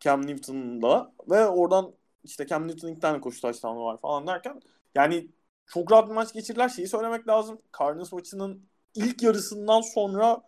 Cam 0.00 0.26
Newton'la 0.26 1.12
ve 1.30 1.46
oradan 1.46 1.94
işte 2.24 2.46
Cam 2.46 2.68
Newton'ın 2.68 2.92
iki 2.92 3.00
tane 3.00 3.20
koşu 3.20 3.40
taştanı 3.40 3.80
var 3.80 4.00
falan 4.00 4.26
derken 4.26 4.60
yani 4.94 5.28
çok 5.66 5.92
rahat 5.92 6.08
bir 6.08 6.14
maç 6.14 6.32
geçirdiler. 6.32 6.68
Şeyi 6.68 6.88
söylemek 6.88 7.28
lazım. 7.28 7.62
Cardinals 7.78 8.12
maçının 8.12 8.68
ilk 8.94 9.22
yarısından 9.22 9.80
sonra 9.80 10.42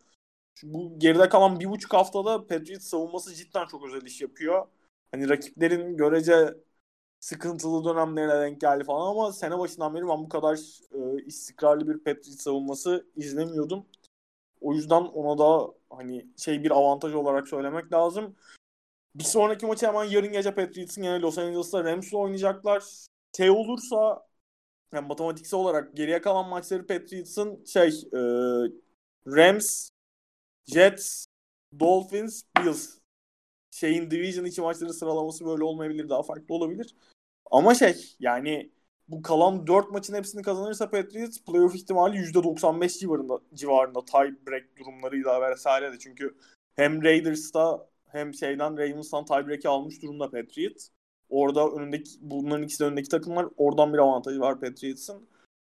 bu 0.63 0.99
geride 0.99 1.29
kalan 1.29 1.61
bir 1.61 1.71
buçuk 1.71 1.93
haftada 1.93 2.47
Patriots 2.47 2.87
savunması 2.87 3.35
cidden 3.35 3.67
çok 3.67 3.87
özel 3.87 4.03
iş 4.07 4.21
yapıyor. 4.21 4.67
Hani 5.11 5.29
rakiplerin 5.29 5.97
görece 5.97 6.55
sıkıntılı 7.21 7.85
dönemlerine 7.85 8.41
denk 8.41 8.61
geldi 8.61 8.85
falan 8.85 9.11
ama 9.11 9.33
sene 9.33 9.59
başından 9.59 9.95
beri 9.95 10.09
ben 10.09 10.25
bu 10.25 10.29
kadar 10.29 10.57
e, 10.93 11.25
istikrarlı 11.25 11.89
bir 11.89 11.99
Patriots 11.99 12.43
savunması 12.43 13.07
izlemiyordum. 13.17 13.87
O 14.61 14.75
yüzden 14.75 15.03
ona 15.03 15.39
da 15.39 15.75
hani 15.91 16.27
şey 16.37 16.65
bir 16.65 16.71
avantaj 16.71 17.15
olarak 17.15 17.49
söylemek 17.49 17.93
lazım. 17.93 18.37
Bir 19.15 19.25
sonraki 19.25 19.67
maçı 19.67 19.87
hemen 19.87 20.05
yarın 20.05 20.33
gece 20.33 20.55
Patriots'ın 20.55 21.03
yani 21.03 21.23
Los 21.23 21.39
Angeles'ta 21.39 21.85
Rams'la 21.85 22.19
oynayacaklar. 22.19 22.85
T 23.33 23.51
olursa 23.51 24.27
yani 24.95 25.07
matematiksel 25.07 25.61
olarak 25.61 25.97
geriye 25.97 26.21
kalan 26.21 26.49
maçları 26.49 26.87
Patriots'ın 26.87 27.65
şey 27.65 27.89
e, 27.89 28.21
Rams, 29.27 29.91
Jets, 30.67 31.27
Dolphins, 31.81 32.43
Bills 32.59 32.99
şeyin 33.71 34.11
Division 34.11 34.45
2 34.45 34.61
maçları 34.62 34.95
sıralaması 34.95 35.47
böyle 35.47 35.65
olmayabilir. 35.65 36.09
Daha 36.09 36.23
farklı 36.23 36.55
olabilir. 36.55 36.97
Ama 37.51 37.75
şey 37.75 38.17
yani 38.21 38.73
bu 39.09 39.23
kalan 39.23 39.67
4 39.67 39.91
maçın 39.91 40.15
hepsini 40.15 40.43
kazanırsa 40.43 40.91
Patriots 40.91 41.39
playoff 41.45 41.75
ihtimali 41.75 42.17
%95 42.19 42.99
civarında, 42.99 43.41
civarında 43.55 44.05
tie 44.05 44.47
break 44.47 44.77
durumlarıyla 44.79 45.51
vesaire 45.51 45.93
de. 45.93 45.99
Çünkü 45.99 46.37
hem 46.77 47.03
Raiders'ta 47.03 47.89
hem 48.09 48.35
şeyden 48.35 48.79
Ravens'tan 48.79 49.25
tie 49.25 49.47
break'i 49.49 49.69
almış 49.69 50.03
durumda 50.03 50.31
Patriots. 50.31 50.89
Orada 51.29 51.69
önündeki 51.71 52.11
bunların 52.21 52.62
ikisi 52.65 52.81
de 52.81 52.85
önündeki 52.85 53.09
takımlar. 53.09 53.47
Oradan 53.57 53.93
bir 53.93 53.99
avantajı 53.99 54.41
var 54.41 54.61
Patriots'ın. 54.61 55.29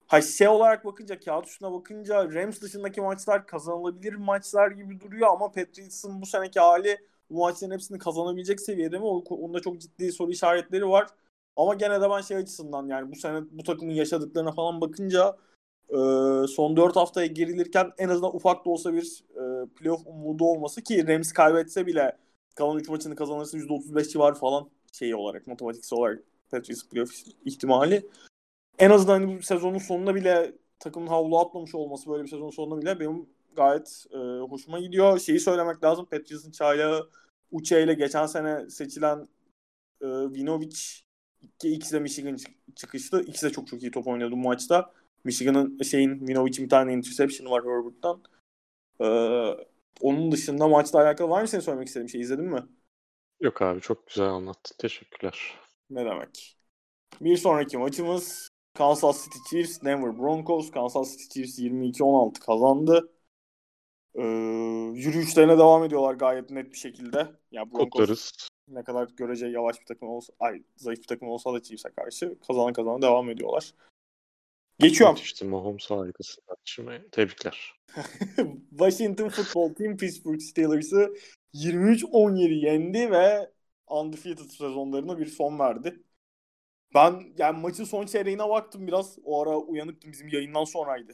Ha 0.07 0.23
şey 0.23 0.49
olarak 0.49 0.85
bakınca 0.85 1.21
kağıt 1.21 1.47
üstüne 1.47 1.73
bakınca 1.73 2.35
Rams 2.35 2.61
dışındaki 2.61 3.01
maçlar 3.01 3.47
kazanılabilir 3.47 4.15
maçlar 4.15 4.71
gibi 4.71 5.01
duruyor 5.01 5.29
ama 5.31 5.53
Patriots'ın 5.53 6.23
bu 6.23 6.27
seneki 6.27 6.61
hali 6.61 6.99
bu 7.31 7.39
maçların 7.39 7.73
hepsini 7.73 7.99
kazanabilecek 7.99 8.61
seviyede 8.61 8.99
mi? 8.99 9.05
Onda 9.05 9.61
çok 9.61 9.81
ciddi 9.81 10.13
soru 10.13 10.31
işaretleri 10.31 10.89
var. 10.89 11.07
Ama 11.57 11.75
gene 11.75 12.01
de 12.01 12.11
ben 12.11 12.21
şey 12.21 12.37
açısından 12.37 12.87
yani 12.89 13.13
bu 13.13 13.17
sene 13.17 13.43
bu 13.51 13.63
takımın 13.63 13.93
yaşadıklarına 13.93 14.53
falan 14.53 14.81
bakınca 14.81 15.37
e, 15.89 15.97
son 16.49 16.77
4 16.77 16.97
haftaya 16.97 17.27
gerilirken 17.27 17.93
en 17.99 18.09
azından 18.09 18.37
ufak 18.37 18.67
da 18.67 18.71
olsa 18.71 18.93
bir 18.93 19.25
e, 19.35 19.67
playoff 19.67 20.07
umudu 20.07 20.45
olması 20.45 20.83
ki 20.83 21.09
Rams 21.09 21.33
kaybetse 21.33 21.87
bile 21.87 22.17
kalan 22.55 22.79
3 22.79 22.89
maçını 22.89 23.17
kazanırsa 23.17 23.59
%35 23.59 24.09
civarı 24.09 24.35
falan 24.35 24.71
şeyi 24.93 25.17
olarak 25.17 25.47
matematiksel 25.47 25.99
olarak 25.99 26.23
Patriots 26.51 26.89
playoff 26.89 27.13
ihtimali. 27.45 28.07
En 28.79 28.91
azından 28.91 29.21
hani 29.21 29.39
bu 29.39 29.43
sezonun 29.43 29.79
sonunda 29.79 30.15
bile 30.15 30.53
takımın 30.79 31.07
havlu 31.07 31.39
atmamış 31.39 31.75
olması 31.75 32.11
böyle 32.11 32.23
bir 32.23 32.29
sezonun 32.29 32.51
sonunda 32.51 32.83
bile 32.83 33.01
benim 33.01 33.27
gayet 33.57 34.07
e, 34.13 34.17
hoşuma 34.41 34.81
gidiyor. 34.81 35.19
Şeyi 35.19 35.41
söylemek 35.41 35.85
lazım. 35.85 36.05
Patriots'ın 36.05 36.51
çaylağı 36.51 37.11
Uche 37.53 37.83
ile 37.83 37.95
geçen 37.95 38.27
sene 38.27 38.71
seçilen 38.71 39.29
e, 40.01 40.07
Vinovic 40.07 40.77
ki 41.59 41.73
ikisi 41.73 41.93
de 41.93 42.01
Michigan 42.01 42.37
çıkıştı. 42.77 43.21
İkisi 43.21 43.47
de 43.47 43.51
çok 43.51 43.67
çok 43.67 43.83
iyi 43.83 43.91
top 43.91 44.07
oynadı 44.07 44.33
bu 44.33 44.37
maçta. 44.37 44.93
Michigan'ın 45.25 45.83
şeyin 45.83 46.29
Vinovic'in 46.29 46.65
bir 46.65 46.71
tane 46.71 46.93
interception 46.93 47.51
var 47.51 47.65
Herbert'tan. 47.65 48.23
Ee, 49.01 49.67
onun 50.01 50.33
dışında 50.33 50.69
maçla 50.69 51.03
alakalı 51.03 51.29
var 51.29 51.43
mı 51.43 51.49
senin 51.49 51.63
söylemek 51.63 51.89
istediğin 51.89 52.09
şey? 52.09 52.21
İzledin 52.21 52.45
mi? 52.45 52.63
Yok 53.41 53.63
abi 53.63 53.81
çok 53.81 54.07
güzel 54.07 54.27
anlattın. 54.27 54.77
Teşekkürler. 54.79 55.55
Ne 55.91 56.05
demek. 56.05 56.57
Bir 57.21 57.37
sonraki 57.37 57.79
maçımız 57.79 58.49
Kansas 58.77 59.25
City 59.25 59.39
Chiefs, 59.51 59.85
Denver 59.85 60.19
Broncos. 60.19 60.71
Kansas 60.71 61.13
City 61.13 61.25
Chiefs 61.35 61.59
22-16 61.59 62.41
kazandı. 62.41 63.13
Ee, 64.15 64.23
yürüyüşlerine 64.95 65.59
devam 65.59 65.85
ediyorlar 65.85 66.15
gayet 66.15 66.51
net 66.51 66.73
bir 66.73 66.77
şekilde. 66.77 67.27
Ya 67.51 67.71
Broncos 67.71 67.91
Kutlarız. 67.91 68.49
ne 68.69 68.85
kadar 68.85 69.09
görece 69.17 69.47
yavaş 69.47 69.81
bir 69.81 69.87
takım 69.87 70.09
olsa, 70.09 70.33
ay 70.41 70.63
zayıf 70.77 71.01
bir 71.01 71.07
takım 71.07 71.29
olsa 71.29 71.55
da 71.55 71.63
Chiefs'e 71.63 71.89
karşı 71.91 72.39
kazanan 72.47 72.73
kazana 72.73 73.03
devam 73.03 73.31
ediyorlar. 73.31 73.75
Geçiyorum. 74.79 75.17
İşte 75.17 75.47
Mahomes 75.47 75.91
harikasın. 75.91 76.45
Tebrikler. 77.13 77.75
Washington 78.71 79.29
Football 79.29 79.75
Team 79.75 79.97
Pittsburgh 79.97 80.41
Steelers'ı 80.41 81.15
23-17 81.55 82.67
yendi 82.67 83.11
ve 83.11 83.51
undefeated 83.89 84.51
sezonlarına 84.51 85.19
bir 85.19 85.27
son 85.27 85.59
verdi. 85.59 86.03
Ben 86.95 87.35
yani 87.39 87.61
maçın 87.61 87.85
son 87.85 88.07
çeyreğine 88.07 88.49
baktım 88.49 88.87
biraz. 88.87 89.19
O 89.25 89.43
ara 89.43 89.57
uyanıktım. 89.57 90.13
Bizim 90.13 90.29
yayından 90.29 90.65
sonraydı. 90.65 91.13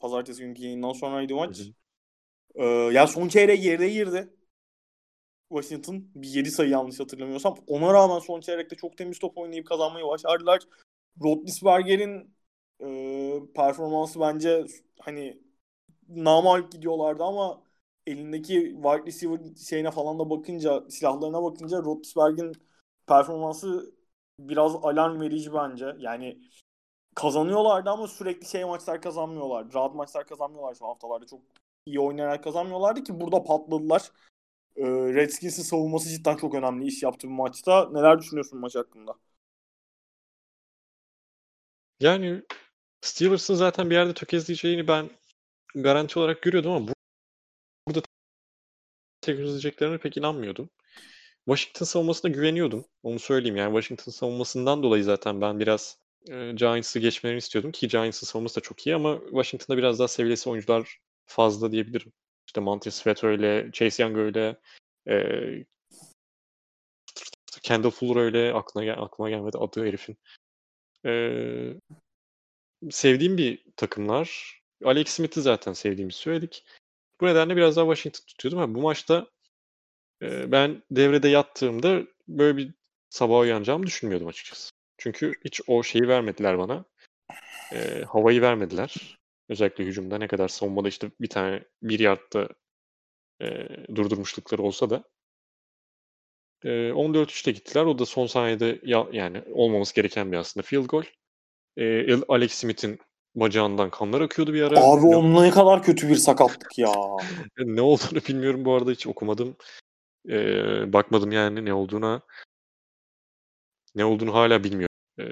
Pazartesi 0.00 0.42
günkü 0.42 0.62
yayından 0.62 0.92
sonraydı 0.92 1.34
maç. 1.34 1.58
Hı 1.58 1.62
hı. 1.62 1.72
Ee, 2.54 2.64
yani 2.66 3.08
son 3.08 3.28
çeyreğe 3.28 3.58
yerde 3.58 3.88
girdi. 3.88 4.28
Washington 5.48 6.04
bir 6.14 6.28
7 6.28 6.50
sayı 6.50 6.70
yanlış 6.70 7.00
hatırlamıyorsam. 7.00 7.56
Ona 7.66 7.92
rağmen 7.92 8.18
son 8.18 8.40
çeyrekte 8.40 8.76
çok 8.76 8.96
temiz 8.98 9.18
top 9.18 9.38
oynayıp 9.38 9.66
kazanmayı 9.66 10.06
başardılar. 10.06 10.60
Rodlisberger'in 11.24 12.34
e, 12.80 13.52
performansı 13.54 14.20
bence 14.20 14.66
hani 15.00 15.42
namalip 16.08 16.72
gidiyorlardı 16.72 17.24
ama 17.24 17.62
elindeki 18.06 18.54
wide 18.54 19.06
receiver 19.06 19.40
şeyine 19.68 19.90
falan 19.90 20.18
da 20.18 20.30
bakınca 20.30 20.84
silahlarına 20.90 21.42
bakınca 21.42 21.78
Rodlisberger'in 21.78 22.52
performansı 23.06 23.94
biraz 24.38 24.74
alarm 24.74 25.20
verici 25.20 25.54
bence. 25.54 25.96
Yani 25.98 26.38
kazanıyorlardı 27.14 27.90
ama 27.90 28.08
sürekli 28.08 28.46
şey 28.48 28.64
maçlar 28.64 29.02
kazanmıyorlar. 29.02 29.74
Rahat 29.74 29.94
maçlar 29.94 30.26
kazanmıyorlar 30.26 30.74
şu 30.74 30.86
haftalarda. 30.86 31.26
Çok 31.26 31.40
iyi 31.86 32.00
oynayarak 32.00 32.44
kazanmıyorlardı 32.44 33.04
ki 33.04 33.20
burada 33.20 33.44
patladılar. 33.44 34.10
Ee, 34.76 34.84
Redskins'in 34.86 35.62
savunması 35.62 36.08
cidden 36.08 36.36
çok 36.36 36.54
önemli 36.54 36.86
iş 36.86 37.02
yaptı 37.02 37.28
bu 37.28 37.32
maçta. 37.32 37.90
Neler 37.92 38.18
düşünüyorsun 38.18 38.60
maç 38.60 38.74
hakkında? 38.74 39.14
Yani 42.00 42.42
Steelers'ın 43.00 43.54
zaten 43.54 43.90
bir 43.90 43.94
yerde 43.94 44.14
tökezleyeceğini 44.14 44.88
ben 44.88 45.10
garanti 45.74 46.18
olarak 46.18 46.42
görüyordum 46.42 46.72
ama 46.72 46.86
burada 47.88 48.02
tökezleyeceklerine 49.20 49.98
pek 49.98 50.16
inanmıyordum. 50.16 50.70
Washington 51.46 51.84
savunmasına 51.84 52.30
güveniyordum. 52.30 52.84
Onu 53.02 53.18
söyleyeyim 53.18 53.56
yani 53.56 53.72
Washington 53.74 54.12
savunmasından 54.12 54.82
dolayı 54.82 55.04
zaten 55.04 55.40
ben 55.40 55.60
biraz 55.60 55.98
e, 56.28 56.52
Giants'ı 56.52 56.98
geçmelerini 56.98 57.38
istiyordum 57.38 57.72
ki 57.72 57.88
Giants'ın 57.88 58.26
savunması 58.26 58.56
da 58.56 58.60
çok 58.60 58.86
iyi 58.86 58.94
ama 58.94 59.20
Washington'da 59.30 59.78
biraz 59.78 59.98
daha 59.98 60.08
seviyesi 60.08 60.50
oyuncular 60.50 60.98
fazla 61.26 61.72
diyebilirim. 61.72 62.12
İşte 62.46 62.60
Montez 62.60 62.94
Sweat 62.94 63.24
öyle, 63.24 63.70
Chase 63.72 64.02
Young 64.02 64.16
öyle, 64.16 64.56
e, 65.08 65.14
Kendall 67.62 67.90
Fuller 67.90 68.20
öyle 68.20 68.52
aklına 68.52 68.84
gel 68.84 68.98
aklıma 68.98 69.30
gelmedi 69.30 69.58
adı 69.58 69.86
herifin. 69.86 70.16
E, 71.06 71.12
sevdiğim 72.90 73.38
bir 73.38 73.64
takımlar. 73.76 74.60
Alex 74.84 75.08
Smith'i 75.08 75.40
zaten 75.42 75.72
sevdiğimizi 75.72 76.18
söyledik. 76.18 76.64
Bu 77.20 77.26
nedenle 77.26 77.56
biraz 77.56 77.76
daha 77.76 77.84
Washington 77.84 78.26
tutuyordum. 78.26 78.58
Ha, 78.58 78.74
bu 78.74 78.80
maçta 78.80 79.26
e, 80.22 80.52
ben 80.52 80.82
devrede 80.90 81.28
yattığımda 81.28 82.02
böyle 82.28 82.56
bir 82.56 82.74
sabah 83.10 83.38
uyanacağımı 83.40 83.86
düşünmüyordum 83.86 84.28
açıkçası. 84.28 84.70
Çünkü 84.98 85.32
hiç 85.44 85.60
o 85.66 85.82
şeyi 85.82 86.08
vermediler 86.08 86.58
bana. 86.58 86.84
E, 87.72 88.04
havayı 88.08 88.42
vermediler. 88.42 89.18
Özellikle 89.48 89.84
hücumda 89.84 90.18
ne 90.18 90.28
kadar 90.28 90.48
savunmada 90.48 90.88
işte 90.88 91.10
bir 91.20 91.28
tane 91.28 91.62
bir 91.82 91.98
yardta 91.98 92.48
e, 93.42 93.68
durdurmuşlukları 93.94 94.62
olsa 94.62 94.90
da 94.90 95.04
e, 96.64 96.68
14-3'te 96.92 97.52
gittiler. 97.52 97.84
O 97.84 97.98
da 97.98 98.06
son 98.06 98.26
saniyede 98.26 98.80
ya, 98.82 99.06
yani 99.12 99.42
olmaması 99.52 99.94
gereken 99.94 100.32
bir 100.32 100.36
aslında 100.36 100.66
field 100.66 100.86
goal. 100.86 101.04
E, 101.76 102.14
Alex 102.28 102.52
Smith'in 102.52 102.98
bacağından 103.34 103.90
kanlar 103.90 104.20
akıyordu 104.20 104.52
bir 104.52 104.62
ara. 104.62 104.80
Abi 104.80 105.06
onun 105.06 105.42
ne 105.42 105.50
kadar 105.50 105.82
kötü 105.82 106.08
bir 106.08 106.16
sakatlık 106.16 106.78
ya. 106.78 106.92
ne 107.58 107.80
olduğunu 107.80 108.20
bilmiyorum 108.28 108.64
bu 108.64 108.74
arada 108.74 108.90
hiç 108.90 109.06
okumadım. 109.06 109.56
E, 110.28 110.92
bakmadım 110.92 111.32
yani 111.32 111.64
ne 111.64 111.74
olduğuna. 111.74 112.22
Ne 113.94 114.04
olduğunu 114.04 114.34
hala 114.34 114.64
bilmiyorum. 114.64 114.96
E, 115.18 115.24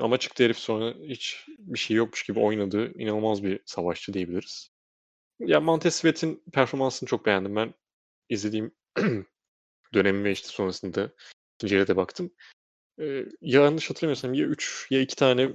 ama 0.00 0.18
çıktı 0.18 0.44
herif 0.44 0.58
sonra 0.58 0.94
hiç 1.02 1.46
bir 1.58 1.78
şey 1.78 1.96
yokmuş 1.96 2.22
gibi 2.22 2.40
oynadı. 2.40 2.92
İnanılmaz 2.94 3.42
bir 3.44 3.60
savaşçı 3.64 4.12
diyebiliriz. 4.12 4.70
Ya 5.40 5.60
Montez 5.60 5.94
Sweat'in 5.94 6.42
performansını 6.52 7.08
çok 7.08 7.26
beğendim. 7.26 7.56
Ben 7.56 7.74
izlediğim 8.28 8.72
dönemi 9.94 10.24
ve 10.24 10.32
işte 10.32 10.48
sonrasında 10.48 11.10
ikinci 11.54 11.88
de 11.88 11.96
baktım. 11.96 12.30
Ee, 13.00 13.24
yanlış 13.40 13.90
hatırlamıyorsam 13.90 14.34
ya 14.34 14.46
3 14.46 14.86
ya 14.90 15.00
2 15.00 15.16
tane 15.16 15.52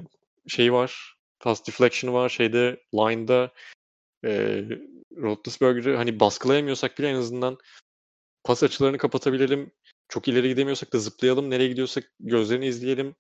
şey 0.48 0.74
var. 0.74 1.18
Pass 1.40 1.68
deflection 1.68 2.14
var 2.14 2.30
şeyde 2.30 2.84
line'da 2.94 3.54
e, 4.26 4.64
Roethlisberger'ı 5.18 5.96
hani 5.96 6.20
baskılayamıyorsak 6.20 7.00
bile 7.00 7.10
en 7.10 7.16
azından 7.16 7.58
pas 8.46 8.64
açılarını 8.64 8.98
kapatabilelim. 8.98 9.72
Çok 10.10 10.28
ileri 10.28 10.48
gidemiyorsak 10.48 10.94
da 10.94 11.00
zıplayalım. 11.00 11.50
Nereye 11.50 11.68
gidiyorsak 11.68 12.12
gözlerini 12.20 12.68
izleyelim. 12.68 13.16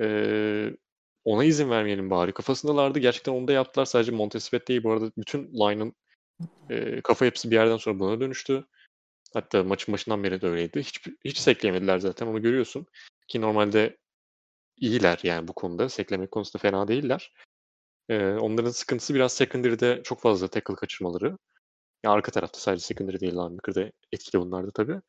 Ee, 0.00 0.70
ona 1.24 1.44
izin 1.44 1.70
vermeyelim 1.70 2.10
bari. 2.10 2.32
Kafasındalardı. 2.32 2.98
Gerçekten 2.98 3.32
onu 3.32 3.48
da 3.48 3.52
yaptılar. 3.52 3.84
Sadece 3.84 4.12
Montesvet 4.12 4.68
değil 4.68 4.82
bu 4.84 4.92
arada. 4.92 5.12
Bütün 5.18 5.52
line'ın 5.52 5.94
e, 6.70 7.00
kafa 7.00 7.26
hepsi 7.26 7.50
bir 7.50 7.56
yerden 7.56 7.76
sonra 7.76 7.98
buna 7.98 8.20
dönüştü. 8.20 8.66
Hatta 9.32 9.64
maçın 9.64 9.94
başından 9.94 10.24
beri 10.24 10.40
de 10.42 10.46
öyleydi. 10.46 10.80
Hiç, 10.80 11.00
hiç 11.24 11.38
sekleyemediler 11.38 11.98
zaten 11.98 12.26
onu 12.26 12.42
görüyorsun. 12.42 12.86
Ki 13.28 13.40
normalde 13.40 13.96
iyiler 14.76 15.20
yani 15.22 15.48
bu 15.48 15.52
konuda. 15.52 15.88
Seklemek 15.88 16.30
konusunda 16.30 16.62
fena 16.62 16.88
değiller. 16.88 17.32
Ee, 18.08 18.28
onların 18.28 18.70
sıkıntısı 18.70 19.14
biraz 19.14 19.32
secondary'de 19.32 20.00
çok 20.04 20.20
fazla 20.20 20.48
tackle 20.48 20.74
kaçırmaları. 20.74 21.38
Ya 22.04 22.10
arka 22.10 22.32
tarafta 22.32 22.60
sadece 22.60 22.84
secondary 22.84 23.20
değil 23.20 23.32
linebacker'da 23.32 23.92
etkili 24.12 24.40
bunlar 24.40 24.66
da 24.66 24.70
tabii. 24.70 25.00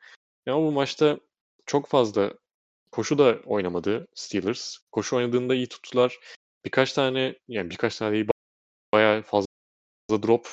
Ya 0.46 0.56
bu 0.56 0.72
maçta 0.72 1.20
çok 1.66 1.88
fazla 1.88 2.34
koşu 2.92 3.18
da 3.18 3.40
oynamadı 3.46 4.08
Steelers. 4.16 4.78
Koşu 4.92 5.16
oynadığında 5.16 5.56
iyi 5.56 5.68
tuttular. 5.68 6.20
Birkaç 6.66 6.94
tane 6.94 7.40
yani 7.48 7.70
birkaç 7.70 7.98
tane 7.98 8.12
değil 8.12 8.28
bayağı 8.94 9.22
fazla 9.22 9.48
drop 10.12 10.48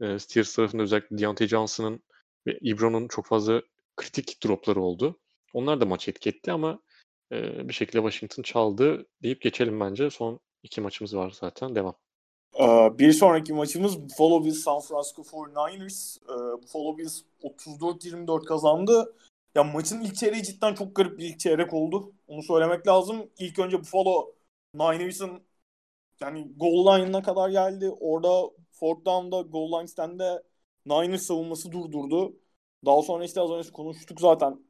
e, 0.00 0.18
Steelers 0.18 0.56
tarafında 0.56 0.82
özellikle 0.82 1.18
Deontay 1.18 1.48
Johnson'ın 1.48 2.02
ve 2.46 2.58
Ebron'un 2.70 3.08
çok 3.08 3.26
fazla 3.26 3.62
kritik 3.96 4.44
dropları 4.44 4.80
oldu. 4.80 5.20
Onlar 5.52 5.80
da 5.80 5.86
maçı 5.86 6.10
etki 6.10 6.52
ama 6.52 6.80
e, 7.32 7.68
bir 7.68 7.74
şekilde 7.74 7.98
Washington 7.98 8.42
çaldı 8.42 9.06
deyip 9.22 9.40
geçelim 9.40 9.80
bence. 9.80 10.10
Son 10.10 10.40
iki 10.62 10.80
maçımız 10.80 11.16
var 11.16 11.30
zaten. 11.30 11.74
Devam. 11.74 11.96
Bir 12.98 13.12
sonraki 13.12 13.52
maçımız 13.52 14.02
Buffalo 14.02 14.44
Bills 14.44 14.58
San 14.58 14.80
Francisco 14.80 15.22
49ers. 15.22 16.18
Buffalo 16.62 16.98
Bills 16.98 17.22
34-24 17.42 18.44
kazandı. 18.44 19.14
Ya 19.54 19.64
maçın 19.64 20.00
ilk 20.00 20.16
çeyreği 20.16 20.42
cidden 20.42 20.74
çok 20.74 20.96
garip 20.96 21.18
bir 21.18 21.24
ilk 21.24 21.40
çeyrek 21.40 21.74
oldu. 21.74 22.12
Onu 22.28 22.42
söylemek 22.42 22.86
lazım. 22.86 23.30
İlk 23.38 23.58
önce 23.58 23.80
Buffalo 23.80 24.34
Niners'ın 24.74 25.42
yani 26.20 26.52
goal 26.56 26.98
line'ına 26.98 27.22
kadar 27.22 27.50
geldi. 27.50 27.90
Orada 28.00 28.50
fourth 28.72 29.04
down'da 29.04 29.40
goal 29.40 29.78
line 29.78 29.88
stand'de 29.88 30.42
Niners 30.86 31.22
savunması 31.22 31.72
durdurdu. 31.72 32.36
Daha 32.84 33.02
sonra 33.02 33.24
işte 33.24 33.40
az 33.40 33.50
önce 33.50 33.70
konuştuk 33.72 34.20
zaten. 34.20 34.60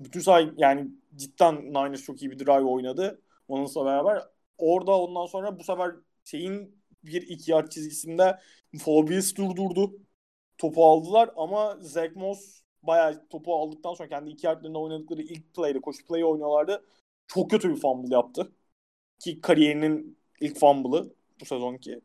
Bütün 0.00 0.20
say 0.20 0.52
yani 0.56 0.88
cidden 1.16 1.56
Niners 1.56 2.02
çok 2.02 2.22
iyi 2.22 2.30
bir 2.30 2.38
drive 2.38 2.64
oynadı. 2.64 3.22
Onunla 3.48 3.84
beraber. 3.84 4.22
Orada 4.58 4.98
ondan 4.98 5.26
sonra 5.26 5.58
bu 5.58 5.64
sefer 5.64 5.94
şeyin 6.24 6.79
bir 7.04 7.22
iki 7.22 7.50
yard 7.50 7.68
çizgisinde 7.68 8.40
Bills 8.72 9.36
durdurdu. 9.36 9.98
Topu 10.58 10.86
aldılar 10.86 11.30
ama 11.36 11.76
Zach 11.80 12.16
Moss 12.16 12.62
bayağı 12.82 13.28
topu 13.28 13.54
aldıktan 13.54 13.94
sonra 13.94 14.08
kendi 14.08 14.30
iki 14.30 14.46
yardlarında 14.46 14.78
oynadıkları 14.78 15.22
ilk 15.22 15.54
play'de 15.54 15.80
koşu 15.80 16.06
play'i 16.06 16.24
oynuyorlardı. 16.24 16.84
Çok 17.26 17.50
kötü 17.50 17.70
bir 17.70 17.80
fumble 17.80 18.14
yaptı. 18.14 18.52
Ki 19.18 19.40
kariyerinin 19.40 20.18
ilk 20.40 20.58
fumble'ı 20.58 21.14
bu 21.40 21.44
sezonki. 21.44 22.00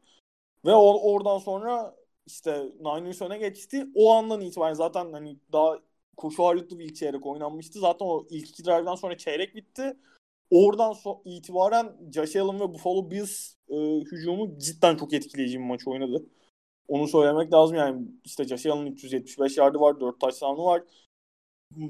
Ve 0.66 0.74
o, 0.74 1.14
oradan 1.14 1.38
sonra 1.38 1.96
işte 2.26 2.64
Niners 2.80 3.22
öne 3.22 3.38
geçti. 3.38 3.88
O 3.96 4.14
andan 4.14 4.42
itibaren 4.42 4.74
zaten 4.74 5.14
hani 5.14 5.38
daha 5.54 5.80
koşu 6.18 6.44
ağırlıklı 6.46 6.80
bir 6.80 6.86
ilk 6.86 6.96
çeyrek 6.96 7.26
oynanmıştı. 7.26 7.80
Zaten 7.80 8.06
o 8.06 8.28
ilk 8.30 8.50
iki 8.50 8.66
drive'dan 8.66 8.96
sonra 8.96 9.18
çeyrek 9.18 9.56
bitti. 9.56 9.98
Oradan 10.52 10.94
so 10.94 11.22
itibaren 11.26 12.12
Josh 12.14 12.36
Allen 12.36 12.60
ve 12.60 12.74
Buffalo 12.74 13.12
Bills 13.12 13.54
e, 13.70 13.76
hücumu 14.12 14.58
cidden 14.60 14.96
çok 14.98 15.14
etkileyici 15.14 15.60
bir 15.60 15.64
maç 15.64 15.88
oynadı. 15.88 16.26
Onu 16.88 17.08
söylemek 17.08 17.54
lazım 17.54 17.78
yani 17.78 18.08
işte 18.26 18.44
Josh 18.44 18.66
Allen'ın 18.66 18.86
375 18.86 19.58
yardı 19.58 19.80
var, 19.80 20.00
4 20.00 20.20
touchdown'u 20.22 20.66
var. 20.66 20.84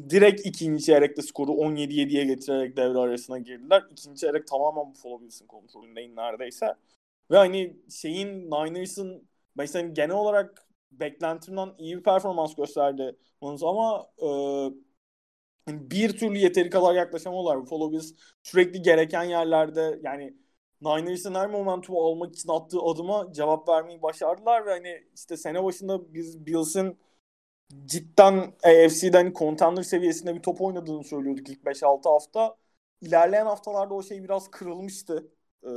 Direkt 0.09 0.45
ikinci 0.45 0.83
çeyrekte 0.85 1.21
skoru 1.21 1.51
17-7'ye 1.51 2.25
getirerek 2.25 2.77
devre 2.77 2.97
arasına 2.99 3.39
girdiler. 3.39 3.83
İkinci 3.91 4.19
çeyrek 4.21 4.47
tamamen 4.47 4.93
Buffalo 4.93 5.21
Bills'in 5.21 5.47
kontrolündeyim 5.47 6.15
neredeyse. 6.15 6.75
Ve 7.31 7.37
hani 7.37 7.77
şeyin 7.89 8.51
Niners'ın 8.51 9.27
mesela 9.55 9.87
genel 9.89 10.15
olarak 10.15 10.67
beklentimden 10.91 11.69
iyi 11.77 11.97
bir 11.97 12.03
performans 12.03 12.55
gösterdi 12.55 13.15
ama 13.41 14.07
e, 14.21 14.27
bir 15.67 16.17
türlü 16.17 16.37
yeteri 16.37 16.69
kadar 16.69 16.95
yaklaşamıyorlar. 16.95 17.61
Buffalo 17.61 17.91
Bills 17.91 18.13
sürekli 18.43 18.81
gereken 18.81 19.23
yerlerde 19.23 19.99
yani 20.03 20.33
Niners'ın 20.81 21.35
her 21.35 21.49
momentumu 21.49 21.99
almak 22.07 22.35
için 22.35 22.49
attığı 22.49 22.79
adıma 22.81 23.33
cevap 23.33 23.69
vermeyi 23.69 24.01
başardılar 24.01 24.65
ve 24.65 24.69
hani 24.69 25.03
işte 25.15 25.37
sene 25.37 25.63
başında 25.63 26.13
biz 26.13 26.45
Bills'in 26.45 26.97
cidden 27.85 28.53
AFC'den 28.63 29.33
contender 29.33 29.83
seviyesinde 29.83 30.35
bir 30.35 30.41
top 30.41 30.61
oynadığını 30.61 31.03
söylüyorduk 31.03 31.49
ilk 31.49 31.65
5-6 31.65 32.09
hafta. 32.09 32.57
İlerleyen 33.01 33.45
haftalarda 33.45 33.93
o 33.93 34.03
şey 34.03 34.23
biraz 34.23 34.51
kırılmıştı. 34.51 35.27
Ee, 35.63 35.67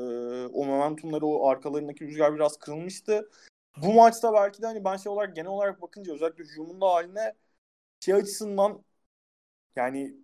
o 0.53 0.65
momentumları, 0.65 1.27
o 1.27 1.49
arkalarındaki 1.49 2.07
rüzgar 2.07 2.35
biraz 2.35 2.57
kırılmıştı. 2.57 3.31
Bu 3.77 3.93
maçta 3.93 4.33
belki 4.35 4.63
de 4.63 4.67
hani 4.67 4.85
ben 4.85 4.97
şey 4.97 5.13
olarak 5.13 5.37
genel 5.37 5.51
olarak 5.51 5.83
bakınca 5.83 6.15
özellikle 6.15 6.45
hücumun 6.45 6.81
haline 6.81 7.35
şey 8.01 8.15
açısından 8.15 8.85
yani 9.79 10.15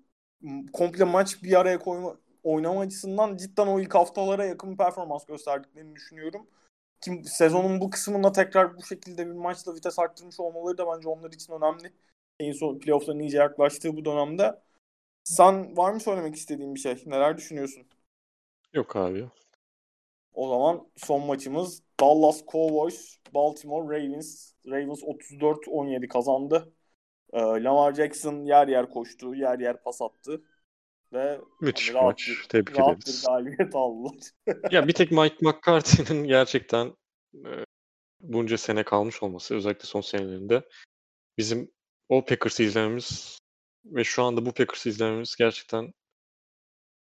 komple 0.73 1.05
maç 1.05 1.43
bir 1.43 1.61
araya 1.61 1.79
koyma 1.79 2.17
oynama 2.43 2.81
açısından 2.81 3.37
cidden 3.37 3.67
o 3.67 3.81
ilk 3.81 3.95
haftalara 3.95 4.45
yakın 4.45 4.77
performans 4.77 5.27
gösterdiklerini 5.27 5.97
düşünüyorum. 5.97 6.47
Kim 7.01 7.25
sezonun 7.25 7.81
bu 7.81 7.91
kısmında 7.91 8.33
tekrar 8.33 8.77
bu 8.77 8.83
şekilde 8.83 9.27
bir 9.27 9.33
maçla 9.33 9.75
vites 9.75 9.99
arttırmış 9.99 10.41
olmaları 10.41 10.79
da 10.79 10.87
bence 10.87 11.09
onlar 11.09 11.33
için 11.33 11.53
önemli. 11.53 11.93
En 12.41 12.53
son 12.53 12.79
playoff'ların 12.79 13.19
iyice 13.19 13.39
yaklaştığı 13.39 13.97
bu 13.97 14.05
dönemde. 14.05 14.61
Sen 15.25 15.77
var 15.77 15.93
mı 15.93 16.01
söylemek 16.01 16.37
istediğin 16.37 16.75
bir 16.75 16.81
şey? 16.81 17.03
Neler 17.07 17.37
düşünüyorsun? 17.37 17.87
Yok 18.73 18.97
abi. 18.97 19.29
O 20.35 20.49
zaman 20.49 20.87
son 20.97 21.27
maçımız 21.27 21.83
Dallas 22.01 22.47
Cowboys, 22.47 23.19
Baltimore 23.35 23.99
Ravens. 23.99 24.53
Ravens 24.67 25.03
34-17 25.03 26.09
kazandı. 26.09 26.73
Ee, 27.35 27.41
Lamar 27.41 27.95
Jackson 27.95 28.45
yer 28.45 28.69
yer 28.69 28.91
koştu, 28.91 29.35
yer 29.35 29.59
yer 29.59 29.83
pas 29.83 30.03
attı. 30.03 30.43
Ve 31.13 31.41
Müthiş 31.61 31.95
hani 31.95 32.05
maç. 32.05 32.29
Bir, 32.29 32.49
Tebrik 32.49 32.79
rahat 32.79 32.99
ederiz. 32.99 33.23
bir 33.23 33.29
galibiyet 33.29 33.75
aldılar. 33.75 34.15
ya 34.71 34.89
bir 34.89 34.93
tek 34.93 35.11
Mike 35.11 35.37
McCarthy'nin 35.41 36.25
gerçekten 36.25 36.93
e, 37.35 37.51
bunca 38.21 38.59
sene 38.59 38.83
kalmış 38.83 39.23
olması 39.23 39.55
özellikle 39.55 39.85
son 39.85 40.01
senelerinde 40.01 40.69
bizim 41.39 41.71
o 42.09 42.25
Packers'ı 42.25 42.63
izlememiz 42.63 43.39
ve 43.85 44.05
şu 44.05 44.23
anda 44.23 44.47
bu 44.47 44.53
Packers'ı 44.53 44.89
izlememiz 44.89 45.37
gerçekten 45.37 45.93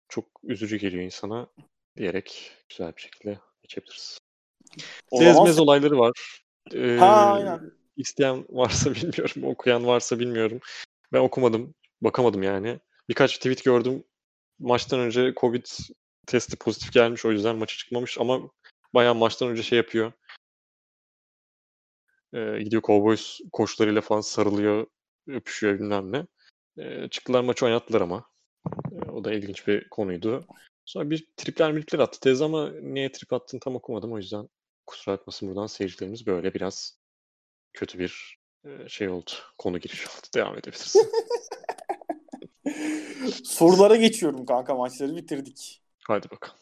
çok 0.08 0.24
üzücü 0.42 0.76
geliyor 0.76 1.02
insana 1.02 1.46
diyerek 1.96 2.52
güzel 2.68 2.96
bir 2.96 3.00
şekilde 3.00 3.38
geçebiliriz. 3.62 4.18
Zaman... 5.12 5.58
olayları 5.58 5.98
var. 5.98 6.42
Ee, 6.74 6.96
ha 6.96 7.32
aynen. 7.32 7.72
İsteyen 7.96 8.44
varsa 8.50 8.94
bilmiyorum, 8.94 9.44
okuyan 9.44 9.86
varsa 9.86 10.18
bilmiyorum. 10.18 10.60
Ben 11.12 11.20
okumadım, 11.20 11.74
bakamadım 12.00 12.42
yani. 12.42 12.80
Birkaç 13.08 13.36
tweet 13.36 13.64
gördüm. 13.64 14.04
Maçtan 14.58 15.00
önce 15.00 15.34
Covid 15.36 15.66
testi 16.26 16.56
pozitif 16.56 16.92
gelmiş 16.92 17.24
o 17.24 17.32
yüzden 17.32 17.56
maça 17.56 17.76
çıkmamış 17.76 18.18
ama 18.18 18.50
bayağı 18.94 19.14
maçtan 19.14 19.48
önce 19.48 19.62
şey 19.62 19.76
yapıyor. 19.76 20.12
Ee, 22.34 22.62
gidiyor 22.64 22.82
Cowboys 22.82 23.40
koçlarıyla 23.52 24.00
falan 24.00 24.20
sarılıyor, 24.20 24.86
öpüşüyor 25.28 25.74
bilmem 25.74 26.12
ne. 26.12 26.26
Ee, 26.78 27.08
çıktılar 27.08 27.40
maçı 27.40 27.64
oynattılar 27.66 28.00
ama. 28.00 28.30
Ee, 28.92 29.10
o 29.10 29.24
da 29.24 29.32
ilginç 29.32 29.68
bir 29.68 29.88
konuydu. 29.88 30.46
Sonra 30.84 31.10
bir 31.10 31.26
tripler 31.36 31.72
miripler 31.72 31.98
attı 31.98 32.20
tez 32.20 32.42
ama 32.42 32.70
niye 32.70 33.12
trip 33.12 33.32
attığını 33.32 33.60
tam 33.60 33.76
okumadım 33.76 34.12
o 34.12 34.18
yüzden 34.18 34.48
kusura 34.86 35.14
bakmasın 35.18 35.48
buradan 35.48 35.66
seyircilerimiz 35.66 36.26
böyle 36.26 36.54
biraz 36.54 36.98
kötü 37.76 37.98
bir 37.98 38.38
şey 38.88 39.08
oldu. 39.08 39.30
Konu 39.58 39.78
giriş 39.78 40.06
oldu. 40.06 40.26
Devam 40.34 40.58
edebiliriz. 40.58 40.96
Sorulara 43.44 43.96
geçiyorum 43.96 44.46
kanka 44.46 44.74
maçları 44.74 45.16
bitirdik. 45.16 45.82
Hadi 46.02 46.30
bakalım. 46.30 46.58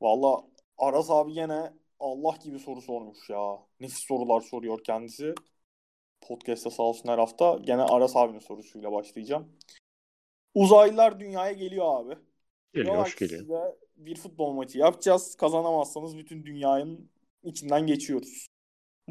Valla 0.00 0.44
Aras 0.78 1.10
abi 1.10 1.32
gene 1.32 1.72
Allah 2.00 2.36
gibi 2.44 2.58
soru 2.58 2.80
sormuş 2.82 3.30
ya. 3.30 3.58
Nefis 3.80 4.06
sorular 4.08 4.40
soruyor 4.40 4.84
kendisi. 4.84 5.34
Podcast'ta 6.20 6.70
sağ 6.70 6.82
olsun 6.82 7.08
her 7.08 7.18
hafta. 7.18 7.58
Gene 7.62 7.82
Aras 7.82 8.16
abinin 8.16 8.38
sorusuyla 8.38 8.92
başlayacağım. 8.92 9.48
Uzaylılar 10.54 11.20
dünyaya 11.20 11.52
geliyor 11.52 12.00
abi. 12.00 12.14
Geliyor, 12.74 12.96
hoş 12.96 13.16
geliyor. 13.16 13.72
Bir 13.96 14.16
futbol 14.16 14.52
maçı 14.52 14.78
yapacağız. 14.78 15.36
Kazanamazsanız 15.36 16.18
bütün 16.18 16.46
dünyanın 16.46 17.10
içinden 17.42 17.86
geçiyoruz. 17.86 18.46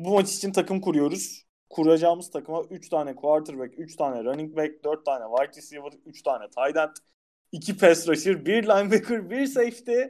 Bu 0.06 0.14
maç 0.14 0.36
için 0.36 0.52
takım 0.52 0.82
kuruyoruz. 0.82 1.46
Kuracağımız 1.70 2.32
takıma 2.32 2.64
3 2.70 2.90
tane 2.90 3.16
quarterback, 3.16 3.80
3 3.80 3.96
tane 3.96 4.24
running 4.24 4.58
back, 4.58 4.84
4 4.84 5.06
tane 5.06 5.26
wide 5.38 5.58
receiver, 5.58 5.92
3 6.06 6.22
tane 6.22 6.50
tight 6.50 6.78
end, 6.78 6.96
2 7.52 7.78
pass 7.78 8.08
rusher, 8.08 8.46
1 8.46 8.64
linebacker, 8.64 9.30
1 9.30 9.46
safety, 9.46 10.02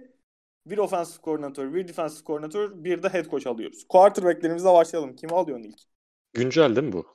1 0.65 0.77
offensive 0.77 1.21
koordinatör, 1.21 1.73
1 1.73 1.87
defensive 1.87 2.23
koordinatör, 2.23 2.83
1 2.83 3.03
de 3.03 3.09
head 3.09 3.25
coach 3.25 3.47
alıyoruz. 3.47 3.87
Quarterback'lerimizle 3.87 4.73
başlayalım. 4.73 5.15
Kimi 5.15 5.33
alıyorsun 5.33 5.63
ilk? 5.63 5.79
Güncel 6.33 6.75
değil 6.75 6.87
mi 6.87 6.93
bu? 6.93 7.05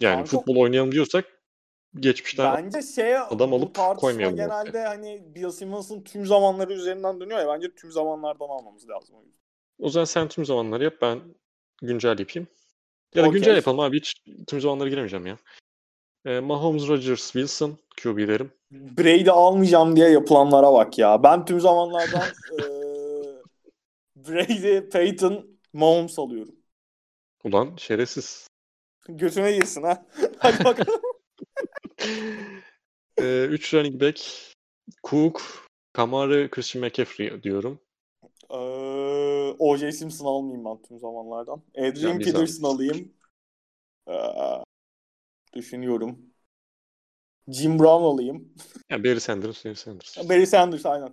Yani 0.00 0.16
Kanka, 0.16 0.30
futbol 0.30 0.56
oynayalım 0.56 0.92
diyorsak 0.92 1.24
geçmişten 2.00 2.64
bence 2.64 2.82
şey 2.82 3.18
adam 3.18 3.54
alıp 3.54 3.76
koymayalım. 3.98 4.36
Genelde 4.36 4.68
ortaya. 4.68 4.88
hani 4.88 5.34
Bill 5.34 5.50
Simmons'ın 5.50 6.02
tüm 6.02 6.26
zamanları 6.26 6.72
üzerinden 6.72 7.20
dönüyor 7.20 7.38
ya 7.38 7.48
bence 7.48 7.74
tüm 7.74 7.92
zamanlardan 7.92 8.48
almamız 8.48 8.88
lazım 8.88 9.16
o 9.16 9.22
yüzden. 9.22 9.40
O 9.78 9.88
zaman 9.88 10.04
sen 10.04 10.28
tüm 10.28 10.44
zamanları 10.44 10.84
yap 10.84 10.94
ben 11.02 11.20
güncel 11.82 12.18
yapayım. 12.18 12.48
Ya 13.14 13.22
da 13.22 13.28
okay. 13.28 13.38
güncel 13.38 13.56
yapalım 13.56 13.80
abi 13.80 13.96
hiç 13.96 14.22
tüm 14.46 14.60
zamanlara 14.60 14.88
giremeyeceğim 14.88 15.26
ya. 15.26 15.38
Ee, 16.24 16.40
Mahomes, 16.40 16.88
Rodgers, 16.88 17.22
Wilson 17.22 17.78
QB'lerim. 18.02 18.52
Brady 18.70 19.30
almayacağım 19.30 19.96
diye 19.96 20.08
yapılanlara 20.08 20.72
bak 20.72 20.98
ya. 20.98 21.22
Ben 21.22 21.44
tüm 21.44 21.60
zamanlardan 21.60 22.22
e, 22.60 22.64
Brady, 24.16 24.88
Peyton, 24.88 25.58
Mahomes 25.72 26.18
alıyorum. 26.18 26.54
Ulan 27.44 27.76
şerefsiz. 27.76 28.48
Götüne 29.08 29.52
girsin 29.52 29.82
ha. 29.82 30.06
Hadi 30.38 30.64
bakalım. 30.64 31.00
ee, 33.18 33.44
üç 33.44 33.74
running 33.74 34.02
back. 34.02 34.20
Cook, 35.04 35.42
Kamara, 35.92 36.50
Christian 36.50 36.84
McCaffrey 36.84 37.42
diyorum. 37.42 37.80
Ee, 38.50 39.56
O.J. 39.58 39.92
Simpson 39.92 40.26
almayayım 40.26 40.64
ben 40.64 40.82
tüm 40.82 40.98
zamanlardan. 40.98 41.62
Adrian 41.78 42.18
Peterson 42.18 42.74
alayım. 42.74 43.12
Ee, 44.08 44.12
düşünüyorum. 45.54 46.18
Jim 47.48 47.78
Brown 47.78 48.04
alayım. 48.04 48.54
Yani 48.90 49.04
Barry 49.04 49.20
Sanders, 49.20 49.64
Barry 49.64 49.76
Sanders. 49.76 50.28
Barry 50.28 50.46
Sanders 50.46 50.86
aynen. 50.86 51.12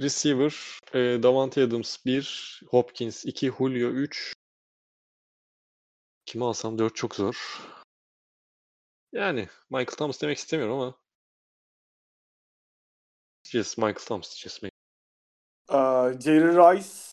Receiver, 0.00 0.78
e, 0.94 1.22
Davante 1.22 1.62
Adams 1.62 2.06
1, 2.06 2.62
Hopkins 2.68 3.24
2, 3.24 3.50
Julio 3.50 3.90
3. 3.90 4.34
Kimi 6.26 6.44
alsam 6.44 6.78
4 6.78 6.96
çok 6.96 7.14
zor. 7.14 7.62
Yani 9.12 9.48
Michael 9.70 9.96
Thomas 9.96 10.22
demek 10.22 10.38
istemiyorum 10.38 10.80
ama 10.80 10.94
diyeceğiz 13.44 13.78
Michael 13.78 14.06
Thomas 14.06 14.30
diyeceğiz. 14.30 14.71
Ee, 15.72 16.20
Jerry 16.20 16.56
Rice, 16.56 17.12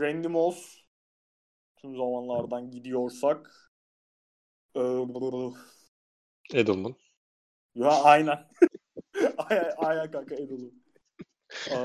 Randy 0.00 0.28
Moss 0.28 0.78
tüm 1.76 1.96
zamanlardan 1.96 2.70
gidiyorsak 2.70 3.70
ee, 4.74 4.80
Edelman. 6.54 6.94
Ya 7.74 7.88
aynen. 7.88 8.48
aynen, 9.38 9.72
aynen 9.76 10.10
kanka 10.10 10.34
Edelman. 10.34 10.82
Ee, 11.70 11.76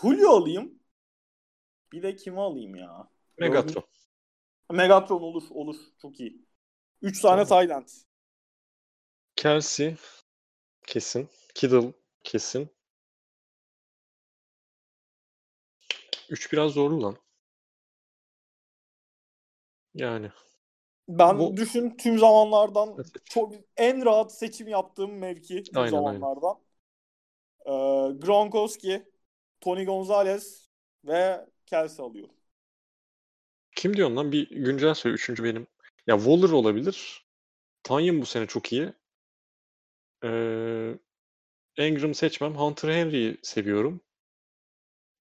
Julio 0.00 0.30
alayım. 0.30 0.78
Bir 1.92 2.02
de 2.02 2.16
kimi 2.16 2.40
alayım 2.40 2.76
ya? 2.76 3.08
Megatron. 3.38 3.84
Megatron 4.72 5.20
olur 5.20 5.42
olur. 5.50 5.76
Çok 6.02 6.20
iyi. 6.20 6.46
3 7.02 7.20
tane 7.20 7.44
tamam. 7.44 7.66
Thailand. 7.66 7.88
Kelsey 9.36 9.96
kesin. 10.86 11.28
Kittle 11.54 11.92
kesin. 12.24 12.73
3 16.30 16.52
biraz 16.52 16.72
zorlu 16.72 17.02
lan. 17.02 17.16
Yani. 19.94 20.30
Ben 21.08 21.38
Bu- 21.38 21.56
düşün 21.56 21.96
tüm 21.96 22.18
zamanlardan 22.18 22.94
Evet. 22.96 23.06
çok 23.24 23.54
en 23.76 24.04
rahat 24.04 24.38
seçim 24.38 24.68
yaptığım 24.68 25.18
mevki 25.18 25.62
tüm 25.62 25.78
Aynen, 25.78 25.92
aynen. 26.04 26.20
zamanlardan. 26.20 26.60
Ee, 27.66 27.70
Gronkowski, 28.18 29.04
Tony 29.60 29.84
Gonzalez 29.84 30.70
ve 31.04 31.46
Kelsey 31.66 32.06
alıyorum. 32.06 32.34
Kim 33.76 33.96
diyorsun 33.96 34.16
lan? 34.16 34.32
Bir 34.32 34.50
güncel 34.50 34.94
söyle. 34.94 35.14
Üçüncü 35.14 35.44
benim. 35.44 35.66
Ya 36.06 36.16
Waller 36.16 36.48
olabilir. 36.50 37.26
Tanyan 37.82 38.20
bu 38.20 38.26
sene 38.26 38.46
çok 38.46 38.72
iyi. 38.72 38.92
Ee, 40.24 40.98
Ingram 41.78 42.14
seçmem. 42.14 42.54
Hunter 42.54 42.88
Henry'i 42.88 43.38
seviyorum. 43.42 44.00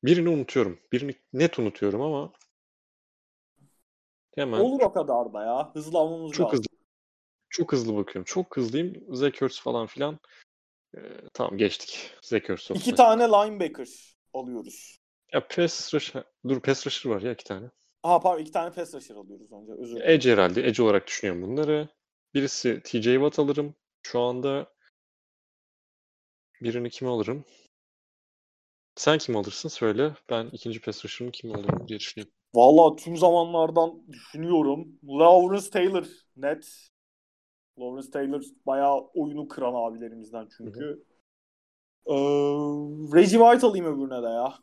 Birini 0.03 0.29
unutuyorum. 0.29 0.79
Birini 0.91 1.15
net 1.33 1.59
unutuyorum 1.59 2.01
ama 2.01 2.33
hemen 4.35 4.59
Olur 4.59 4.81
o 4.81 4.93
kadar 4.93 5.33
da 5.33 5.43
ya. 5.43 5.71
Hızlanmamız 5.73 6.31
çok 6.31 6.45
lazım. 6.45 6.57
hızlı 6.59 6.73
çok 7.49 7.71
hızlı 7.71 7.95
bakıyorum. 7.95 8.23
Çok 8.23 8.57
hızlıyım. 8.57 9.23
Ertz 9.41 9.61
falan 9.61 9.87
filan. 9.87 10.19
Ee, 10.97 10.99
tamam 11.33 11.57
geçtik. 11.57 12.11
Ertz 12.33 12.71
İki 12.71 12.95
tane 12.95 13.23
linebacker 13.23 14.15
alıyoruz. 14.33 14.99
Ya 15.33 15.47
pass 15.47 15.93
rusher, 15.93 16.23
dur 16.47 16.59
pass 16.59 16.87
rusher 16.87 17.09
var 17.09 17.21
ya 17.21 17.33
iki 17.33 17.43
tane. 17.43 17.69
Aha 18.03 18.19
pardon 18.19 18.41
iki 18.41 18.51
tane 18.51 18.73
pass 18.75 18.93
rusher 18.93 19.15
alıyoruz 19.15 19.51
önce. 19.51 19.71
Özür 19.71 19.95
dilerim. 19.95 20.11
Edge 20.11 20.31
herhalde. 20.31 20.67
Edge 20.67 20.83
olarak 20.83 21.07
düşünüyorum 21.07 21.41
bunları. 21.41 21.89
Birisi 22.33 22.81
TJ 22.83 23.03
Watt 23.03 23.39
alırım. 23.39 23.75
Şu 24.01 24.19
anda 24.19 24.73
birini 26.61 26.89
kime 26.89 27.11
alırım? 27.11 27.45
Sen 28.95 29.17
kim 29.17 29.37
alırsın 29.37 29.69
söyle. 29.69 30.11
Ben 30.29 30.49
ikinci 30.51 30.81
pass 30.81 31.05
rusher'ımı 31.05 31.31
kim 31.31 31.55
alırım 31.55 31.87
diye 31.87 31.99
düşüneyim. 31.99 32.31
Valla 32.55 32.95
tüm 32.95 33.17
zamanlardan 33.17 34.07
düşünüyorum. 34.07 34.87
Lawrence 35.03 35.69
Taylor 35.69 36.05
net. 36.35 36.89
Lawrence 37.79 38.09
Taylor 38.11 38.41
bayağı 38.65 38.99
oyunu 39.13 39.47
kıran 39.47 39.73
abilerimizden 39.73 40.47
çünkü. 40.57 41.03
Ee, 42.05 42.13
Reggie 43.15 43.39
White 43.39 43.67
alayım 43.67 43.85
öbürüne 43.85 44.23
de 44.23 44.27
ya. 44.27 44.53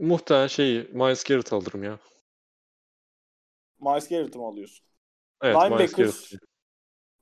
Muhtemelen 0.00 0.46
şeyi 0.46 0.88
Miles 0.92 1.24
Garrett 1.24 1.52
alırım 1.52 1.82
ya. 1.82 1.98
Miles 3.80 4.08
Garrett'ı 4.08 4.38
mı 4.38 4.46
alıyorsun? 4.46 4.86
Evet 5.42 5.56
Miles 5.56 5.70
Linebacker 5.70 6.04
Garrett. 6.04 6.42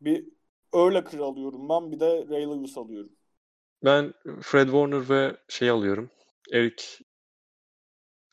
bir 0.00 0.28
Earl 0.74 1.20
alıyorum 1.22 1.68
ben. 1.68 1.92
Bir 1.92 2.00
de 2.00 2.26
Ray 2.30 2.42
Lewis 2.42 2.78
alıyorum. 2.78 3.12
Ben 3.84 4.14
Fred 4.42 4.64
Warner 4.66 5.08
ve 5.08 5.36
şey 5.48 5.70
alıyorum. 5.70 6.10
Eric 6.52 6.84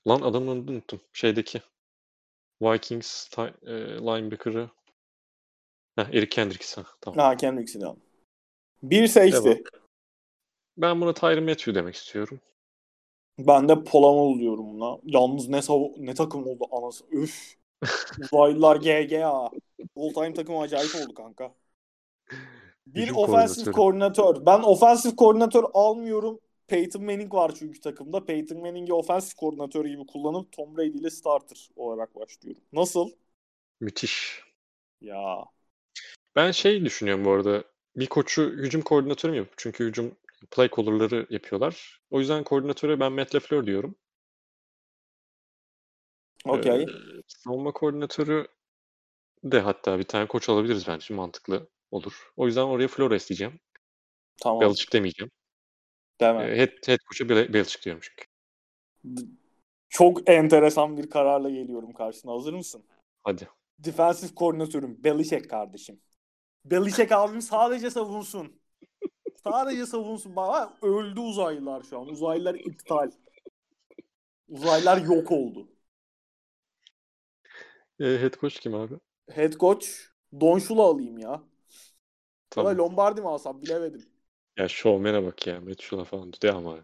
Lan 0.08 0.22
adamın 0.22 0.48
adını 0.62 0.72
unuttum. 0.72 1.02
Şeydeki 1.14 1.62
Vikings 2.62 3.28
ti- 3.30 3.54
e, 3.66 3.72
linebacker'ı 3.98 4.70
Heh, 5.96 6.04
Eric 6.14 6.30
Kendricks. 6.30 6.78
ha, 6.78 6.86
Tamam. 7.02 7.20
Ha 7.20 7.38
Kendricks'ini 7.38 7.86
al. 7.86 7.96
Bir. 8.84 9.16
Devam. 9.16 9.58
Ben 10.78 11.02
buna 11.02 11.14
Tyron 11.14 11.44
Matthew 11.44 11.76
demek 11.76 11.96
istiyorum. 11.96 12.40
Ben 13.40 13.70
de 13.70 13.84
Polamol 13.84 14.40
diyorum 14.40 14.74
buna. 14.74 15.00
Yalnız 15.04 15.48
ne 15.50 15.58
sav- 15.58 15.94
ne 15.98 16.14
takım 16.14 16.48
oldu 16.48 16.66
anası. 16.72 17.06
Üf. 17.12 17.56
Uzaylılar 18.32 18.76
GGA. 18.76 19.30
All 19.96 20.14
time 20.14 20.34
takım 20.34 20.58
acayip 20.58 20.96
oldu 20.96 21.14
kanka. 21.14 21.54
Bir 22.96 23.12
offensive 23.12 23.72
koordinatör. 23.72 24.46
Ben 24.46 24.60
offensive 24.60 25.16
koordinatör 25.16 25.64
almıyorum. 25.74 26.40
Peyton 26.68 27.04
Manning 27.04 27.34
var 27.34 27.52
çünkü 27.60 27.82
takımda. 27.82 28.26
Peyton 28.26 28.60
Manning'i 28.60 28.94
offensive 28.94 29.34
koordinatör 29.38 29.86
gibi 29.86 30.06
kullanıp 30.08 30.52
Tom 30.52 30.78
Brady 30.78 30.98
ile 30.98 31.10
starter 31.10 31.70
olarak 31.76 32.16
başlıyorum. 32.16 32.62
Nasıl? 32.74 33.10
Müthiş. 33.80 34.44
Ya. 35.02 35.46
Ben 36.36 36.52
şey 36.52 36.86
düşünüyorum 36.86 37.26
bu 37.26 37.32
arada. 37.32 37.64
Bir 37.96 38.08
koçu 38.08 38.42
hücum 38.42 38.82
koordinatörü 38.82 39.32
mü 39.32 39.38
yapıp? 39.38 39.54
Çünkü 39.58 39.86
hücum 39.86 40.16
play 40.52 40.70
caller'ları 40.76 41.28
yapıyorlar. 41.30 42.02
O 42.12 42.20
yüzden 42.20 42.44
koordinatöre 42.44 43.00
ben 43.00 43.12
Matt 43.12 43.36
LaFleur 43.36 43.66
diyorum. 43.66 43.96
Okey. 46.46 46.84
Ee, 46.84 46.88
savunma 47.28 47.72
koordinatörü 47.72 48.48
de 49.44 49.60
hatta 49.60 50.00
bir 50.00 50.04
tane 50.04 50.28
koç 50.28 50.50
alabiliriz 50.50 50.88
bence. 50.88 51.14
Mantıklı 51.14 51.68
olur. 51.92 52.32
O 52.36 52.46
yüzden 52.46 52.62
oraya 52.64 52.88
Flores 52.88 53.30
diyeceğim. 53.30 53.60
tamam. 54.42 54.62
Belichick 54.62 54.94
demeyeceğim. 54.94 55.32
Deme. 56.22 56.44
Ee, 56.44 56.58
head, 56.58 56.88
head 56.88 56.98
coach'a 57.00 57.30
Bel- 57.30 57.54
Belichick 57.54 57.86
diyorum 57.86 58.02
çünkü. 58.04 58.26
Çok 59.90 60.30
enteresan 60.30 60.98
bir 60.98 61.10
kararla 61.10 61.50
geliyorum 61.50 61.94
karşına. 61.94 62.32
Hazır 62.32 62.54
mısın? 62.54 62.84
Hadi. 63.24 63.50
Defensive 63.80 64.36
koordinatörüm 64.36 65.04
Belichick 65.04 65.50
kardeşim. 65.50 66.00
Belichick 66.66 67.12
abim 67.12 67.42
sadece 67.42 67.90
savunsun. 67.90 68.60
sadece 69.44 69.86
savunsun. 69.86 70.36
Bana 70.36 70.74
öldü 70.82 71.20
uzaylılar 71.20 71.84
şu 71.84 72.00
an. 72.00 72.08
Uzaylılar 72.08 72.56
iptal. 72.56 73.12
Uzaylılar 74.50 75.02
yok 75.02 75.32
oldu. 75.32 75.70
Ee, 78.00 78.06
head 78.06 78.34
coach 78.40 78.60
kim 78.60 78.74
abi? 78.76 78.94
Head 79.32 79.54
coach 79.54 79.86
Don 80.42 80.60
Shula 80.60 80.82
alayım 80.82 81.18
ya. 81.18 81.44
Tamam. 82.50 82.72
Ya 82.72 82.78
da 82.78 82.84
Lombardi 82.84 83.22
mi 83.22 83.28
alsam 83.28 83.62
bilemedim. 83.62 84.06
Ya 84.58 84.68
şovmene 84.68 85.26
bak 85.26 85.48
ya. 85.48 85.62
Matt 85.62 85.82
Shula 85.82 86.04
falan. 86.04 86.34
De 86.42 86.52
ama. 86.52 86.78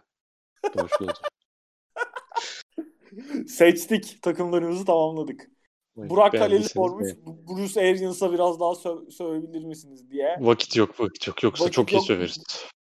Shula'dır. 0.97 1.21
Seçtik. 3.47 4.19
Takımlarımızı 4.21 4.85
tamamladık. 4.85 5.49
Vay, 5.95 6.09
Burak 6.09 6.31
Kaleli 6.31 6.63
sormuş. 6.63 7.09
Bruce 7.25 7.81
Arians'a 7.81 8.33
biraz 8.33 8.59
daha 8.59 8.71
sö- 8.71 9.11
sövebilir 9.11 9.63
misiniz 9.63 10.11
diye. 10.11 10.37
Vakit 10.39 10.75
yok 10.75 10.99
vakit 10.99 11.27
yok. 11.27 11.43
Yoksa 11.43 11.63
Vakit 11.63 11.73
çok 11.73 11.91
iyi 11.91 11.95
yok. 11.95 12.05
söveriz. 12.05 12.43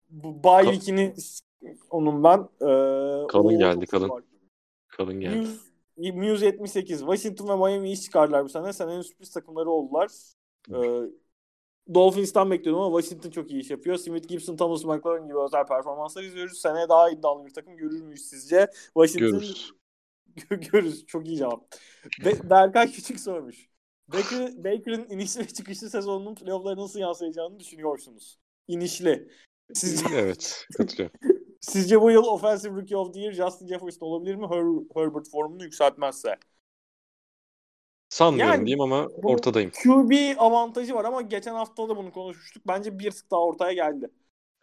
Bu 0.09 0.43
Bay 0.43 0.63
Ka- 0.65 0.73
Week'ini 0.73 1.13
onun 1.89 2.23
ben. 2.23 2.39
Ee, 2.39 3.27
Kalın 3.27 3.59
geldi, 3.59 3.85
kalın. 3.85 4.23
Kalın 4.87 5.19
geldi. 5.19 5.47
Muse, 5.97 6.11
Muse 6.11 6.45
78. 6.45 6.99
Washington 6.99 7.47
ve 7.47 7.55
Miami 7.55 7.91
iş 7.91 8.01
çıkardılar 8.01 8.43
bu 8.43 8.49
sene. 8.49 8.73
Senenin 8.73 9.01
sürpriz 9.01 9.31
takımları 9.31 9.69
oldular. 9.69 10.11
Ee, 10.69 11.09
Dolphins'tan 11.93 12.51
bekliyordum 12.51 12.83
ama 12.83 13.01
Washington 13.01 13.29
çok 13.29 13.51
iyi 13.51 13.61
iş 13.61 13.69
yapıyor. 13.69 13.97
Smith, 13.97 14.27
Gibson, 14.27 14.55
Thomas 14.57 14.85
McLaurin 14.85 15.27
gibi 15.27 15.39
özel 15.39 15.65
performanslar 15.65 16.23
izliyoruz. 16.23 16.57
Seneye 16.61 16.89
daha 16.89 17.09
iddialı 17.09 17.45
bir 17.45 17.53
takım 17.53 17.77
görür 17.77 18.01
müyüz 18.01 18.21
sizce? 18.25 18.67
Washington 18.93 19.39
Görürüz. 19.39 19.71
görürüz. 20.71 21.05
Çok 21.05 21.27
iyi 21.27 21.37
cevap. 21.37 21.71
Be- 22.25 22.49
Berkay 22.49 22.91
Küçük 22.91 23.19
sormuş. 23.19 23.69
Baker, 24.07 24.63
Baker'ın 24.63 25.09
inişli 25.09 25.41
ve 25.41 25.47
çıkışlı 25.47 25.89
sezonunun 25.89 26.35
playoff'lara 26.35 26.77
nasıl 26.77 26.99
yansıyacağını 26.99 27.59
düşünüyorsunuz? 27.59 28.39
İnişli. 28.67 29.27
Sizce, 29.73 30.05
Evet. 30.15 30.65
Katılıyorum. 30.77 31.19
sizce 31.61 32.01
bu 32.01 32.11
yıl 32.11 32.23
Offensive 32.23 32.75
Rookie 32.75 32.97
of 32.97 33.13
the 33.13 33.19
Year 33.19 33.33
Justin 33.33 33.67
Jefferson 33.67 34.07
olabilir 34.07 34.35
mi? 34.35 34.47
Her- 34.49 35.01
Herbert 35.03 35.29
formunu 35.29 35.63
yükseltmezse. 35.63 36.35
Sanmıyorum 38.09 38.53
Yani 38.53 38.65
diyeyim 38.65 38.81
ama 38.81 39.07
ortadayım. 39.23 39.71
QB 39.83 40.35
avantajı 40.37 40.95
var 40.95 41.05
ama 41.05 41.21
geçen 41.21 41.53
hafta 41.53 41.89
da 41.89 41.97
bunu 41.97 42.11
konuşmuştuk. 42.11 42.63
Bence 42.67 42.99
bir 42.99 43.11
tık 43.11 43.31
daha 43.31 43.41
ortaya 43.41 43.73
geldi. 43.73 44.09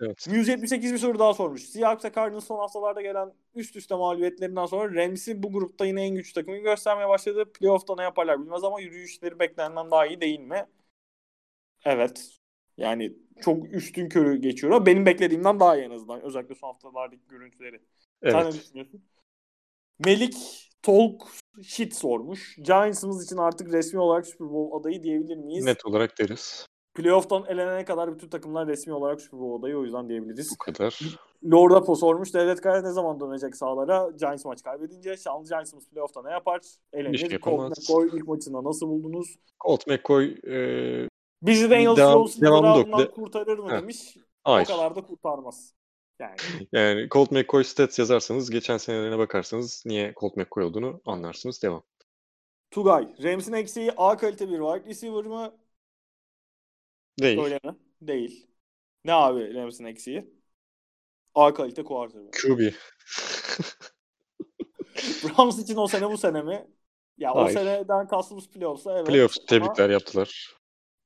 Evet. 0.00 0.26
178 0.30 0.92
bir 0.92 0.98
soru 0.98 1.18
daha 1.18 1.34
sormuş. 1.34 1.62
Seahawks'a 1.62 2.12
Cardinals 2.12 2.46
son 2.46 2.58
haftalarda 2.58 3.02
gelen 3.02 3.32
üst 3.54 3.76
üste 3.76 3.94
mağlubiyetlerinden 3.94 4.66
sonra 4.66 4.94
Rams'i 4.94 5.42
bu 5.42 5.52
grupta 5.52 5.86
yine 5.86 6.02
en 6.06 6.14
güçlü 6.14 6.32
takımı 6.34 6.58
göstermeye 6.58 7.08
başladı. 7.08 7.52
Playoff'ta 7.52 7.94
ne 7.96 8.02
yaparlar 8.02 8.40
bilmez 8.42 8.64
ama 8.64 8.80
yürüyüşleri 8.80 9.38
beklenenden 9.38 9.90
daha 9.90 10.06
iyi 10.06 10.20
değil 10.20 10.40
mi? 10.40 10.66
Evet. 11.84 12.38
Yani 12.76 13.12
çok 13.40 13.74
üstün 13.74 14.08
körü 14.08 14.36
geçiyor 14.40 14.72
ama 14.72 14.86
benim 14.86 15.06
beklediğimden 15.06 15.60
daha 15.60 15.76
iyi 15.76 15.84
en 15.84 15.90
azından. 15.90 16.22
Özellikle 16.22 16.54
son 16.54 16.68
haftalardaki 16.68 17.26
görüntüleri. 17.28 17.80
Sen 18.28 18.44
ne 18.50 18.54
Evet. 18.54 18.54
düşünüyorsun? 18.54 19.04
Melik 19.98 20.34
Tolk 20.86 21.22
shit 21.62 21.94
sormuş. 21.94 22.56
Giants'ımız 22.62 23.24
için 23.24 23.36
artık 23.36 23.72
resmi 23.72 24.00
olarak 24.00 24.26
Super 24.26 24.48
Bowl 24.48 24.80
adayı 24.80 25.02
diyebilir 25.02 25.36
miyiz? 25.36 25.64
Net 25.64 25.86
olarak 25.86 26.18
deriz. 26.18 26.66
Playoff'tan 26.94 27.44
elenene 27.48 27.84
kadar 27.84 28.14
bütün 28.14 28.28
takımlar 28.28 28.68
resmi 28.68 28.92
olarak 28.92 29.20
Super 29.20 29.40
Bowl 29.40 29.60
adayı 29.60 29.78
o 29.78 29.84
yüzden 29.84 30.08
diyebiliriz. 30.08 30.50
Bu 30.52 30.58
kadar. 30.58 31.00
Lord 31.44 31.70
Apo 31.70 31.94
sormuş. 31.94 32.34
Devlet 32.34 32.60
Kaya 32.60 32.82
ne 32.82 32.90
zaman 32.90 33.20
dönecek 33.20 33.56
sahalara? 33.56 34.10
Giants 34.10 34.44
maç 34.44 34.62
kaybedince. 34.62 35.16
Şanlı 35.16 35.48
Giants'ımız 35.48 35.88
playoff'ta 35.88 36.22
ne 36.22 36.30
yapar? 36.30 36.60
Bir 36.94 36.98
Elenir. 36.98 37.18
şey 37.18 37.38
Colt. 37.38 37.78
McCoy 37.78 38.10
ilk 38.12 38.28
maçında 38.28 38.64
nasıl 38.64 38.88
buldunuz? 38.88 39.36
Colt 39.64 39.86
McCoy 39.86 40.34
e, 40.46 41.08
Bizi 41.42 41.70
Daniel 41.70 41.96
Jones'un 41.96 43.06
kurtarır 43.06 43.58
mı 43.58 43.70
Ha. 43.70 43.80
demiş. 43.80 44.16
hayır. 44.44 44.68
O 44.70 44.72
kadar 44.76 44.96
da 44.96 45.00
kurtarmaz. 45.00 45.75
Yani 46.20 46.36
Yani 46.72 47.08
Colt 47.08 47.30
McCoy 47.30 47.64
stats 47.64 47.98
yazarsanız 47.98 48.50
geçen 48.50 48.76
senelerine 48.76 49.18
bakarsanız 49.18 49.82
niye 49.86 50.14
Colt 50.20 50.36
McCoy 50.36 50.64
olduğunu 50.64 51.00
anlarsınız. 51.06 51.62
Devam. 51.62 51.82
Tugay. 52.70 53.08
Rams'in 53.22 53.52
eksiği 53.52 53.92
A 53.96 54.16
kalite 54.16 54.48
bir 54.48 54.58
wide 54.58 54.90
receiver 54.90 55.24
mı? 55.24 55.56
Değil. 57.20 57.40
Öyle 57.40 57.60
mi? 57.64 57.76
Değil. 58.00 58.46
Ne 59.04 59.12
abi 59.12 59.54
Rams'in 59.54 59.84
eksiği? 59.84 60.34
A 61.34 61.54
kalite 61.54 61.84
quarterback. 61.84 62.32
QB. 62.32 62.60
Rams 65.38 65.58
için 65.58 65.76
o 65.76 65.86
sene 65.86 66.10
bu 66.10 66.18
sene 66.18 66.42
mi? 66.42 66.66
Ya 67.18 67.34
o 67.34 67.44
Hayır. 67.44 67.56
seneden 67.56 68.08
kastımız 68.08 68.50
playoff'sa 68.50 68.98
evet. 68.98 69.06
Playoff 69.06 69.34
tebrikler 69.48 69.90
yaptılar. 69.90 70.56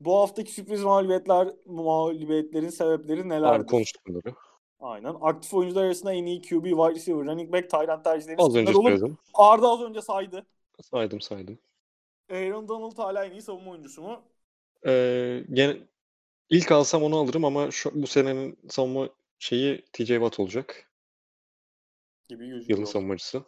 Bu 0.01 0.19
haftaki 0.19 0.53
sürpriz 0.53 0.83
mağlubiyetler, 0.83 1.49
mağlubiyetlerin 1.67 2.69
sebepleri 2.69 3.29
nelerdir? 3.29 3.61
Abi 3.61 3.67
konuştuk 3.67 4.07
bunları. 4.07 4.35
Aynen. 4.81 5.17
Aktif 5.21 5.55
oyuncular 5.55 5.85
arasında 5.85 6.13
en 6.13 6.27
iyi 6.27 6.43
QB, 6.43 6.65
wide 6.65 6.95
receiver, 6.95 7.27
running 7.27 7.53
back, 7.53 7.71
tight 7.71 7.89
end 7.89 8.05
tercihleri 8.05 8.37
Az 8.39 8.57
önce 8.57 8.73
söyledim. 8.73 9.19
Arda 9.35 9.69
az 9.69 9.81
önce 9.81 10.01
saydı. 10.01 10.47
Saydım 10.83 11.21
saydım. 11.21 11.59
Aaron 12.31 12.69
Donald 12.69 12.99
hala 12.99 13.25
en 13.25 13.31
iyi 13.33 13.43
savunma 13.43 13.71
oyuncusu 13.71 14.03
mu? 14.03 14.23
Ee, 14.87 15.45
gene 15.53 15.77
ilk 16.51 16.73
alsam 16.73 17.03
onu 17.03 17.17
alırım 17.17 17.45
ama 17.45 17.71
şu, 17.71 18.03
bu 18.03 18.07
senenin 18.07 18.59
savunma 18.69 19.09
şeyi 19.39 19.85
TJ 19.93 20.07
Watt 20.07 20.41
olacak. 20.41 20.91
Gibi 22.29 22.45
Yılın 22.45 22.59
gözüküyor. 22.59 22.87
savunmacısı. 22.87 23.43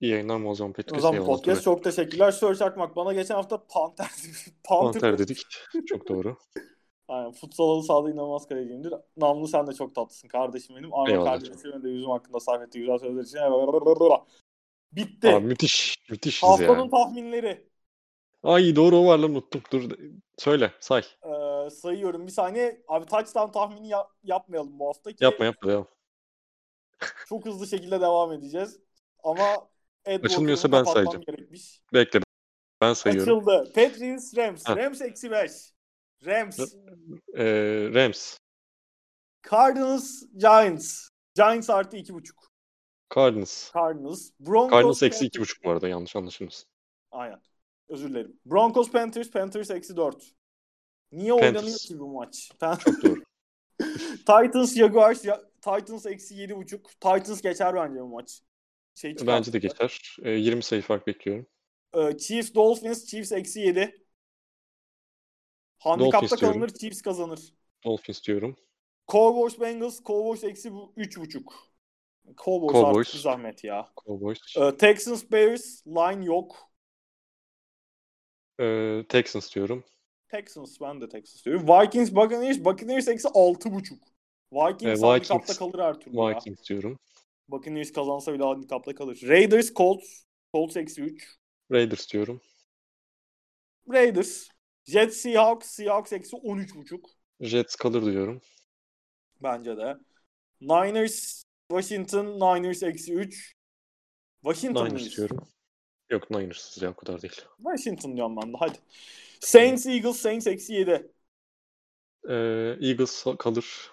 İyi 0.00 0.12
yayınlar 0.12 0.36
mı 0.36 0.50
o 0.50 0.54
zaman 0.54 0.74
O 0.94 0.98
zaman 0.98 1.24
podcast 1.26 1.64
çok 1.64 1.84
teşekkürler. 1.84 2.30
Sör 2.30 2.54
Çakmak 2.54 2.96
bana 2.96 3.12
geçen 3.12 3.34
hafta 3.34 3.66
Panther, 3.66 4.06
Panther, 4.64 5.00
Panter 5.00 5.18
dedik. 5.18 5.46
Çok 5.86 6.08
doğru. 6.08 6.36
Aynen. 7.08 7.32
Futsal 7.32 7.82
sahada 7.82 8.10
inanılmaz 8.10 8.46
kaleciyimdir. 8.46 8.94
Namlu 9.16 9.48
sen 9.48 9.66
de 9.66 9.72
çok 9.72 9.94
tatlısın 9.94 10.28
kardeşim 10.28 10.76
benim. 10.76 10.94
Arma 10.94 11.24
kardeşime 11.24 11.82
de 11.82 11.88
yüzüm 11.88 12.10
hakkında 12.10 12.40
sarf 12.40 12.62
ettiği 12.62 12.78
güzel 12.78 12.98
sözler 12.98 13.22
için. 13.22 13.38
Bitti. 14.92 15.28
Abi 15.28 15.46
müthiş. 15.46 16.42
Haftanın 16.42 16.84
ya. 16.84 16.90
tahminleri. 16.90 17.68
Ay 18.42 18.76
doğru 18.76 18.96
o 18.96 19.06
var 19.06 19.18
lan 19.18 19.30
unuttum. 19.30 19.62
Dur 19.72 19.90
söyle 20.38 20.72
say. 20.80 21.02
Ee, 21.24 21.70
sayıyorum 21.70 22.26
bir 22.26 22.32
saniye. 22.32 22.82
Abi 22.88 23.06
touchdown 23.06 23.52
tahmini 23.52 23.88
ya- 23.88 24.08
yapmayalım 24.22 24.78
bu 24.78 24.88
hafta 24.88 25.12
ki 25.12 25.24
Yapma 25.24 25.44
yapma 25.44 25.70
devam. 25.70 25.86
çok 27.28 27.46
hızlı 27.46 27.66
şekilde 27.66 28.00
devam 28.00 28.32
edeceğiz. 28.32 28.80
Ama 29.22 29.68
Ed 30.04 30.24
Açılmıyorsa 30.24 30.72
ben 30.72 30.84
sayacağım. 30.84 31.24
Gerekmiş. 31.26 31.80
Bekle 31.92 32.20
ben 32.80 32.92
sayıyorum. 32.92 33.38
Açıldı. 33.38 33.72
Patriots 33.74 34.36
Rams. 34.36 34.68
Heh. 34.68 34.76
Rams 34.76 35.00
eksi 35.00 35.30
5. 35.30 35.73
Rams. 36.26 36.74
Ee, 37.36 37.90
Rams. 37.94 38.38
Cardinals 39.50 40.22
Giants. 40.36 41.08
Giants 41.34 41.70
artı 41.70 41.96
2.5. 41.96 42.32
Cardinals. 43.14 43.72
Cardinals. 43.74 44.30
Broncos 44.40 44.70
Cardinals 44.72 45.02
eksi 45.02 45.26
iki 45.26 45.40
buçuk 45.40 45.64
bu 45.64 45.70
arada 45.70 45.88
yanlış 45.88 46.16
anlaşılmasın. 46.16 46.68
Aynen. 47.10 47.40
Özür 47.88 48.10
dilerim. 48.10 48.40
Broncos 48.46 48.90
Panthers. 48.90 49.30
Panthers 49.30 49.70
eksi 49.70 49.96
4. 49.96 50.34
Niye 51.12 51.30
Panthers. 51.30 51.54
oynanıyor 51.54 51.78
ki 51.78 51.98
bu 51.98 52.08
maç? 52.08 52.50
Çok 52.60 53.02
doğru. 53.02 53.22
Titans 54.16 54.76
Jaguars. 54.76 55.24
Ya- 55.24 55.42
Titans 55.54 56.06
eksi 56.06 56.34
7.5. 56.34 56.82
Titans 57.00 57.42
geçer 57.42 57.74
bence 57.74 58.00
bu 58.00 58.08
maç. 58.08 58.40
Şey 58.94 59.16
Bence 59.26 59.52
de 59.52 59.58
geçer. 59.58 60.16
Ee, 60.22 60.30
20 60.30 60.62
sayı 60.62 60.82
fark 60.82 61.06
bekliyorum. 61.06 61.46
Ee, 61.94 62.18
Chiefs 62.18 62.54
Dolphins. 62.54 63.06
Chiefs 63.06 63.32
eksi 63.32 63.60
7. 63.60 64.03
Handikapta 65.84 66.36
kalınır. 66.36 66.68
Chiefs 66.68 67.02
kazanır. 67.02 67.40
Dolphins 67.84 68.24
diyorum. 68.26 68.56
Cowboys 69.08 69.60
Bengals. 69.60 70.00
Cowboys 70.04 70.44
eksi 70.44 70.72
bu- 70.72 70.92
3.5. 70.96 71.44
Cowboys, 72.44 72.72
Cowboys. 72.72 73.08
artık 73.08 73.20
zahmet 73.20 73.64
ya. 73.64 73.88
Cowboys. 74.06 74.38
Ee, 74.56 74.76
Texans 74.76 75.24
Bears. 75.32 75.86
Line 75.86 76.24
yok. 76.24 76.70
Ee, 78.60 79.04
Texans 79.08 79.54
diyorum. 79.54 79.84
Texans 80.28 80.80
ben 80.80 81.00
de 81.00 81.08
Texans 81.08 81.44
diyorum. 81.44 81.66
Vikings 81.68 82.10
Buccaneers. 82.14 82.64
Buccaneers 82.64 83.08
eksi 83.08 83.28
6.5. 83.28 83.98
Vikings 84.52 85.00
Ee, 85.00 85.04
Vikings- 85.06 85.58
kalır 85.58 85.78
her 85.78 86.00
türlü 86.00 86.16
ya. 86.16 86.28
Vikings 86.28 86.68
diyorum. 86.68 86.98
Buccaneers 87.48 87.92
kazansa 87.92 88.32
bile 88.34 88.44
handikapta 88.44 88.94
kalır. 88.94 89.20
Raiders 89.22 89.74
Colts. 89.74 90.24
Colts 90.54 90.76
eksi 90.76 91.02
3. 91.02 91.38
Raiders 91.72 92.12
diyorum. 92.12 92.40
Raiders. 93.92 94.48
Jets 94.84 95.16
Seahawks. 95.16 95.70
Seahawks 95.70 96.12
eksi 96.12 96.36
13.5. 96.36 97.00
Jets 97.40 97.76
kalır 97.76 98.12
diyorum. 98.12 98.40
Bence 99.42 99.76
de. 99.76 99.96
Niners 100.60 101.42
Washington. 101.70 102.26
Niners 102.26 102.82
eksi 102.82 103.14
3. 103.14 103.54
Washington 104.42 104.84
Niners 104.84 104.92
mıyız? 105.02 105.16
diyorum. 105.16 105.48
Yok 106.10 106.30
Niners'ız 106.30 106.82
ya 106.82 106.90
o 106.90 106.94
kadar 106.94 107.22
değil. 107.22 107.40
Washington 107.56 108.16
diyorum 108.16 108.36
ben 108.36 108.52
de 108.52 108.56
hadi. 108.58 108.78
Saints 109.40 109.86
Eagles. 109.86 110.16
Saints 110.16 110.46
eksi 110.46 110.72
7. 110.72 111.12
Ee, 112.28 112.34
Eagles 112.80 113.24
kalır. 113.38 113.92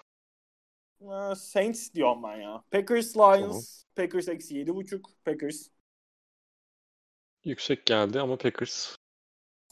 Ee, 1.00 1.34
Saints 1.36 1.94
diyorum 1.94 2.22
ben 2.22 2.36
ya. 2.36 2.64
Packers 2.70 3.16
Lions. 3.16 3.84
Packers 3.96 4.28
eksi 4.28 4.54
7.5. 4.54 5.00
Packers. 5.24 5.68
Yüksek 7.44 7.86
geldi 7.86 8.20
ama 8.20 8.38
Packers. 8.38 8.96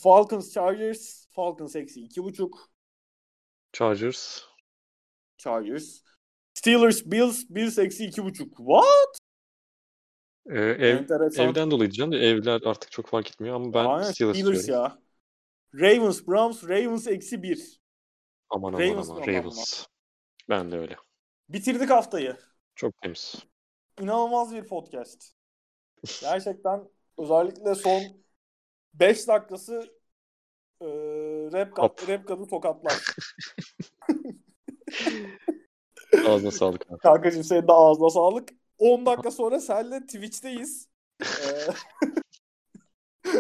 Falcons 0.03 0.53
Chargers. 0.55 1.27
Falcons 1.31 1.77
eksi 1.77 2.01
2.5. 2.01 2.51
Chargers. 3.73 4.45
Chargers. 5.39 6.03
Steelers 6.55 7.05
Bills. 7.07 7.45
Bills 7.51 7.79
eksi 7.79 8.05
2.5. 8.05 8.49
What? 8.57 9.19
Ee, 10.51 10.59
ev, 10.61 10.97
Enteresan. 10.97 11.49
evden 11.49 11.71
dolayı 11.71 11.91
diyeceğim 11.91 12.13
de 12.13 12.17
evler 12.17 12.61
artık 12.65 12.91
çok 12.91 13.07
fark 13.07 13.29
etmiyor 13.29 13.57
ama 13.57 13.75
ben 13.75 13.85
Aynen, 13.85 14.11
Steelers, 14.11 14.37
Steelers 14.39 14.69
ya. 14.69 14.99
Ravens 15.75 16.27
Browns. 16.27 16.65
Ravens 16.65 17.07
eksi 17.07 17.43
1. 17.43 17.81
Aman 18.51 18.73
aman 18.73 18.81
Ravens 18.81 19.11
aman 19.11 19.27
ben 19.27 19.35
Ravens. 19.35 19.87
Ben 20.49 20.73
de 20.73 20.79
öyle. 20.79 20.97
Bitirdik 21.49 21.91
haftayı. 21.91 22.37
Çok 22.75 22.97
temiz. 23.03 23.35
İnanılmaz 24.01 24.55
bir 24.55 24.65
podcast. 24.69 25.33
Gerçekten 26.21 26.89
özellikle 27.19 27.75
son 27.75 28.03
5 28.95 29.29
dakikası 29.29 30.01
e, 30.81 30.87
rap, 31.53 31.79
Hop. 31.79 32.09
rap 32.09 32.27
kadı 32.29 32.47
tokatlar. 32.47 32.95
Ağzına 36.27 36.51
sağlık 36.51 36.91
abi. 36.91 36.99
Kankacığım 36.99 37.45
senin 37.45 37.69
de 37.69 37.73
ağzına 37.73 38.11
sağlık. 38.11 38.49
10 38.79 39.07
dakika 39.07 39.31
sonra 39.31 39.61
senle 39.61 40.01
Twitch'teyiz. 40.01 40.89
Ee, 41.23 41.27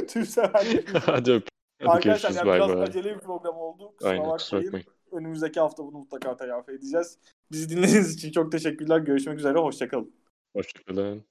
Tüm 0.06 0.26
severler. 0.26 0.84
Hadi 1.06 1.32
öp. 1.32 1.48
Arkadaşlar 1.86 2.30
yani 2.30 2.46
biraz 2.46 2.68
bay. 2.68 2.82
acele 2.82 3.14
bir 3.14 3.20
program 3.20 3.56
oldu. 3.56 3.92
Kusura 3.96 4.10
Aynen 4.10 4.26
bakmayın. 4.26 4.84
Önümüzdeki 5.12 5.60
hafta 5.60 5.84
bunu 5.84 5.98
mutlaka 5.98 6.36
telafi 6.36 6.72
edeceğiz. 6.72 7.18
Bizi 7.52 7.68
dinlediğiniz 7.68 8.14
için 8.14 8.32
çok 8.32 8.52
teşekkürler. 8.52 8.98
Görüşmek 8.98 9.38
üzere. 9.38 9.58
Hoşçakalın. 9.58 10.14
Hoşçakalın. 10.56 11.24